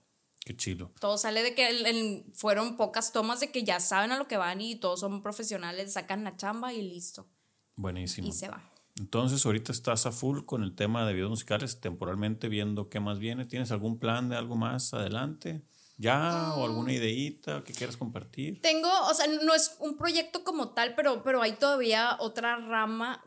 [0.45, 0.91] Qué chido.
[0.99, 4.61] Todo sale de que fueron pocas tomas de que ya saben a lo que van
[4.61, 7.29] y todos son profesionales, sacan la chamba y listo.
[7.77, 8.27] Buenísimo.
[8.27, 8.72] Y se va.
[9.03, 13.19] Entonces, ahorita estás a full con el tema de videos musicales, temporalmente viendo qué más
[13.19, 13.45] viene.
[13.45, 15.65] ¿Tienes algún plan de algo más adelante?
[15.99, 16.55] ¿Ya?
[16.55, 16.97] ¿O alguna mm.
[16.97, 18.61] ideita que quieras compartir?
[18.63, 23.25] Tengo, o sea, no es un proyecto como tal, pero, pero hay todavía otra rama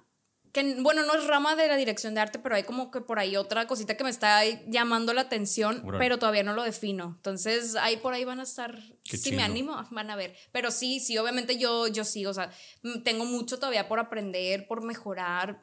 [0.56, 3.20] que, bueno, no es rama de la dirección de arte, pero hay como que por
[3.20, 7.16] ahí otra cosita que me está llamando la atención, pero todavía no lo defino.
[7.18, 10.34] Entonces, ahí por ahí van a estar, si me animo, van a ver.
[10.54, 12.52] Pero sí, sí, obviamente yo, yo sí, o sea,
[12.84, 15.62] mm, tengo mucho todavía por aprender, por mejorar.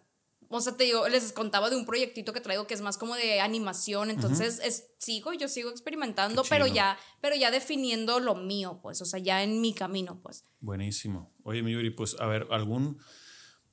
[0.51, 3.15] O sea, te digo, les contaba de un proyectito que traigo que es más como
[3.15, 8.79] de animación, entonces es, sigo, yo sigo experimentando, pero ya, pero ya definiendo lo mío,
[8.83, 10.45] pues, o sea, ya en mi camino, pues.
[10.61, 11.33] Buenísimo.
[11.45, 13.01] Oye, mi Yuri, pues, a ver, algún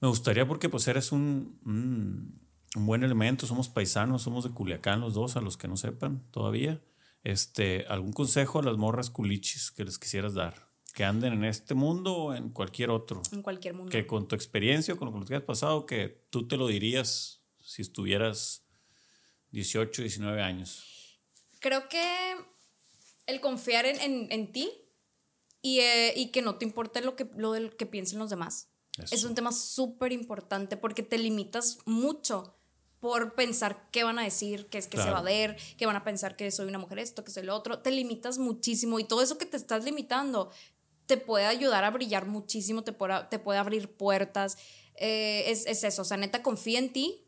[0.02, 5.14] me gustaría porque pues eres un, un, buen elemento, somos paisanos, somos de Culiacán los
[5.14, 6.82] dos, a los que no sepan todavía.
[7.24, 10.70] Este, ¿algún consejo a las morras culichis que les quisieras dar?
[10.94, 13.22] Que anden en este mundo o en cualquier otro.
[13.32, 13.92] En cualquier mundo.
[13.92, 17.44] Que con tu experiencia o con lo que has pasado, que tú te lo dirías
[17.62, 18.66] si estuvieras
[19.52, 21.20] 18, 19 años.
[21.60, 22.36] Creo que
[23.28, 24.72] el confiar en, ti
[25.62, 28.70] y, eh, y, que no te importe lo que, lo del que piensen los demás.
[29.12, 32.56] Es un tema súper importante porque te limitas mucho
[33.00, 35.96] por pensar qué van a decir, qué es que se va a ver, qué van
[35.96, 37.80] a pensar que soy una mujer esto, que soy lo otro.
[37.80, 40.52] Te limitas muchísimo y todo eso que te estás limitando
[41.06, 44.58] te puede ayudar a brillar muchísimo, te puede, te puede abrir puertas.
[44.96, 47.24] Eh, es, es, eso, o sea, neta, confía en ti,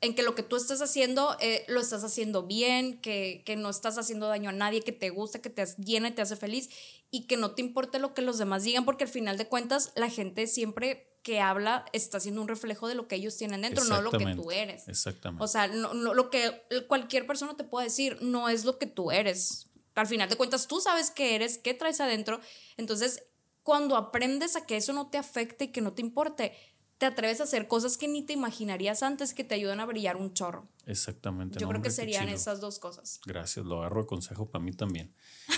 [0.00, 3.70] en que lo que tú estás haciendo eh, lo estás haciendo bien, que, que, no
[3.70, 6.68] estás haciendo daño a nadie, que te gusta, que te llena y te hace feliz
[7.10, 9.92] y que no te importe lo que los demás digan, porque al final de cuentas
[9.96, 13.84] la gente siempre que habla está siendo un reflejo de lo que ellos tienen dentro,
[13.84, 14.86] no lo que tú eres.
[14.86, 15.42] Exactamente.
[15.42, 19.10] O sea, no, lo que cualquier persona te puede decir no es lo que tú
[19.10, 19.66] eres.
[19.96, 22.40] Al final de cuentas tú sabes qué eres, qué traes adentro.
[22.76, 23.24] Entonces,
[23.64, 26.56] cuando aprendes a que eso no te afecte y que no te importe,
[26.98, 30.16] te atreves a hacer cosas que ni te imaginarías antes que te ayudan a brillar
[30.16, 30.68] un chorro.
[30.86, 31.58] Exactamente.
[31.58, 33.20] Yo creo que serían esas dos cosas.
[33.26, 35.14] Gracias, lo agarro de consejo para mí también.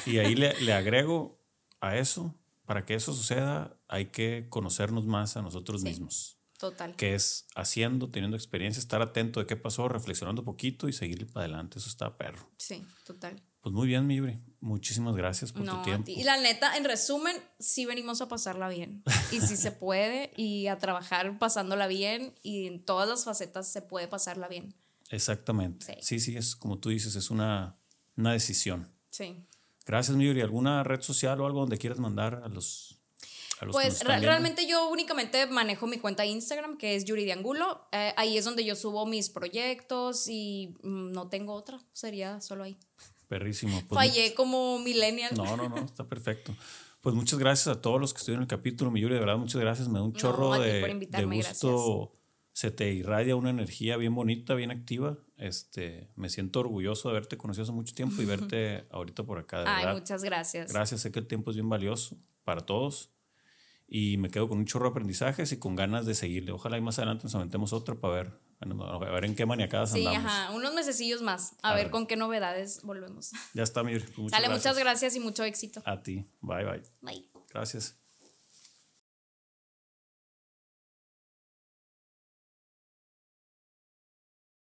[0.06, 1.38] Y ahí le, le, agrego
[1.80, 2.34] a eso,
[2.66, 6.38] para que eso suceda, hay que conocernos más a nosotros mismos.
[6.58, 6.96] Total.
[6.96, 11.30] Que es haciendo, teniendo experiencia, estar atento de qué pasó, reflexionando un poquito y seguir
[11.32, 11.78] para adelante.
[11.78, 12.50] Eso está perro.
[12.56, 13.40] Sí, total.
[13.68, 14.38] Pues muy bien, Mibri.
[14.62, 16.10] Muchísimas gracias por tu tiempo.
[16.10, 19.02] Y la neta, en resumen, sí venimos a pasarla bien.
[19.30, 23.82] Y sí se puede, y a trabajar pasándola bien, y en todas las facetas se
[23.82, 24.74] puede pasarla bien.
[25.10, 25.98] Exactamente.
[26.00, 27.76] Sí, sí, es como tú dices, es una,
[28.16, 28.90] una decisión.
[29.10, 29.36] Sí.
[29.84, 30.40] Gracias, Mibri.
[30.40, 32.94] ¿Alguna red social o algo donde quieras mandar a los
[33.72, 37.88] pues realmente yo únicamente manejo mi cuenta Instagram, que es Yuri de Angulo.
[37.90, 42.62] Eh, ahí es donde yo subo mis proyectos y mm, no tengo otra, sería solo
[42.62, 42.78] ahí.
[43.28, 43.82] Perrísimo.
[43.88, 45.32] Pues Fallé como millennial.
[45.36, 46.54] No, no, no, está perfecto.
[47.00, 49.36] Pues muchas gracias a todos los que estuvieron en el capítulo, mi Yuri, de verdad,
[49.36, 49.88] muchas gracias.
[49.88, 50.80] Me da un chorro de,
[51.10, 52.14] de, gusto.
[52.52, 55.16] Se te irradia una energía bien bonita, bien activa.
[55.36, 59.60] Este, me siento orgulloso de haberte conocido hace mucho tiempo y verte ahorita por acá.
[59.60, 60.72] De Ay, muchas gracias.
[60.72, 63.12] Gracias, sé que el tiempo es bien valioso para todos
[63.86, 66.50] y me quedo con un chorro de aprendizajes y con ganas de seguirle.
[66.52, 70.06] Ojalá y más adelante nos aventemos otro para ver a ver en qué maniacadas sí,
[70.06, 70.30] andamos.
[70.30, 71.54] Sí, ajá, unos mesecillos más.
[71.62, 73.32] A, ver, con qué novedades volvemos.
[73.54, 73.94] Ya está, mi.
[74.16, 75.82] Muchas Dale, muchas gracias y mucho éxito.
[75.84, 76.26] A ti.
[76.40, 76.82] Bye, bye.
[77.00, 77.30] Bye.
[77.50, 77.98] Gracias.